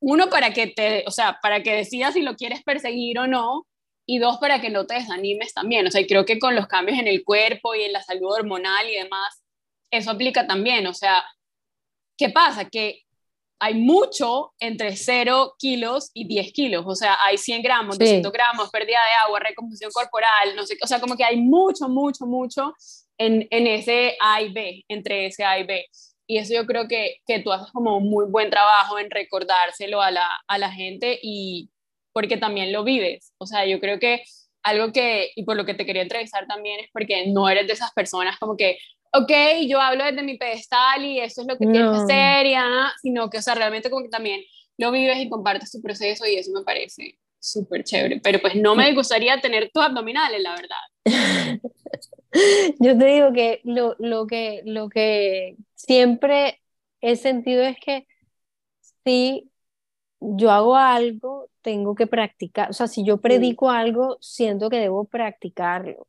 uno 0.01 0.29
para 0.29 0.53
que 0.53 0.66
te, 0.66 1.05
o 1.07 1.11
sea, 1.11 1.39
para 1.41 1.62
que 1.62 1.75
decidas 1.75 2.14
si 2.14 2.22
lo 2.22 2.37
quieres 2.37 2.62
perseguir 2.62 3.18
o 3.18 3.27
no, 3.27 3.66
y 4.07 4.18
dos 4.18 4.39
para 4.39 4.61
que 4.61 4.68
no 4.70 4.87
te 4.87 4.95
desanimes 4.95 5.55
también, 5.55 5.87
o 5.87 5.91
sea, 5.91 6.05
creo 6.07 6.25
que 6.25 6.39
con 6.39 6.55
los 6.55 6.66
cambios 6.66 6.99
en 6.99 7.09
el 7.09 7.25
cuerpo 7.25 7.75
y 7.75 7.83
en 7.83 7.93
la 7.93 8.03
salud 8.03 8.33
hormonal 8.33 8.89
y 8.89 8.97
demás, 8.97 9.43
eso 9.91 10.11
aplica 10.11 10.47
también, 10.47 10.87
o 10.87 10.95
sea, 10.95 11.25
¿qué 12.18 12.31
pasa? 12.31 12.68
Que 12.68 13.03
hay 13.64 13.76
mucho 13.76 14.52
entre 14.60 14.94
0 14.94 15.54
kilos 15.58 16.10
y 16.12 16.28
10 16.28 16.52
kilos, 16.52 16.84
o 16.86 16.94
sea, 16.94 17.16
hay 17.24 17.38
100 17.38 17.62
gramos, 17.62 17.98
200 17.98 18.30
gramos, 18.30 18.68
pérdida 18.68 18.98
de 19.06 19.14
agua, 19.26 19.40
recomposición 19.40 19.90
corporal, 19.90 20.54
no 20.54 20.66
sé, 20.66 20.76
o 20.82 20.86
sea, 20.86 21.00
como 21.00 21.16
que 21.16 21.24
hay 21.24 21.38
mucho, 21.40 21.88
mucho, 21.88 22.26
mucho 22.26 22.74
en, 23.16 23.48
en 23.50 23.66
ese 23.66 24.18
A 24.20 24.42
y 24.42 24.52
B, 24.52 24.84
entre 24.86 25.24
ese 25.24 25.44
A 25.44 25.58
y 25.58 25.64
B. 25.64 25.86
Y 26.26 26.36
eso 26.36 26.52
yo 26.52 26.66
creo 26.66 26.88
que, 26.88 27.22
que 27.26 27.38
tú 27.38 27.52
haces 27.52 27.72
como 27.72 27.96
un 27.96 28.10
muy 28.10 28.26
buen 28.26 28.50
trabajo 28.50 28.98
en 28.98 29.10
recordárselo 29.10 30.02
a 30.02 30.10
la, 30.10 30.28
a 30.46 30.58
la 30.58 30.70
gente 30.70 31.18
y 31.22 31.70
porque 32.12 32.36
también 32.36 32.70
lo 32.70 32.84
vives. 32.84 33.32
O 33.38 33.46
sea, 33.46 33.64
yo 33.64 33.80
creo 33.80 33.98
que 33.98 34.24
algo 34.62 34.92
que, 34.92 35.30
y 35.36 35.44
por 35.44 35.56
lo 35.56 35.64
que 35.64 35.72
te 35.72 35.86
quería 35.86 36.02
entrevistar 36.02 36.46
también 36.46 36.80
es 36.80 36.90
porque 36.92 37.28
no 37.28 37.48
eres 37.48 37.66
de 37.66 37.72
esas 37.72 37.92
personas 37.92 38.38
como 38.38 38.58
que, 38.58 38.76
ok, 39.14 39.30
yo 39.68 39.80
hablo 39.80 40.04
desde 40.04 40.22
mi 40.22 40.36
pedestal 40.36 41.04
y 41.04 41.20
eso 41.20 41.42
es 41.42 41.46
lo 41.46 41.56
que 41.56 41.66
tienes 41.66 41.90
que 41.90 41.96
hacer, 41.96 42.46
y, 42.46 42.54
sino 43.00 43.30
que, 43.30 43.38
o 43.38 43.42
sea, 43.42 43.54
realmente 43.54 43.90
como 43.90 44.02
que 44.02 44.10
también 44.10 44.40
lo 44.76 44.90
vives 44.90 45.18
y 45.18 45.28
compartes 45.28 45.70
tu 45.70 45.80
proceso 45.80 46.26
y 46.26 46.36
eso 46.36 46.50
me 46.52 46.64
parece 46.64 47.18
súper 47.38 47.84
chévere. 47.84 48.20
Pero 48.22 48.40
pues 48.40 48.56
no 48.56 48.74
me 48.74 48.92
gustaría 48.92 49.40
tener 49.40 49.70
tus 49.72 49.84
abdominales, 49.84 50.42
la 50.42 50.54
verdad. 50.54 50.76
yo 52.80 52.98
te 52.98 53.04
digo 53.06 53.32
que 53.32 53.60
lo, 53.64 53.94
lo 53.98 54.26
que 54.26 54.62
lo 54.64 54.88
que 54.88 55.56
siempre 55.74 56.60
he 57.00 57.16
sentido 57.16 57.62
es 57.62 57.76
que 57.78 58.06
si 59.04 59.50
yo 60.20 60.50
hago 60.50 60.76
algo, 60.76 61.50
tengo 61.62 61.94
que 61.94 62.06
practicar. 62.06 62.70
O 62.70 62.72
sea, 62.72 62.88
si 62.88 63.04
yo 63.04 63.18
predico 63.18 63.70
algo, 63.70 64.16
siento 64.20 64.70
que 64.70 64.78
debo 64.78 65.04
practicarlo. 65.04 66.08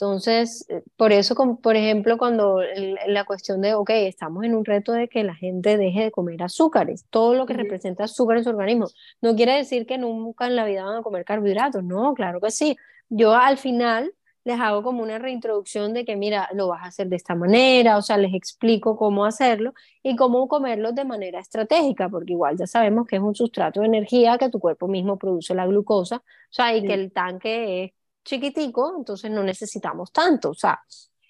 Entonces, 0.00 0.64
eh, 0.70 0.82
por 0.96 1.12
eso, 1.12 1.34
por 1.62 1.76
ejemplo, 1.76 2.16
cuando 2.16 2.60
la 3.06 3.24
cuestión 3.26 3.60
de, 3.60 3.74
ok, 3.74 3.90
estamos 3.90 4.44
en 4.44 4.54
un 4.54 4.64
reto 4.64 4.92
de 4.92 5.08
que 5.08 5.22
la 5.24 5.34
gente 5.34 5.76
deje 5.76 6.04
de 6.04 6.10
comer 6.10 6.42
azúcares, 6.42 7.04
todo 7.10 7.34
lo 7.34 7.44
que 7.44 7.52
representa 7.52 8.04
azúcar 8.04 8.38
en 8.38 8.44
su 8.44 8.50
organismo, 8.50 8.86
no 9.20 9.36
quiere 9.36 9.52
decir 9.56 9.84
que 9.86 9.98
nunca 9.98 10.46
en 10.46 10.56
la 10.56 10.64
vida 10.64 10.84
van 10.84 10.96
a 10.96 11.02
comer 11.02 11.26
carbohidratos, 11.26 11.84
no, 11.84 12.14
claro 12.14 12.40
que 12.40 12.50
sí. 12.50 12.76
Yo 13.10 13.34
al 13.34 13.58
final 13.58 14.14
les 14.44 14.58
hago 14.58 14.82
como 14.82 15.02
una 15.02 15.18
reintroducción 15.18 15.92
de 15.92 16.06
que, 16.06 16.16
mira, 16.16 16.48
lo 16.54 16.68
vas 16.68 16.82
a 16.82 16.86
hacer 16.86 17.08
de 17.08 17.16
esta 17.16 17.34
manera, 17.34 17.98
o 17.98 18.02
sea, 18.02 18.16
les 18.16 18.32
explico 18.32 18.96
cómo 18.96 19.26
hacerlo 19.26 19.74
y 20.02 20.16
cómo 20.16 20.48
comerlo 20.48 20.92
de 20.92 21.04
manera 21.04 21.40
estratégica, 21.40 22.08
porque 22.08 22.32
igual 22.32 22.56
ya 22.56 22.66
sabemos 22.66 23.06
que 23.06 23.16
es 23.16 23.22
un 23.22 23.34
sustrato 23.34 23.80
de 23.80 23.86
energía 23.86 24.38
que 24.38 24.48
tu 24.48 24.60
cuerpo 24.60 24.88
mismo 24.88 25.18
produce 25.18 25.54
la 25.54 25.66
glucosa, 25.66 26.16
o 26.16 26.22
sea, 26.48 26.74
y 26.74 26.84
que 26.84 26.94
el 26.94 27.12
tanque 27.12 27.84
es 27.84 27.92
chiquitico, 28.24 28.94
entonces 28.98 29.30
no 29.30 29.42
necesitamos 29.42 30.12
tanto, 30.12 30.50
o 30.50 30.54
sea, 30.54 30.80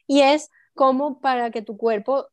y 0.06 0.20
es 0.22 0.50
como 0.74 1.20
para 1.20 1.50
que 1.50 1.62
tu 1.62 1.76
cuerpo 1.76 2.26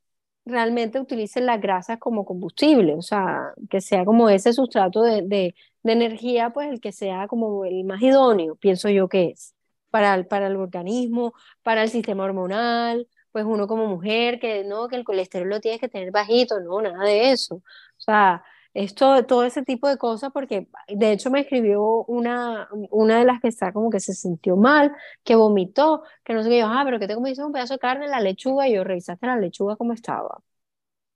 realmente 0.45 0.99
utilice 0.99 1.41
las 1.41 1.62
grasas 1.62 1.99
como 1.99 2.26
combustible, 2.26 2.95
o 2.95 3.01
sea, 3.01 3.53
que 3.70 3.82
sea 3.82 4.05
como 4.05 4.30
ese 4.30 4.53
sustrato 4.53 5.01
de, 5.03 5.22
de, 5.24 5.55
de 5.84 5.91
energía, 5.91 6.51
pues 6.51 6.70
el 6.70 6.80
que 6.82 6.91
sea 6.91 7.28
como 7.28 7.66
el 7.66 7.84
más 7.84 8.01
idóneo, 8.01 8.55
pienso 8.55 8.89
yo 8.89 9.10
que 9.10 9.30
es 9.32 9.55
para 9.89 10.16
el, 10.16 10.28
para 10.28 10.47
el 10.47 10.55
organismo, 10.55 11.34
para 11.64 11.84
el 11.84 11.89
sistema 11.89 12.24
hormonal, 12.24 13.08
pues 13.32 13.45
uno 13.45 13.68
como 13.68 13.88
mujer, 13.88 14.39
que 14.39 14.64
no, 14.64 14.88
que 14.88 14.95
el 14.95 15.03
colesterol 15.03 15.49
lo 15.49 15.60
tienes 15.60 15.80
que 15.80 15.89
tener 15.89 16.12
bajito, 16.12 16.60
no, 16.60 16.82
nada 16.82 17.03
de 17.05 17.32
eso. 17.32 17.55
O 17.55 17.64
sea, 17.97 18.43
esto, 18.78 19.25
todo 19.25 19.43
ese 19.43 19.63
tipo 19.63 19.88
de 19.88 19.97
cosas, 19.97 20.32
porque 20.32 20.67
de 20.88 21.11
hecho 21.11 21.32
me 21.32 21.39
escribió 21.39 22.03
una, 22.05 22.69
una 22.91 23.17
de 23.17 23.25
las 23.25 23.41
que 23.41 23.47
está 23.47 23.73
como 23.73 23.89
que 23.89 23.99
se 23.99 24.13
sintió 24.13 24.55
mal, 24.55 24.95
que 25.23 25.36
vomitó, 25.36 26.03
que 26.23 26.34
no 26.34 26.43
sé 26.43 26.49
qué, 26.49 26.59
yo, 26.59 26.67
ah, 26.67 26.84
pero 26.86 26.99
que 26.99 27.07
te 27.07 27.15
comiste 27.15 27.43
un 27.43 27.51
pedazo 27.51 27.73
de 27.73 27.80
carne 27.80 28.07
la 28.07 28.21
lechuga, 28.21 28.67
y 28.67 28.75
yo 28.75 28.84
revisaste 28.84 29.25
la 29.25 29.38
lechuga 29.38 29.78
cómo 29.78 29.93
estaba. 29.93 30.28
O 30.38 30.43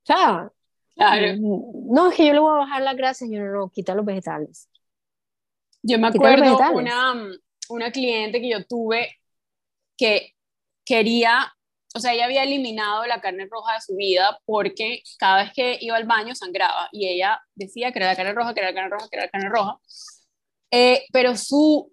sea, 0.03 0.51
claro. 0.95 1.35
No, 1.37 2.09
es 2.09 2.15
que 2.15 2.25
yo 2.25 2.33
le 2.33 2.39
voy 2.39 2.51
a 2.51 2.57
bajar 2.57 2.81
las 2.81 2.95
grasas, 2.95 3.27
y 3.29 3.35
yo 3.35 3.43
no, 3.43 3.51
no, 3.51 3.69
quita 3.69 3.93
los 3.93 4.05
vegetales. 4.05 4.67
Yo 5.83 5.99
me 5.99 6.07
acuerdo 6.07 6.57
una, 6.73 7.13
una 7.69 7.91
cliente 7.91 8.41
que 8.41 8.49
yo 8.49 8.65
tuve 8.65 9.17
que 9.97 10.33
quería, 10.83 11.53
o 11.93 11.99
sea, 11.99 12.13
ella 12.13 12.25
había 12.25 12.43
eliminado 12.43 13.05
la 13.05 13.21
carne 13.21 13.47
roja 13.49 13.73
de 13.75 13.81
su 13.81 13.95
vida 13.95 14.39
porque 14.45 15.03
cada 15.19 15.43
vez 15.43 15.53
que 15.53 15.77
iba 15.81 15.97
al 15.97 16.05
baño 16.05 16.35
sangraba 16.35 16.89
y 16.91 17.07
ella 17.07 17.41
decía 17.55 17.91
que 17.91 17.99
era 17.99 18.07
la 18.07 18.15
carne 18.15 18.33
roja, 18.33 18.53
que 18.53 18.61
era 18.61 18.69
la 18.69 18.75
carne 18.75 18.89
roja, 18.91 19.07
que 19.09 19.15
era 19.17 19.25
la 19.25 19.31
carne 19.31 19.49
roja, 19.49 19.79
eh, 20.71 21.05
pero 21.11 21.35
su 21.35 21.91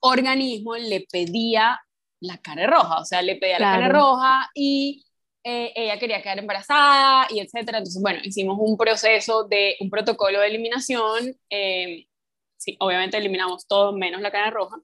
organismo 0.00 0.76
le 0.76 1.06
pedía 1.10 1.80
la 2.20 2.38
carne 2.38 2.66
roja, 2.66 3.00
o 3.00 3.04
sea, 3.04 3.22
le 3.22 3.36
pedía 3.36 3.58
la 3.58 3.72
carne 3.72 3.88
roja 3.88 4.50
y 4.54 5.04
eh, 5.42 5.72
ella 5.74 5.98
quería 5.98 6.22
quedar 6.22 6.38
embarazada 6.38 7.26
y 7.30 7.40
etcétera. 7.40 7.78
Entonces, 7.78 8.00
bueno, 8.02 8.20
hicimos 8.22 8.58
un 8.60 8.76
proceso 8.76 9.44
de 9.44 9.76
un 9.80 9.90
protocolo 9.90 10.40
de 10.40 10.46
eliminación. 10.48 11.34
Eh, 11.48 12.06
sí, 12.56 12.76
obviamente 12.80 13.16
eliminamos 13.16 13.66
todo 13.66 13.92
menos 13.92 14.20
la 14.20 14.30
carne 14.30 14.50
roja. 14.50 14.76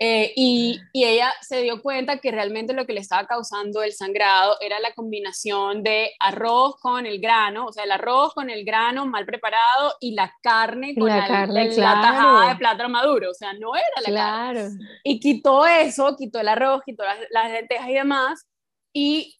Eh, 0.00 0.32
y, 0.36 0.80
y, 0.92 1.04
ella 1.04 1.32
se 1.40 1.62
dio 1.62 1.82
cuenta 1.82 2.18
que 2.18 2.30
realmente 2.30 2.72
lo 2.72 2.86
que 2.86 2.92
le 2.92 3.00
estaba 3.00 3.26
causando 3.26 3.82
el 3.82 3.92
sangrado 3.92 4.56
era 4.60 4.78
la 4.78 4.92
combinación 4.92 5.82
de 5.82 6.12
arroz 6.20 6.76
con 6.80 7.04
el 7.04 7.20
grano, 7.20 7.66
o 7.66 7.72
sea, 7.72 7.82
el 7.82 7.90
arroz 7.90 8.32
con 8.32 8.48
el 8.48 8.64
grano 8.64 9.06
mal 9.06 9.26
preparado 9.26 9.94
y 10.00 10.14
la 10.14 10.32
carne 10.40 10.94
con 10.94 11.08
la, 11.08 11.26
carne, 11.26 11.76
la 11.76 12.00
tajada 12.00 12.48
de 12.50 12.56
plátano 12.56 12.88
maduro, 12.90 13.30
o 13.30 13.34
sea, 13.34 13.52
no 13.54 13.74
era 13.74 13.86
la 14.02 14.08
claro. 14.08 14.60
carne. 14.60 14.78
Y 15.02 15.18
quitó 15.18 15.66
eso, 15.66 16.16
quitó 16.16 16.38
el 16.40 16.48
arroz, 16.48 16.82
quitó 16.86 17.02
las, 17.02 17.18
las 17.30 17.50
lentejas 17.50 17.88
y 17.88 17.94
demás, 17.94 18.48
y 18.92 19.36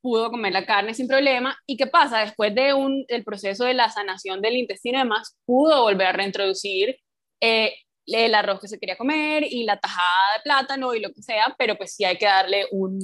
pudo 0.00 0.30
comer 0.30 0.52
la 0.52 0.64
carne 0.64 0.94
sin 0.94 1.08
problema. 1.08 1.58
¿Y 1.66 1.76
qué 1.76 1.88
pasa? 1.88 2.20
Después 2.20 2.54
de 2.54 2.72
un, 2.72 3.04
el 3.08 3.24
proceso 3.24 3.64
de 3.64 3.74
la 3.74 3.90
sanación 3.90 4.40
del 4.40 4.56
intestino 4.56 4.98
y 4.98 5.02
demás, 5.02 5.36
pudo 5.44 5.82
volver 5.82 6.06
a 6.06 6.12
reintroducir 6.12 6.96
eh, 7.40 7.74
el 8.06 8.34
arroz 8.34 8.60
que 8.60 8.68
se 8.68 8.78
quería 8.78 8.96
comer 8.96 9.44
y 9.44 9.64
la 9.64 9.78
tajada 9.78 10.36
de 10.36 10.42
plátano 10.44 10.94
y 10.94 11.00
lo 11.00 11.12
que 11.12 11.22
sea, 11.22 11.54
pero 11.58 11.76
pues 11.76 11.94
sí 11.94 12.04
hay 12.04 12.16
que 12.18 12.26
darle 12.26 12.66
un, 12.70 13.00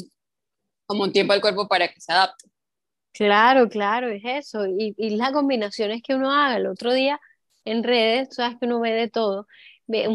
como 0.87 1.05
un 1.05 1.13
tiempo 1.13 1.33
al 1.33 1.41
cuerpo 1.41 1.67
para 1.69 1.89
que 1.89 2.01
se 2.01 2.13
adapte. 2.13 2.49
Claro, 3.13 3.69
claro, 3.69 4.09
es 4.09 4.23
eso. 4.25 4.67
Y, 4.67 4.95
y 4.97 5.17
las 5.17 5.33
combinaciones 5.33 6.03
que 6.03 6.15
uno 6.15 6.33
haga. 6.33 6.57
El 6.57 6.67
otro 6.67 6.93
día 6.93 7.21
en 7.65 7.85
redes, 7.85 8.29
sabes 8.35 8.59
que 8.59 8.67
uno 8.67 8.81
ve 8.81 8.93
de 8.93 9.09
todo. 9.09 9.47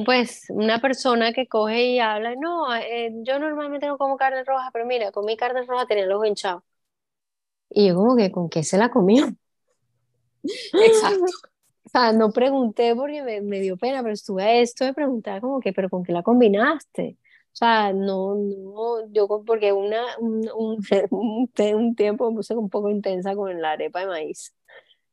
Pues 0.06 0.46
una 0.50 0.80
persona 0.82 1.34
que 1.34 1.48
coge 1.48 1.86
y 1.86 2.00
habla, 2.00 2.34
no, 2.36 2.74
eh, 2.76 3.12
yo 3.22 3.38
normalmente 3.38 3.86
no 3.86 3.98
como 3.98 4.18
carne 4.18 4.44
roja, 4.44 4.70
pero 4.74 4.86
mira, 4.86 5.12
comí 5.12 5.38
carne 5.38 5.64
roja, 5.64 5.86
tenía 5.86 6.06
los 6.06 6.16
ojos 6.16 6.28
hinchados. 6.30 6.64
Y 7.70 7.90
yo 7.90 7.96
como 7.96 8.16
que, 8.16 8.32
¿con 8.32 8.50
qué 8.50 8.64
se 8.64 8.78
la 8.78 8.90
comió? 8.90 9.28
Exacto. 10.44 11.26
O 11.88 11.90
sea, 11.90 12.12
no 12.12 12.32
pregunté 12.34 12.94
porque 12.96 13.24
me, 13.24 13.40
me 13.42 13.62
dio 13.62 13.78
pena, 13.78 14.02
pero 14.02 14.14
estuve 14.14 14.44
a 14.44 14.60
esto 14.60 14.84
de 14.84 14.94
preguntar 14.94 15.40
como 15.40 15.62
que, 15.62 15.72
pero 15.72 15.90
¿con 15.90 16.04
qué 16.04 16.12
la 16.12 16.22
combinaste? 16.22 17.18
O 17.54 17.56
sea, 17.56 17.94
no, 17.94 18.36
no, 18.36 19.10
yo 19.14 19.28
porque 19.46 19.72
una, 19.72 20.02
un, 20.20 20.50
un, 21.12 21.50
un, 21.52 21.96
tiempo 21.96 22.30
me 22.30 22.36
puse 22.36 22.56
un 22.56 22.70
poco 22.70 22.90
intensa 22.90 23.36
con 23.36 23.62
la 23.62 23.72
arepa 23.72 24.02
de 24.02 24.08
maíz. 24.08 24.54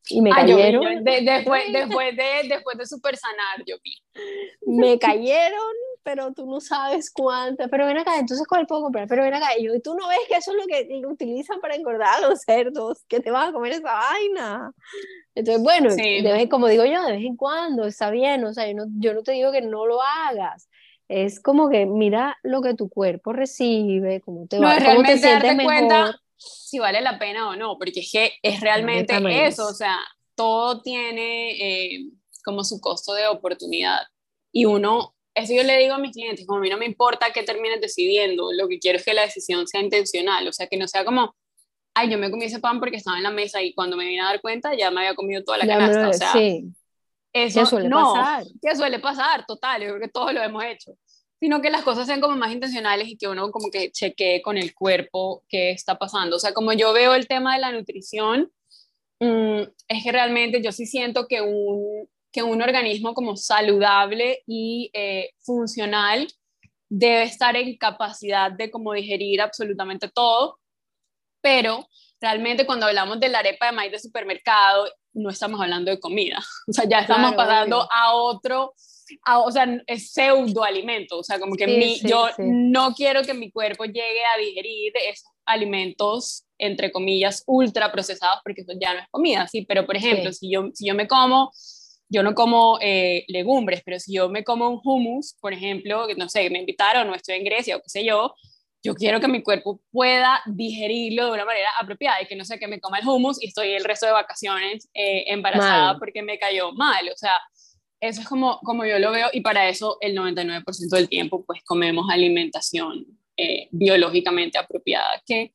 Y 0.09 0.21
me 0.21 0.31
ah, 0.31 0.37
cayeron. 0.37 1.03
después, 1.03 1.63
después, 1.73 2.17
de, 2.17 2.49
después 2.49 2.79
de 2.79 2.87
super 2.87 3.17
sanar, 3.17 3.65
yo 3.67 3.77
vi. 3.83 3.97
Me 4.67 4.99
cayeron, 4.99 5.75
pero 6.03 6.33
tú 6.33 6.47
no 6.47 6.61
sabes 6.61 7.11
cuántas. 7.11 7.69
Pero 7.71 7.87
ven 7.87 7.99
acá, 7.99 8.19
entonces, 8.19 8.47
¿cuál 8.47 8.67
puedo 8.67 8.83
comprar? 8.83 9.09
Pero 9.09 9.23
ven 9.23 9.35
acá, 9.35 9.59
y 9.59 9.65
yo, 9.65 9.81
tú 9.81 9.95
no 9.95 10.09
ves 10.09 10.19
que 10.29 10.37
eso 10.37 10.53
es 10.53 10.59
lo 10.59 10.67
que 10.67 11.07
utilizan 11.07 11.61
para 11.61 11.75
engordar 11.75 12.23
a 12.23 12.29
los 12.29 12.43
cerdos, 12.43 13.05
que 13.09 13.21
te 13.21 13.31
vas 13.31 13.49
a 13.49 13.53
comer 13.53 13.73
esa 13.73 13.95
vaina. 13.95 14.73
Entonces, 15.35 15.63
bueno, 15.63 15.89
como 16.51 16.69
digo 16.69 16.85
yo, 16.85 17.03
de 17.05 17.13
vez 17.13 17.25
en 17.25 17.37
cuando 17.37 17.87
está 17.87 18.11
bien, 18.11 18.45
o 18.45 18.53
sea, 18.53 18.69
yo 18.69 18.75
no, 18.75 18.85
yo 18.99 19.15
no 19.15 19.23
te 19.23 19.33
digo 19.33 19.53
que 19.53 19.63
no 19.63 19.87
lo 19.87 20.03
hagas. 20.03 20.69
Es 21.09 21.41
como 21.41 21.69
que 21.69 21.85
mira 21.85 22.39
lo 22.43 22.63
que 22.63 22.75
tu 22.75 22.89
cuerpo 22.89 23.33
recibe, 23.33 24.21
cómo 24.23 24.47
te, 24.47 24.59
va, 24.59 24.77
cómo 24.83 25.03
te 25.03 25.19
sientes 25.19 25.57
mejor. 25.57 25.65
Cuenta 25.65 26.21
si 26.45 26.79
vale 26.79 27.01
la 27.01 27.19
pena 27.19 27.49
o 27.49 27.57
no, 27.57 27.79
porque 27.79 28.01
es 28.01 28.11
que 28.11 28.33
es 28.43 28.61
realmente 28.61 29.15
eso, 29.47 29.67
o 29.67 29.75
sea, 29.75 29.99
todo 30.35 30.83
tiene 30.83 31.51
eh, 31.53 32.11
como 32.45 32.65
su 32.65 32.81
costo 32.81 33.15
de 33.15 33.27
oportunidad. 33.27 34.01
Y 34.53 34.67
uno, 34.67 35.15
eso 35.35 35.53
yo 35.55 35.63
le 35.63 35.79
digo 35.79 35.95
a 35.95 35.99
mis 35.99 36.13
clientes, 36.13 36.47
como 36.47 36.59
a 36.59 36.63
mí 36.63 36.71
no 36.71 36.79
me 36.79 36.87
importa 36.87 37.33
qué 37.33 37.43
termines 37.43 37.81
decidiendo, 37.81 38.53
lo 38.53 38.69
que 38.69 38.79
quiero 38.79 38.99
es 38.99 39.05
que 39.05 39.15
la 39.15 39.23
decisión 39.23 39.67
sea 39.67 39.81
intencional, 39.81 40.47
o 40.47 40.53
sea, 40.53 40.67
que 40.67 40.77
no 40.77 40.87
sea 40.87 41.05
como, 41.05 41.35
ay, 41.95 42.11
yo 42.11 42.19
me 42.19 42.31
comí 42.31 42.45
ese 42.45 42.61
pan 42.61 42.79
porque 42.81 42.97
estaba 42.97 43.17
en 43.17 43.23
la 43.23 43.31
mesa 43.31 43.63
y 43.63 43.75
cuando 43.75 43.97
me 43.97 44.05
vine 44.05 44.21
a 44.21 44.27
dar 44.27 44.41
cuenta 44.41 44.75
ya 44.75 44.91
me 44.91 45.01
había 45.01 45.15
comido 45.15 45.43
toda 45.43 45.59
la 45.59 45.67
canasta, 45.67 46.09
o 46.09 46.13
sea, 46.13 46.33
sí. 46.33 46.65
eso 47.33 47.67
suele 47.67 47.89
no, 47.89 48.15
pasar. 48.15 48.45
Suele 48.77 48.99
pasar, 48.99 49.47
total, 49.47 49.83
yo 49.83 49.89
creo 49.89 50.01
que 50.01 50.09
todos 50.09 50.33
lo 50.33 50.43
hemos 50.43 50.65
hecho 50.65 50.93
sino 51.45 51.61
que 51.61 51.69
las 51.69 51.83
cosas 51.83 52.07
sean 52.07 52.23
como 52.23 52.37
más 52.37 52.53
intencionales 52.53 53.07
y 53.07 53.19
que 53.19 53.29
uno 53.29 53.51
como 53.51 53.71
que 53.71 53.93
chequee 53.93 54.41
con 54.41 54.57
el 54.57 54.75
cuerpo 54.75 55.45
qué 55.47 55.73
está 55.73 55.99
pasando. 55.99 56.37
O 56.37 56.39
sea, 56.39 56.55
como 56.55 56.73
yo 56.73 56.95
veo 56.95 57.15
el 57.15 57.29
tema 57.29 57.53
de 57.53 57.61
la 57.61 57.71
nutrición, 57.71 58.51
mm, 59.21 59.61
es 59.89 60.03
que 60.03 60.11
realmente 60.11 60.63
yo 60.63 60.73
sí 60.73 60.87
siento 60.87 61.29
que 61.29 61.43
un, 61.43 62.09
que 62.33 62.43
un 62.43 62.63
organismo 62.63 63.13
como 63.13 63.37
saludable 63.37 64.43
y 64.47 64.91
eh, 64.95 65.33
funcional 65.41 66.29
debe 66.89 67.25
estar 67.25 67.55
en 67.57 67.77
capacidad 67.77 68.51
de 68.51 68.71
como 68.71 68.95
digerir 68.95 69.43
absolutamente 69.43 70.09
todo, 70.09 70.59
pero 71.43 71.87
realmente 72.23 72.65
cuando 72.65 72.87
hablamos 72.87 73.21
de 73.21 73.29
la 73.29 73.41
arepa 73.41 73.67
de 73.67 73.73
maíz 73.73 73.93
de 73.93 73.99
supermercado, 73.99 74.87
no 75.13 75.29
estamos 75.29 75.61
hablando 75.61 75.91
de 75.91 76.01
comida, 76.01 76.39
o 76.69 76.73
sea, 76.73 76.89
ya 76.89 77.01
estamos 77.01 77.35
pasando 77.35 77.87
a 77.93 78.15
otro 78.15 78.73
o 79.27 79.51
sea, 79.51 79.67
es 79.87 80.13
pseudoalimento, 80.13 81.19
o 81.19 81.25
sea, 81.25 81.39
como 81.39 81.55
que 81.57 81.67
mi, 81.67 81.99
yo 82.01 82.29
no 82.39 82.95
quiero 82.95 83.23
que 83.23 83.35
mi 83.35 83.51
cuerpo 83.51 83.85
llegue 83.85 84.25
a 84.35 84.39
digerir 84.39 84.93
esos 85.09 85.31
alimentos, 85.45 86.45
entre 86.59 86.91
comillas, 86.91 87.43
ultra 87.47 87.93
procesados, 87.93 88.41
porque 88.45 88.63
eso 88.63 88.73
ya 88.81 88.95
no 88.95 89.01
es 89.01 89.07
comida, 89.11 89.47
sí, 89.49 89.65
pero 89.67 89.87
por 89.87 89.97
ejemplo, 89.97 90.33
si, 90.33 90.51
yo, 90.51 90.71
si 90.73 90.87
yo 90.87 90.95
me 90.95 91.09
como, 91.09 91.53
yo 92.09 92.23
no 92.23 92.35
como 92.35 92.79
eh, 92.81 93.25
legumbres, 93.29 93.83
pero 93.85 93.99
si 93.99 94.15
yo 94.15 94.29
me 94.29 94.45
como 94.45 94.69
un 94.69 94.81
hummus, 94.83 95.37
por 95.41 95.53
ejemplo, 95.53 96.07
no 96.17 96.29
sé, 96.29 96.49
me 96.51 96.61
invitaron, 96.61 97.07
no 97.07 97.15
estoy 97.15 97.37
en 97.37 97.45
Grecia 97.45 97.77
o 97.77 97.81
qué 97.81 97.89
sé 97.89 98.05
yo, 98.05 98.35
yo 98.85 98.95
quiero 98.95 99.19
que 99.19 99.29
mi 99.29 99.43
cuerpo 99.43 99.81
pueda 99.91 100.43
digerirlo 100.45 101.27
de 101.27 101.33
una 101.33 101.47
manera 101.47 101.71
apropiada 101.81 102.21
y 102.21 102.27
que 102.27 102.37
no 102.37 102.45
sé 102.45 102.59
que 102.59 102.69
me 102.69 102.81
coma 102.81 102.99
el 102.99 103.09
hummus 103.09 103.43
y 103.43 103.47
estoy 103.47 103.73
el 103.73 103.83
resto 103.83 104.05
de 104.05 104.13
vacaciones 104.13 104.91
eh, 104.93 105.25
embarazada 105.29 105.99
porque 105.99 106.23
me 106.23 106.39
cayó 106.39 106.71
mal, 106.73 107.09
o 107.09 107.17
sea, 107.17 107.39
eso 108.09 108.21
es 108.21 108.29
como, 108.29 108.59
como 108.61 108.85
yo 108.85 108.99
lo 108.99 109.11
veo 109.11 109.29
y 109.33 109.41
para 109.41 109.69
eso 109.69 109.99
el 110.01 110.17
99% 110.17 110.65
del 110.91 111.09
tiempo 111.09 111.45
pues 111.45 111.63
comemos 111.65 112.07
alimentación 112.11 113.07
eh, 113.37 113.69
biológicamente 113.73 114.59
apropiada, 114.59 115.23
que 115.27 115.53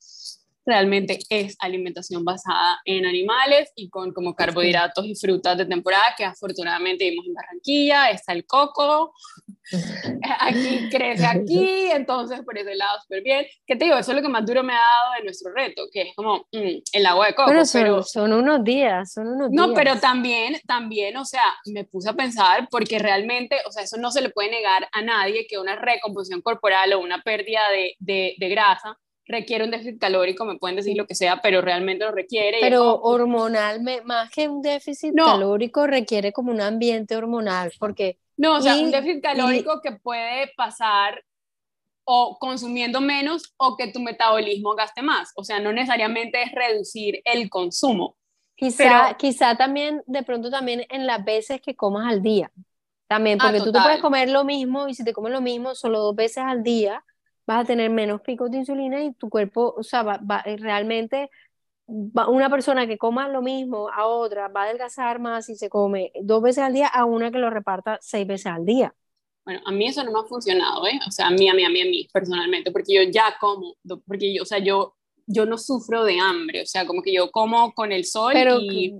realmente 0.65 1.19
es 1.29 1.55
alimentación 1.59 2.23
basada 2.23 2.79
en 2.85 3.05
animales 3.05 3.71
y 3.75 3.89
con 3.89 4.13
como 4.13 4.35
carbohidratos 4.35 5.05
y 5.05 5.15
frutas 5.15 5.57
de 5.57 5.65
temporada 5.65 6.13
que 6.17 6.25
afortunadamente 6.25 7.09
vimos 7.09 7.25
en 7.25 7.33
Barranquilla, 7.33 8.11
está 8.11 8.33
el 8.33 8.45
coco, 8.45 9.13
aquí 10.39 10.89
crece 10.89 11.25
aquí, 11.25 11.89
entonces 11.91 12.41
por 12.41 12.57
ese 12.57 12.75
lado 12.75 12.99
súper 13.01 13.23
bien. 13.23 13.45
¿Qué 13.65 13.75
te 13.75 13.85
digo? 13.85 13.97
Eso 13.97 14.11
es 14.11 14.17
lo 14.17 14.21
que 14.21 14.29
más 14.29 14.45
duro 14.45 14.63
me 14.63 14.73
ha 14.73 14.77
dado 14.77 15.13
de 15.17 15.23
nuestro 15.23 15.51
reto, 15.53 15.83
que 15.91 16.01
es 16.01 16.15
como 16.15 16.47
mm, 16.51 16.81
el 16.93 17.05
agua 17.05 17.27
de 17.27 17.35
coco. 17.35 17.49
Pero 17.49 17.65
son, 17.65 18.03
son 18.03 18.33
unos 18.33 18.63
días, 18.63 19.13
son 19.13 19.27
unos 19.27 19.49
no, 19.51 19.63
días. 19.63 19.67
No, 19.67 19.73
pero 19.73 19.99
también, 19.99 20.59
también, 20.65 21.17
o 21.17 21.25
sea, 21.25 21.43
me 21.65 21.83
puse 21.83 22.09
a 22.09 22.13
pensar, 22.13 22.67
porque 22.69 22.99
realmente, 22.99 23.57
o 23.67 23.71
sea, 23.71 23.83
eso 23.83 23.97
no 23.97 24.11
se 24.11 24.21
le 24.21 24.29
puede 24.29 24.51
negar 24.51 24.87
a 24.91 25.01
nadie 25.01 25.45
que 25.47 25.59
una 25.59 25.75
recomposición 25.75 26.41
corporal 26.41 26.93
o 26.93 26.99
una 26.99 27.21
pérdida 27.21 27.61
de, 27.71 27.95
de, 27.99 28.35
de 28.37 28.49
grasa 28.49 28.97
requiere 29.29 29.63
un 29.63 29.71
déficit 29.71 29.99
calórico, 29.99 30.43
me 30.43 30.57
pueden 30.57 30.75
decir 30.75 30.97
lo 30.97 31.05
que 31.05 31.15
sea, 31.15 31.39
pero 31.41 31.61
realmente 31.61 32.03
lo 32.03 32.11
requiere. 32.11 32.57
Pero 32.61 32.99
hormonal, 32.99 33.79
más 34.03 34.29
que 34.31 34.49
un 34.49 34.61
déficit 34.61 35.13
calórico, 35.15 35.85
requiere 35.87 36.33
como 36.33 36.51
un 36.51 36.59
ambiente 36.59 37.15
hormonal, 37.15 37.71
porque... 37.79 38.17
No, 38.39 38.55
o 38.55 38.61
sea, 38.61 38.77
un 38.77 38.89
déficit 38.89 39.21
calórico 39.21 39.81
que 39.81 39.91
puede 39.91 40.51
pasar 40.55 41.21
o 42.05 42.37
consumiendo 42.39 43.01
menos 43.01 43.53
o 43.57 43.75
que 43.75 43.91
tu 43.91 43.99
metabolismo 43.99 44.75
gaste 44.75 45.01
más. 45.01 45.33
O 45.35 45.43
sea, 45.43 45.59
no 45.59 45.73
necesariamente 45.73 46.41
es 46.41 46.51
reducir 46.53 47.21
el 47.25 47.49
consumo. 47.49 48.15
Quizá, 48.55 49.15
quizá 49.17 49.55
también, 49.55 50.01
de 50.07 50.23
pronto 50.23 50.49
también 50.49 50.85
en 50.89 51.05
las 51.05 51.23
veces 51.23 51.59
que 51.59 51.75
comas 51.75 52.07
al 52.07 52.21
día. 52.21 52.49
También, 53.07 53.39
ah, 53.41 53.47
porque 53.47 53.59
tú 53.59 53.73
te 53.73 53.81
puedes 53.81 53.99
comer 53.99 54.29
lo 54.29 54.45
mismo 54.45 54.87
y 54.87 54.93
si 54.93 55.03
te 55.03 55.11
comes 55.11 55.33
lo 55.33 55.41
mismo 55.41 55.75
solo 55.75 55.99
dos 55.99 56.15
veces 56.15 56.43
al 56.45 56.63
día, 56.63 57.03
vas 57.45 57.63
a 57.63 57.65
tener 57.65 57.89
menos 57.89 58.21
picos 58.21 58.49
de 58.51 58.57
insulina 58.57 59.03
y 59.03 59.11
tu 59.13 59.29
cuerpo, 59.29 59.73
o 59.77 59.83
sea, 59.83 60.03
va, 60.03 60.43
eh, 60.45 60.55
realmente 60.57 61.29
una 61.89 62.49
persona 62.49 62.85
que 62.87 62.97
coma 62.97 63.27
lo 63.27 63.41
mismo 63.41 63.89
a 63.89 64.05
otra 64.05 64.47
va 64.47 64.61
a 64.61 64.65
adelgazar 64.65 65.19
más 65.19 65.47
si 65.47 65.55
se 65.55 65.69
come 65.69 66.11
dos 66.21 66.41
veces 66.41 66.63
al 66.63 66.73
día 66.73 66.87
a 66.87 67.05
una 67.05 67.31
que 67.31 67.39
lo 67.39 67.49
reparta 67.49 67.97
seis 68.01 68.27
veces 68.27 68.47
al 68.47 68.65
día. 68.65 68.93
Bueno, 69.43 69.61
a 69.65 69.71
mí 69.71 69.87
eso 69.87 70.03
no 70.03 70.11
me 70.11 70.19
ha 70.19 70.23
funcionado, 70.23 70.85
¿eh? 70.85 70.99
O 71.07 71.11
sea, 71.11 71.27
a 71.27 71.31
mí, 71.31 71.49
a 71.49 71.53
mí, 71.53 71.65
a 71.65 71.69
mí, 71.69 71.81
a 71.81 71.85
mí, 71.85 72.07
personalmente, 72.13 72.71
porque 72.71 72.93
yo 72.93 73.01
ya 73.11 73.35
como, 73.39 73.75
porque 74.05 74.33
yo, 74.33 74.43
o 74.43 74.45
sea, 74.45 74.59
yo, 74.59 74.95
yo 75.25 75.45
no 75.47 75.57
sufro 75.57 76.03
de 76.03 76.19
hambre, 76.19 76.61
o 76.61 76.65
sea, 76.67 76.85
como 76.85 77.01
que 77.01 77.13
yo 77.13 77.31
como 77.31 77.73
con 77.73 77.91
el 77.91 78.05
sol 78.05 78.33
y... 78.61 78.93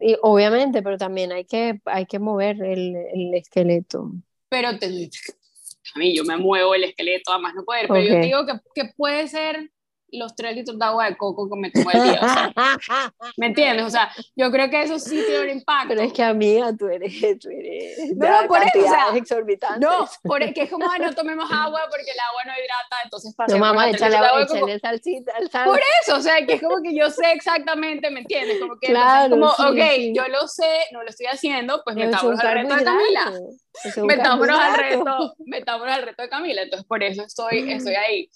y... 0.00 0.16
obviamente, 0.22 0.82
pero 0.82 0.96
también 0.96 1.32
hay 1.32 1.44
que, 1.44 1.80
hay 1.84 2.06
que 2.06 2.18
mover 2.18 2.62
el, 2.62 2.96
el 2.96 3.34
esqueleto. 3.34 4.12
Pero 4.48 4.78
te, 4.78 4.86
a 5.94 5.98
mí 5.98 6.16
yo 6.16 6.24
me 6.24 6.38
muevo 6.38 6.74
el 6.74 6.84
esqueleto, 6.84 7.32
además 7.32 7.54
no 7.54 7.64
poder, 7.64 7.86
pero 7.88 8.00
yo 8.00 8.20
digo 8.20 8.46
que, 8.46 8.52
que 8.74 8.90
puede 8.96 9.28
ser 9.28 9.70
los 10.18 10.34
tres 10.34 10.54
litros 10.56 10.78
de 10.78 10.84
agua 10.84 11.06
de 11.06 11.16
coco 11.16 11.48
que 11.48 11.56
me 11.56 11.70
tomo 11.70 11.90
el 11.90 12.02
día. 12.02 12.20
O 12.22 12.28
sea, 12.28 12.52
¿Me 13.36 13.46
entiendes? 13.46 13.86
O 13.86 13.90
sea, 13.90 14.10
yo 14.36 14.50
creo 14.50 14.70
que 14.70 14.82
eso 14.82 14.98
sí 14.98 15.22
tiene 15.26 15.44
un 15.44 15.50
impacto. 15.50 15.88
Pero 15.88 16.02
es 16.02 16.12
que 16.12 16.22
amiga, 16.22 16.72
tú 16.76 16.86
eres, 16.86 17.12
tú 17.40 17.48
eres 17.50 18.14
no, 18.16 18.42
no, 18.42 18.48
por 18.48 18.62
eso, 18.62 18.78
o 18.78 18.82
sea, 18.82 19.16
exorbitantes. 19.16 19.80
No, 19.80 20.08
porque 20.22 20.62
es 20.62 20.70
como, 20.70 20.86
no 20.86 21.12
tomemos 21.14 21.50
agua 21.50 21.80
porque 21.90 22.10
el 22.10 22.20
agua 22.20 22.42
no 22.46 22.52
hidrata, 22.52 22.96
entonces 23.04 23.34
pasa. 23.34 23.54
No, 23.54 23.60
mamá, 23.60 23.90
échale, 23.90 24.16
agua, 24.16 24.42
échale 24.42 24.78
salsita, 24.78 25.32
sal. 25.50 25.66
Por 25.66 25.80
eso, 26.02 26.16
o 26.16 26.20
sea, 26.20 26.44
que 26.46 26.54
es 26.54 26.62
como 26.62 26.82
que 26.82 26.94
yo 26.94 27.10
sé 27.10 27.32
exactamente, 27.32 28.10
¿me 28.10 28.20
entiendes? 28.20 28.60
Como 28.60 28.78
que, 28.78 28.88
claro, 28.88 29.30
como, 29.30 29.50
sí, 29.50 29.62
ok, 29.62 29.90
sí. 29.96 30.12
yo 30.14 30.28
lo 30.28 30.46
sé, 30.48 30.86
no 30.92 31.02
lo 31.02 31.08
estoy 31.08 31.26
haciendo, 31.26 31.82
pues 31.84 31.96
metámonos 31.96 32.40
al 32.40 32.54
reto 32.54 32.76
de 32.76 32.84
Camila. 32.84 33.32
Metámonos 34.02 34.58
al 34.58 34.76
reto, 34.76 35.34
metámonos 35.38 35.94
al 35.94 36.02
reto 36.02 36.22
de 36.22 36.28
Camila, 36.28 36.62
entonces 36.62 36.86
por 36.86 37.02
eso 37.02 37.22
estoy, 37.22 37.72
estoy 37.72 37.94
ahí. 37.94 38.30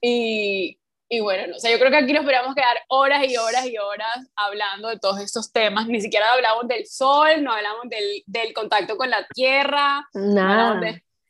Y, 0.00 0.78
y 1.12 1.20
bueno, 1.20 1.46
no, 1.46 1.56
o 1.56 1.58
sea, 1.58 1.70
yo 1.70 1.78
creo 1.78 1.90
que 1.90 1.98
aquí 1.98 2.14
nos 2.14 2.22
podríamos 2.22 2.54
quedar 2.54 2.78
horas 2.88 3.22
y 3.28 3.36
horas 3.36 3.66
y 3.66 3.76
horas 3.76 4.30
hablando 4.34 4.88
de 4.88 4.98
todos 4.98 5.20
estos 5.20 5.52
temas. 5.52 5.86
Ni 5.86 6.00
siquiera 6.00 6.32
hablamos 6.32 6.66
del 6.66 6.86
sol, 6.86 7.44
no 7.44 7.52
hablamos 7.52 7.82
del, 7.90 8.22
del 8.24 8.54
contacto 8.54 8.96
con 8.96 9.10
la 9.10 9.26
tierra, 9.34 10.08
nada. 10.14 10.80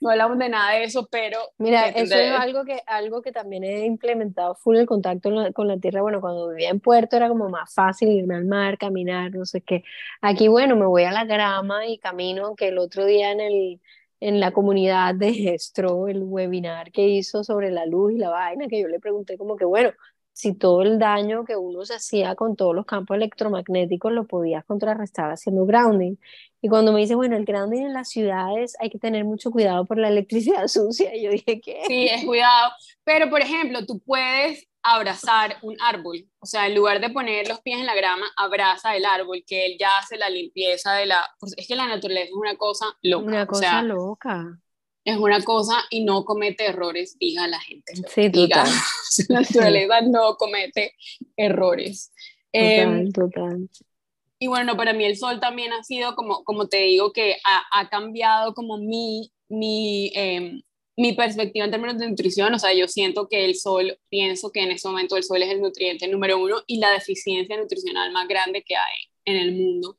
No 0.00 0.10
hablamos, 0.10 0.38
de, 0.38 0.48
nada 0.48 0.74
de 0.74 0.84
eso, 0.84 1.08
pero... 1.10 1.38
Mira, 1.58 1.88
eso 1.88 2.14
es 2.14 2.32
algo 2.32 2.64
que, 2.64 2.80
algo 2.86 3.22
que 3.22 3.32
también 3.32 3.64
he 3.64 3.84
implementado 3.84 4.54
full 4.54 4.76
el 4.76 4.86
contacto 4.86 5.30
con 5.52 5.66
la 5.66 5.78
tierra. 5.78 6.02
Bueno, 6.02 6.20
cuando 6.20 6.50
vivía 6.50 6.70
en 6.70 6.78
Puerto 6.78 7.16
era 7.16 7.28
como 7.28 7.48
más 7.48 7.74
fácil 7.74 8.08
irme 8.08 8.36
al 8.36 8.44
mar, 8.44 8.78
caminar, 8.78 9.32
no 9.32 9.44
sé 9.44 9.62
qué. 9.62 9.82
Aquí, 10.20 10.46
bueno, 10.46 10.76
me 10.76 10.86
voy 10.86 11.02
a 11.02 11.10
la 11.10 11.24
grama 11.24 11.88
y 11.88 11.98
camino, 11.98 12.54
que 12.54 12.68
el 12.68 12.78
otro 12.78 13.04
día 13.04 13.32
en 13.32 13.40
el 13.40 13.80
en 14.22 14.38
la 14.38 14.52
comunidad 14.52 15.16
de 15.16 15.34
Gestro, 15.34 16.06
el 16.06 16.22
webinar 16.22 16.92
que 16.92 17.08
hizo 17.08 17.42
sobre 17.42 17.72
la 17.72 17.86
luz 17.86 18.12
y 18.12 18.18
la 18.18 18.30
vaina, 18.30 18.68
que 18.68 18.80
yo 18.80 18.86
le 18.86 19.00
pregunté 19.00 19.36
como 19.36 19.56
que, 19.56 19.64
bueno, 19.64 19.90
si 20.32 20.54
todo 20.54 20.82
el 20.82 21.00
daño 21.00 21.44
que 21.44 21.56
uno 21.56 21.84
se 21.84 21.94
hacía 21.94 22.36
con 22.36 22.54
todos 22.54 22.72
los 22.72 22.86
campos 22.86 23.16
electromagnéticos 23.16 24.12
lo 24.12 24.28
podías 24.28 24.64
contrarrestar 24.64 25.32
haciendo 25.32 25.66
grounding. 25.66 26.14
Y 26.60 26.68
cuando 26.68 26.92
me 26.92 27.00
dice, 27.00 27.16
bueno, 27.16 27.36
el 27.36 27.44
grounding 27.44 27.82
en 27.82 27.92
las 27.92 28.10
ciudades 28.10 28.76
hay 28.78 28.90
que 28.90 28.98
tener 29.00 29.24
mucho 29.24 29.50
cuidado 29.50 29.84
por 29.86 29.98
la 29.98 30.08
electricidad 30.08 30.66
sucia, 30.68 31.14
y 31.16 31.24
yo 31.24 31.32
dije, 31.32 31.60
¿qué? 31.60 31.82
Sí, 31.88 32.06
es 32.06 32.24
cuidado. 32.24 32.70
Pero, 33.02 33.28
por 33.28 33.40
ejemplo, 33.40 33.84
tú 33.84 33.98
puedes 33.98 34.68
abrazar 34.82 35.58
un 35.62 35.76
árbol. 35.80 36.28
O 36.40 36.46
sea, 36.46 36.66
en 36.66 36.74
lugar 36.74 37.00
de 37.00 37.10
poner 37.10 37.48
los 37.48 37.60
pies 37.60 37.78
en 37.78 37.86
la 37.86 37.94
grama, 37.94 38.26
abraza 38.36 38.96
el 38.96 39.04
árbol, 39.04 39.44
que 39.46 39.66
él 39.66 39.76
ya 39.78 39.98
hace 39.98 40.16
la 40.16 40.28
limpieza 40.28 40.94
de 40.94 41.06
la... 41.06 41.24
Pues 41.38 41.54
es 41.56 41.66
que 41.66 41.76
la 41.76 41.86
naturaleza 41.86 42.26
es 42.26 42.32
una 42.32 42.56
cosa 42.56 42.86
loca. 43.02 43.26
Una 43.26 43.46
cosa 43.46 43.82
loca. 43.82 44.58
Es 45.04 45.16
una 45.16 45.42
cosa 45.42 45.82
y 45.90 46.04
no 46.04 46.24
comete 46.24 46.66
errores, 46.66 47.16
diga 47.18 47.48
la 47.48 47.60
gente. 47.60 47.92
Sí, 48.08 48.28
diga. 48.28 48.64
la 49.28 49.40
naturaleza 49.40 50.00
no 50.02 50.36
comete 50.36 50.94
errores. 51.36 52.12
Total, 52.52 52.70
em, 52.70 53.12
total. 53.12 53.68
Y 54.38 54.48
bueno, 54.48 54.76
para 54.76 54.92
mí 54.92 55.04
el 55.04 55.16
sol 55.16 55.38
también 55.40 55.72
ha 55.72 55.82
sido, 55.84 56.14
como, 56.14 56.44
como 56.44 56.66
te 56.66 56.78
digo, 56.78 57.12
que 57.12 57.36
ha, 57.44 57.80
ha 57.80 57.88
cambiado 57.88 58.54
como 58.54 58.76
mi, 58.76 59.32
mi 59.48 60.10
em, 60.14 60.62
mi 60.96 61.14
perspectiva 61.14 61.64
en 61.64 61.70
términos 61.70 61.98
de 61.98 62.08
nutrición, 62.08 62.52
o 62.52 62.58
sea, 62.58 62.74
yo 62.74 62.86
siento 62.86 63.28
que 63.28 63.44
el 63.44 63.54
sol, 63.54 63.98
pienso 64.08 64.50
que 64.50 64.62
en 64.62 64.70
este 64.70 64.88
momento 64.88 65.16
el 65.16 65.24
sol 65.24 65.42
es 65.42 65.50
el 65.50 65.60
nutriente 65.60 66.06
número 66.08 66.38
uno 66.38 66.62
y 66.66 66.78
la 66.78 66.90
deficiencia 66.90 67.56
nutricional 67.56 68.12
más 68.12 68.28
grande 68.28 68.62
que 68.62 68.76
hay 68.76 69.10
en 69.24 69.36
el 69.36 69.52
mundo, 69.52 69.96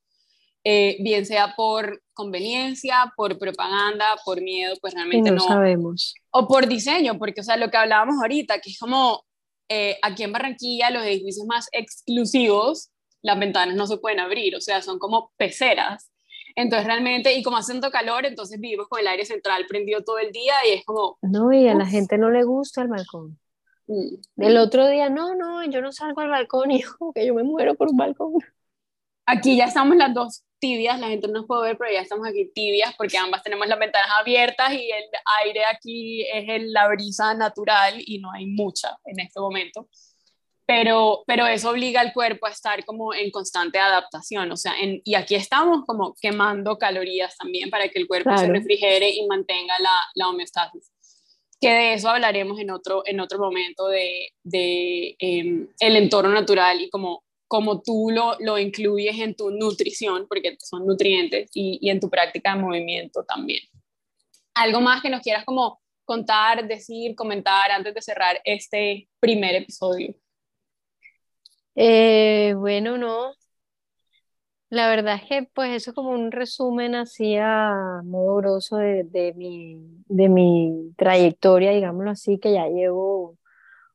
eh, 0.64 0.98
bien 1.00 1.26
sea 1.26 1.56
por 1.56 2.02
conveniencia, 2.14 3.12
por 3.18 3.40
propaganda, 3.40 4.06
por 4.24 4.42
miedo, 4.42 4.76
pues 4.82 4.94
realmente 4.94 5.32
no, 5.32 5.40
sabemos. 5.40 6.14
O 6.30 6.48
por 6.48 6.68
diseño, 6.68 7.18
porque, 7.18 7.42
o 7.42 7.44
sea, 7.44 7.58
lo 7.58 7.70
que 7.72 7.78
hablábamos 7.78 8.16
ahorita, 8.22 8.60
que 8.60 8.70
es 8.70 8.80
como 8.80 9.26
eh, 9.70 9.98
aquí 10.02 10.24
en 10.24 10.32
Barranquilla 10.32 10.92
los 10.92 11.04
edificios 11.04 11.46
más 11.48 11.68
exclusivos, 11.72 12.92
las 13.24 13.40
ventanas 13.40 13.76
no 13.76 13.88
se 13.88 13.98
pueden 13.98 14.20
abrir, 14.20 14.56
o 14.56 14.62
sea, 14.62 14.82
son 14.82 15.00
como 15.00 15.32
peceras 15.38 16.13
entonces 16.56 16.86
realmente, 16.86 17.34
y 17.34 17.44
como 17.44 17.58
hace 17.58 17.74
tanto 17.74 17.92
calor, 17.92 18.26
entonces 18.26 18.60
vivimos 18.60 18.88
con 18.88 19.00
el 19.00 19.08
aire 19.08 19.26
central 19.26 19.66
prendido 19.68 20.04
todo 20.04 20.20
el 20.20 20.32
día 20.32 20.54
y 20.68 20.74
es 20.74 20.86
como... 20.86 21.18
No, 21.22 21.52
y 21.52 21.68
a 21.68 21.74
la 21.74 21.86
gente 21.86 22.18
no 22.18 22.30
le 22.30 22.44
gusta 22.44 22.82
el 22.82 22.88
balcón. 22.88 23.40
Mm. 23.88 24.16
El 24.38 24.58
otro 24.58 24.88
día, 24.88 25.10
no, 25.10 25.36
no, 25.36 25.64
yo 25.66 25.82
no 25.82 25.92
salgo 25.92 26.22
al 26.22 26.30
balcón 26.30 26.70
yo, 26.80 27.12
que 27.14 27.26
yo 27.26 27.34
me 27.34 27.44
muero 27.44 27.76
por 27.76 27.90
un 27.90 27.98
balcón. 27.98 28.34
Aquí 29.26 29.56
ya 29.56 29.66
estamos 29.66 29.96
las 29.96 30.14
dos 30.14 30.44
tibias, 30.60 31.00
la 31.00 31.08
gente 31.08 31.28
no 31.28 31.34
nos 31.34 31.46
puede 31.46 31.64
ver, 31.64 31.78
pero 31.78 31.92
ya 31.92 32.02
estamos 32.02 32.28
aquí 32.28 32.52
tibias 32.54 32.94
porque 32.98 33.18
ambas 33.18 33.44
tenemos 33.44 33.68
las 33.68 33.80
ventanas 33.80 34.10
abiertas 34.20 34.74
y 34.74 34.90
el 34.92 35.04
aire 35.44 35.66
aquí 35.66 36.26
es 36.26 36.64
la 36.66 36.88
brisa 36.90 37.34
natural 37.34 37.96
y 37.98 38.20
no 38.20 38.32
hay 38.32 38.46
mucha 38.46 38.98
en 39.06 39.20
este 39.20 39.40
momento 39.40 39.88
pero, 40.66 41.24
pero 41.28 41.46
eso 41.46 41.70
obliga 41.72 42.00
al 42.00 42.14
cuerpo 42.14 42.46
a 42.46 42.52
estar 42.52 42.86
como 42.86 43.14
en 43.14 43.32
constante 43.32 43.80
adaptación, 43.80 44.52
o 44.52 44.58
sea, 44.58 44.74
y 44.82 45.16
aquí 45.16 45.36
estamos 45.36 45.86
como 45.86 46.16
quemando 46.22 46.78
calorías 46.78 47.36
también 47.38 47.70
para 47.70 47.90
que 47.90 48.00
el 48.00 48.08
cuerpo 48.08 48.38
se 48.38 48.48
refrigere 48.48 49.10
y 49.10 49.28
mantenga 49.28 49.78
la, 49.80 49.96
la, 50.16 50.30
homeostasis. 50.30 50.92
Que 51.60 51.70
de 51.70 51.94
eso 51.94 52.10
hablaremos 52.10 52.60
en 52.60 52.72
otro, 52.72 53.04
en 53.06 53.20
otro 53.20 53.40
momento 53.40 53.88
de, 53.88 54.30
de 54.44 55.16
em, 55.20 55.68
el 55.80 55.96
entorno 55.98 56.34
natural 56.34 56.82
y 56.82 56.90
como, 56.90 57.24
como 57.48 57.82
tú 57.82 58.10
lo, 58.12 58.38
lo 58.40 58.58
incluyes 58.58 59.20
en 59.20 59.36
tu 59.36 59.52
nutrición, 59.52 60.28
porque 60.28 60.56
son 60.60 60.86
nutrientes, 60.86 61.50
y, 61.54 61.78
y 61.82 61.90
en 61.90 62.00
tu 62.00 62.10
práctica 62.10 62.56
de 62.56 62.62
movimiento 62.62 63.24
también. 63.24 63.62
Algo 64.56 64.82
más 64.82 65.02
que 65.02 65.10
nos 65.10 65.22
quieras 65.22 65.46
como 65.46 65.82
contar, 66.06 66.68
decir, 66.68 67.16
comentar 67.16 67.72
antes 67.72 67.94
de 67.94 68.02
cerrar 68.02 68.40
este 68.44 69.08
primer 69.20 69.56
episodio. 69.56 70.14
Eh, 71.76 72.54
bueno, 72.58 72.98
no. 72.98 73.34
La 74.70 74.90
verdad 74.90 75.16
es 75.22 75.30
que 75.30 75.48
pues 75.54 75.72
eso 75.72 75.92
es 75.92 75.96
como 75.96 76.10
un 76.10 76.32
resumen 76.32 76.96
así 76.96 77.36
a 77.40 78.02
modo 78.04 78.38
grosso 78.38 78.78
de, 78.78 79.04
de 79.04 79.34
mi, 79.34 79.78
de 80.08 80.30
mi 80.30 80.94
trayectoria, 80.98 81.72
digámoslo 81.72 82.10
así, 82.10 82.40
que 82.40 82.54
ya 82.54 82.68
llevo, 82.68 83.38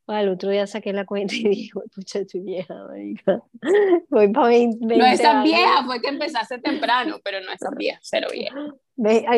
al 0.06 0.28
otro 0.28 0.50
dije 0.50 0.66
saqué 0.66 0.92
la 0.92 1.04
cuenta 1.04 1.34
y 1.34 1.42
dije, 1.48 1.72
pucha, 1.94 2.20
estoy 2.20 2.40
vieja, 2.40 2.74
voy 4.08 4.28
para 4.32 4.48
20, 4.48 4.96
No 4.96 5.04
es 5.06 5.20
tan 5.20 5.42
vieja, 5.42 5.84
fue 5.84 6.00
que 6.00 6.08
empezaste 6.08 6.58
temprano, 6.60 7.16
pero 7.24 7.40
no 7.40 7.50
es 7.50 7.58
tan 7.58 7.74
vieja, 7.74 7.98
cero 8.02 8.28
vieja. 8.32 8.56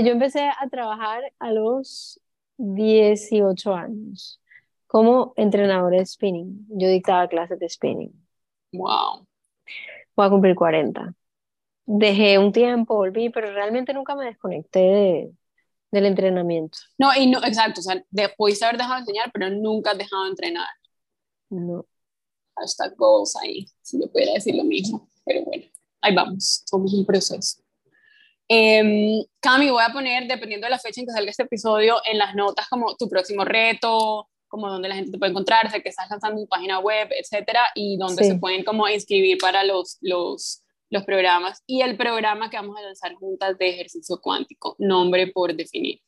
Yo 0.02 0.12
empecé 0.12 0.42
a 0.42 0.68
trabajar 0.68 1.22
a 1.38 1.52
los 1.52 2.20
18 2.58 3.74
años 3.74 4.40
como 4.86 5.32
entrenadora 5.36 5.98
de 5.98 6.06
spinning. 6.06 6.66
Yo 6.68 6.88
dictaba 6.88 7.28
clases 7.28 7.58
de 7.58 7.68
spinning. 7.68 8.12
Wow. 8.72 9.26
Voy 10.16 10.26
a 10.26 10.30
cumplir 10.30 10.54
40. 10.54 11.14
Dejé 11.86 12.38
un 12.38 12.52
tiempo, 12.52 12.94
volví, 12.94 13.30
pero 13.30 13.52
realmente 13.52 13.92
nunca 13.92 14.14
me 14.14 14.26
desconecté 14.26 14.78
de, 14.78 15.32
del 15.90 16.06
entrenamiento. 16.06 16.78
No, 16.98 17.10
y 17.16 17.26
no, 17.26 17.38
exacto, 17.44 17.80
o 17.80 17.82
sea, 17.82 18.04
de, 18.10 18.28
pudiste 18.36 18.64
haber 18.64 18.78
dejado 18.78 18.96
de 18.96 19.00
enseñar, 19.00 19.30
pero 19.32 19.50
nunca 19.50 19.90
has 19.90 19.98
dejado 19.98 20.24
de 20.24 20.30
entrenar. 20.30 20.68
No. 21.48 21.84
Hashtag 22.56 22.94
goals 22.96 23.36
ahí, 23.42 23.66
si 23.82 24.00
yo 24.00 24.10
pudiera 24.10 24.34
decir 24.34 24.54
lo 24.54 24.64
mismo, 24.64 25.08
pero 25.24 25.44
bueno, 25.44 25.64
ahí 26.02 26.14
vamos, 26.14 26.62
somos 26.66 26.92
un 26.94 27.04
proceso. 27.04 27.62
Eh, 28.48 29.24
Cami, 29.40 29.70
voy 29.70 29.82
a 29.82 29.92
poner, 29.92 30.26
dependiendo 30.26 30.66
de 30.66 30.72
la 30.72 30.78
fecha 30.78 31.00
en 31.00 31.06
que 31.06 31.12
salga 31.12 31.30
este 31.30 31.44
episodio, 31.44 31.96
en 32.04 32.18
las 32.18 32.34
notas 32.34 32.68
como 32.68 32.96
tu 32.96 33.08
próximo 33.08 33.44
reto, 33.44 34.28
como 34.50 34.68
donde 34.68 34.88
la 34.88 34.96
gente 34.96 35.12
te 35.12 35.18
puede 35.18 35.30
encontrar, 35.30 35.70
sé 35.70 35.80
que 35.80 35.88
estás 35.88 36.10
lanzando 36.10 36.42
tu 36.42 36.48
página 36.48 36.80
web, 36.80 37.08
etcétera, 37.12 37.60
y 37.74 37.96
donde 37.96 38.24
se 38.24 38.34
pueden 38.34 38.64
como 38.64 38.88
inscribir 38.88 39.38
para 39.38 39.64
los, 39.64 39.96
los, 40.00 40.62
los 40.90 41.04
programas 41.04 41.62
y 41.66 41.82
el 41.82 41.96
programa 41.96 42.50
que 42.50 42.56
vamos 42.56 42.76
a 42.76 42.82
lanzar 42.82 43.14
juntas 43.14 43.56
de 43.56 43.70
ejercicio 43.70 44.20
cuántico, 44.20 44.74
nombre 44.78 45.28
por 45.28 45.54
definir. 45.54 46.00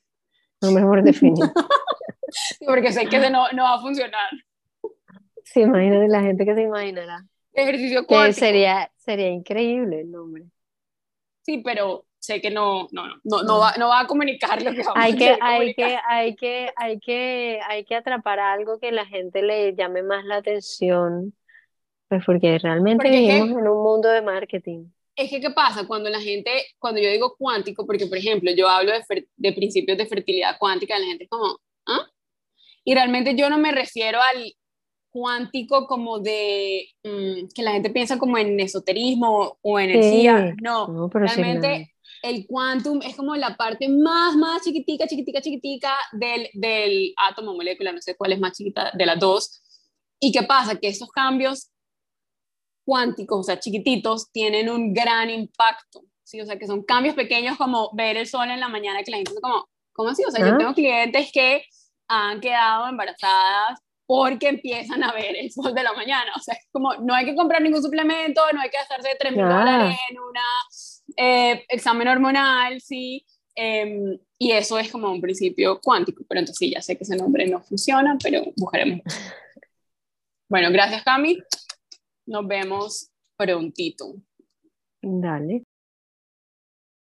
Nombre 0.61 0.83
por 0.83 1.03
definir. 1.03 1.45
porque 2.67 2.93
sé 2.93 3.07
que 3.07 3.17
ese 3.17 3.31
no, 3.31 3.51
no 3.53 3.63
va 3.63 3.75
a 3.75 3.81
funcionar. 3.81 4.31
Sí, 5.45 5.61
imagínate 5.61 6.09
la 6.09 6.23
gente 6.23 6.45
que 6.45 6.55
se 6.55 6.63
imaginará. 6.63 7.25
Ejercicio 7.53 8.07
cuántico. 8.07 8.41
sería, 8.41 8.91
sería 8.97 9.29
increíble 9.29 10.01
el 10.01 10.11
nombre. 10.11 10.45
Sí, 11.43 11.59
pero 11.65 12.07
sé 12.23 12.41
que 12.41 12.51
no, 12.51 12.87
no, 12.93 13.09
no, 13.25 13.43
no, 13.43 13.59
va, 13.59 13.75
no 13.79 13.89
va 13.89 14.01
a 14.01 14.07
comunicar 14.07 14.63
lo 14.63 14.73
que 14.73 14.83
vamos 14.85 14.95
hay 14.97 15.13
a 15.13 15.17
que, 15.17 15.39
hay 15.41 15.75
que, 15.75 15.99
hay 16.09 16.37
que, 16.37 16.71
hay 16.77 17.01
que, 17.01 17.61
hay 17.69 17.85
que 17.85 17.97
atrapar 17.97 18.39
algo 18.39 18.79
que 18.79 18.93
la 18.93 19.05
gente 19.05 19.43
le 19.43 19.75
llame 19.75 20.05
más 20.05 20.25
la 20.25 20.37
atención, 20.37 21.35
pues 22.09 22.23
porque 22.25 22.59
realmente 22.59 23.11
vivimos 23.11 23.51
en 23.51 23.69
un 23.69 23.83
mundo 23.83 24.09
de 24.09 24.23
marketing. 24.23 24.85
Es 25.17 25.31
que, 25.31 25.41
¿qué 25.41 25.51
pasa? 25.51 25.87
Cuando 25.87 26.09
la 26.09 26.21
gente, 26.21 26.51
cuando 26.79 27.01
yo 27.01 27.11
digo 27.11 27.35
cuántico, 27.37 27.85
porque, 27.85 28.07
por 28.07 28.17
ejemplo, 28.17 28.51
yo 28.53 28.69
hablo 28.69 28.93
de, 28.93 29.27
de 29.37 29.53
principios 29.53 29.99
de 29.99 30.07
fertilidad 30.07 30.57
cuántica, 30.59 30.99
la 30.99 31.07
gente 31.07 31.25
es 31.25 31.31
como, 31.31 31.59
¿ah? 31.87 32.07
Y 32.85 32.95
realmente 32.95 33.35
yo 33.35 33.51
no 33.51 33.59
me 33.59 33.73
refiero 33.73 34.21
al 34.21 34.55
cuántico 35.11 35.87
como 35.87 36.21
de 36.21 36.87
mm, 37.03 37.49
que 37.55 37.63
la 37.63 37.73
gente 37.73 37.91
piensa 37.91 38.17
como 38.19 38.39
en 38.39 38.59
esoterismo 38.61 39.59
o 39.61 39.79
energía. 39.81 40.55
No, 40.63 40.87
no 40.87 41.09
realmente 41.09 41.92
el 42.23 42.47
quantum 42.47 43.01
es 43.03 43.17
como 43.17 43.35
la 43.35 43.57
parte 43.57 43.89
más, 43.89 44.37
más 44.37 44.63
chiquitica, 44.63 45.07
chiquitica, 45.07 45.41
chiquitica 45.41 45.95
del, 46.13 46.49
del 46.55 47.13
átomo 47.17 47.55
molécula, 47.55 47.93
no 47.93 48.01
sé 48.01 48.17
cuál 48.17 48.33
es 48.33 48.41
más 48.41 48.53
chiquita 48.53 48.93
de 48.95 49.07
las 49.07 49.19
dos. 49.19 49.63
¿Y 50.21 50.31
qué 50.31 50.45
pasa? 50.45 50.77
Que 50.77 50.89
estos 50.89 51.11
cambios 51.11 51.73
cuánticos, 52.85 53.41
o 53.41 53.43
sea, 53.43 53.59
chiquititos, 53.59 54.31
tienen 54.31 54.71
un 54.71 54.95
gran 54.95 55.31
impacto, 55.31 56.03
¿sí? 56.23 56.41
O 56.41 56.47
sea, 56.47 56.59
que 56.59 56.67
son 56.67 56.85
cambios 56.85 57.17
pequeños 57.17 57.57
como 57.57 57.91
ver 57.93 58.17
el 58.17 58.29
sol 58.29 58.49
en 58.51 58.61
la 58.61 58.69
mañana, 58.69 59.03
que 59.03 59.11
la 59.11 59.17
gente 59.19 59.33
como, 59.41 59.69
¿cómo 59.93 60.11
así? 60.11 60.23
O 60.25 60.31
sea, 60.31 60.47
yo 60.47 60.57
tengo 60.57 60.75
clientes 60.75 61.31
que 61.33 61.65
han 62.09 62.41
quedado 62.41 62.87
embarazadas 62.87 63.81
porque 64.07 64.49
empiezan 64.49 65.03
a 65.03 65.13
ver 65.13 65.37
el 65.37 65.51
sol 65.51 65.75
de 65.75 65.83
la 65.83 65.93
mañana. 65.93 66.33
O 66.37 66.41
sea, 66.41 66.55
es 66.55 66.69
como, 66.71 66.95
no 66.97 67.15
hay 67.15 67.25
que 67.25 67.35
comprar 67.35 67.63
ningún 67.63 67.83
suplemento, 67.83 68.43
no 68.53 68.61
hay 68.61 68.71
que 68.71 68.77
gastarse 68.77 69.17
3 69.19 69.33
mil 69.33 69.49
dólares 69.49 69.97
en 70.11 70.21
una 70.21 70.43
eh, 71.17 71.65
examen 71.69 72.09
hormonal, 72.09 72.81
sí. 72.81 73.25
Em, 73.55 74.19
y 74.39 74.53
eso 74.53 74.79
es 74.79 74.91
como 74.91 75.13
un 75.13 75.21
principio 75.21 75.81
cuántico, 75.81 76.25
pero 76.29 76.41
entonces 76.41 76.59
sí, 76.59 76.71
ya 76.71 76.81
sé 76.81 76.97
que 76.97 77.05
ese 77.05 77.17
nombre 77.17 77.47
no 77.47 77.61
funciona, 77.61 78.17
pero 78.23 78.43
buscaremos. 78.57 79.03
Bueno, 80.49 80.71
gracias 80.71 81.03
Cami. 81.03 81.39
Nos 82.27 82.47
vemos 82.47 83.11
prontito. 83.37 84.17
Dale. 85.01 85.65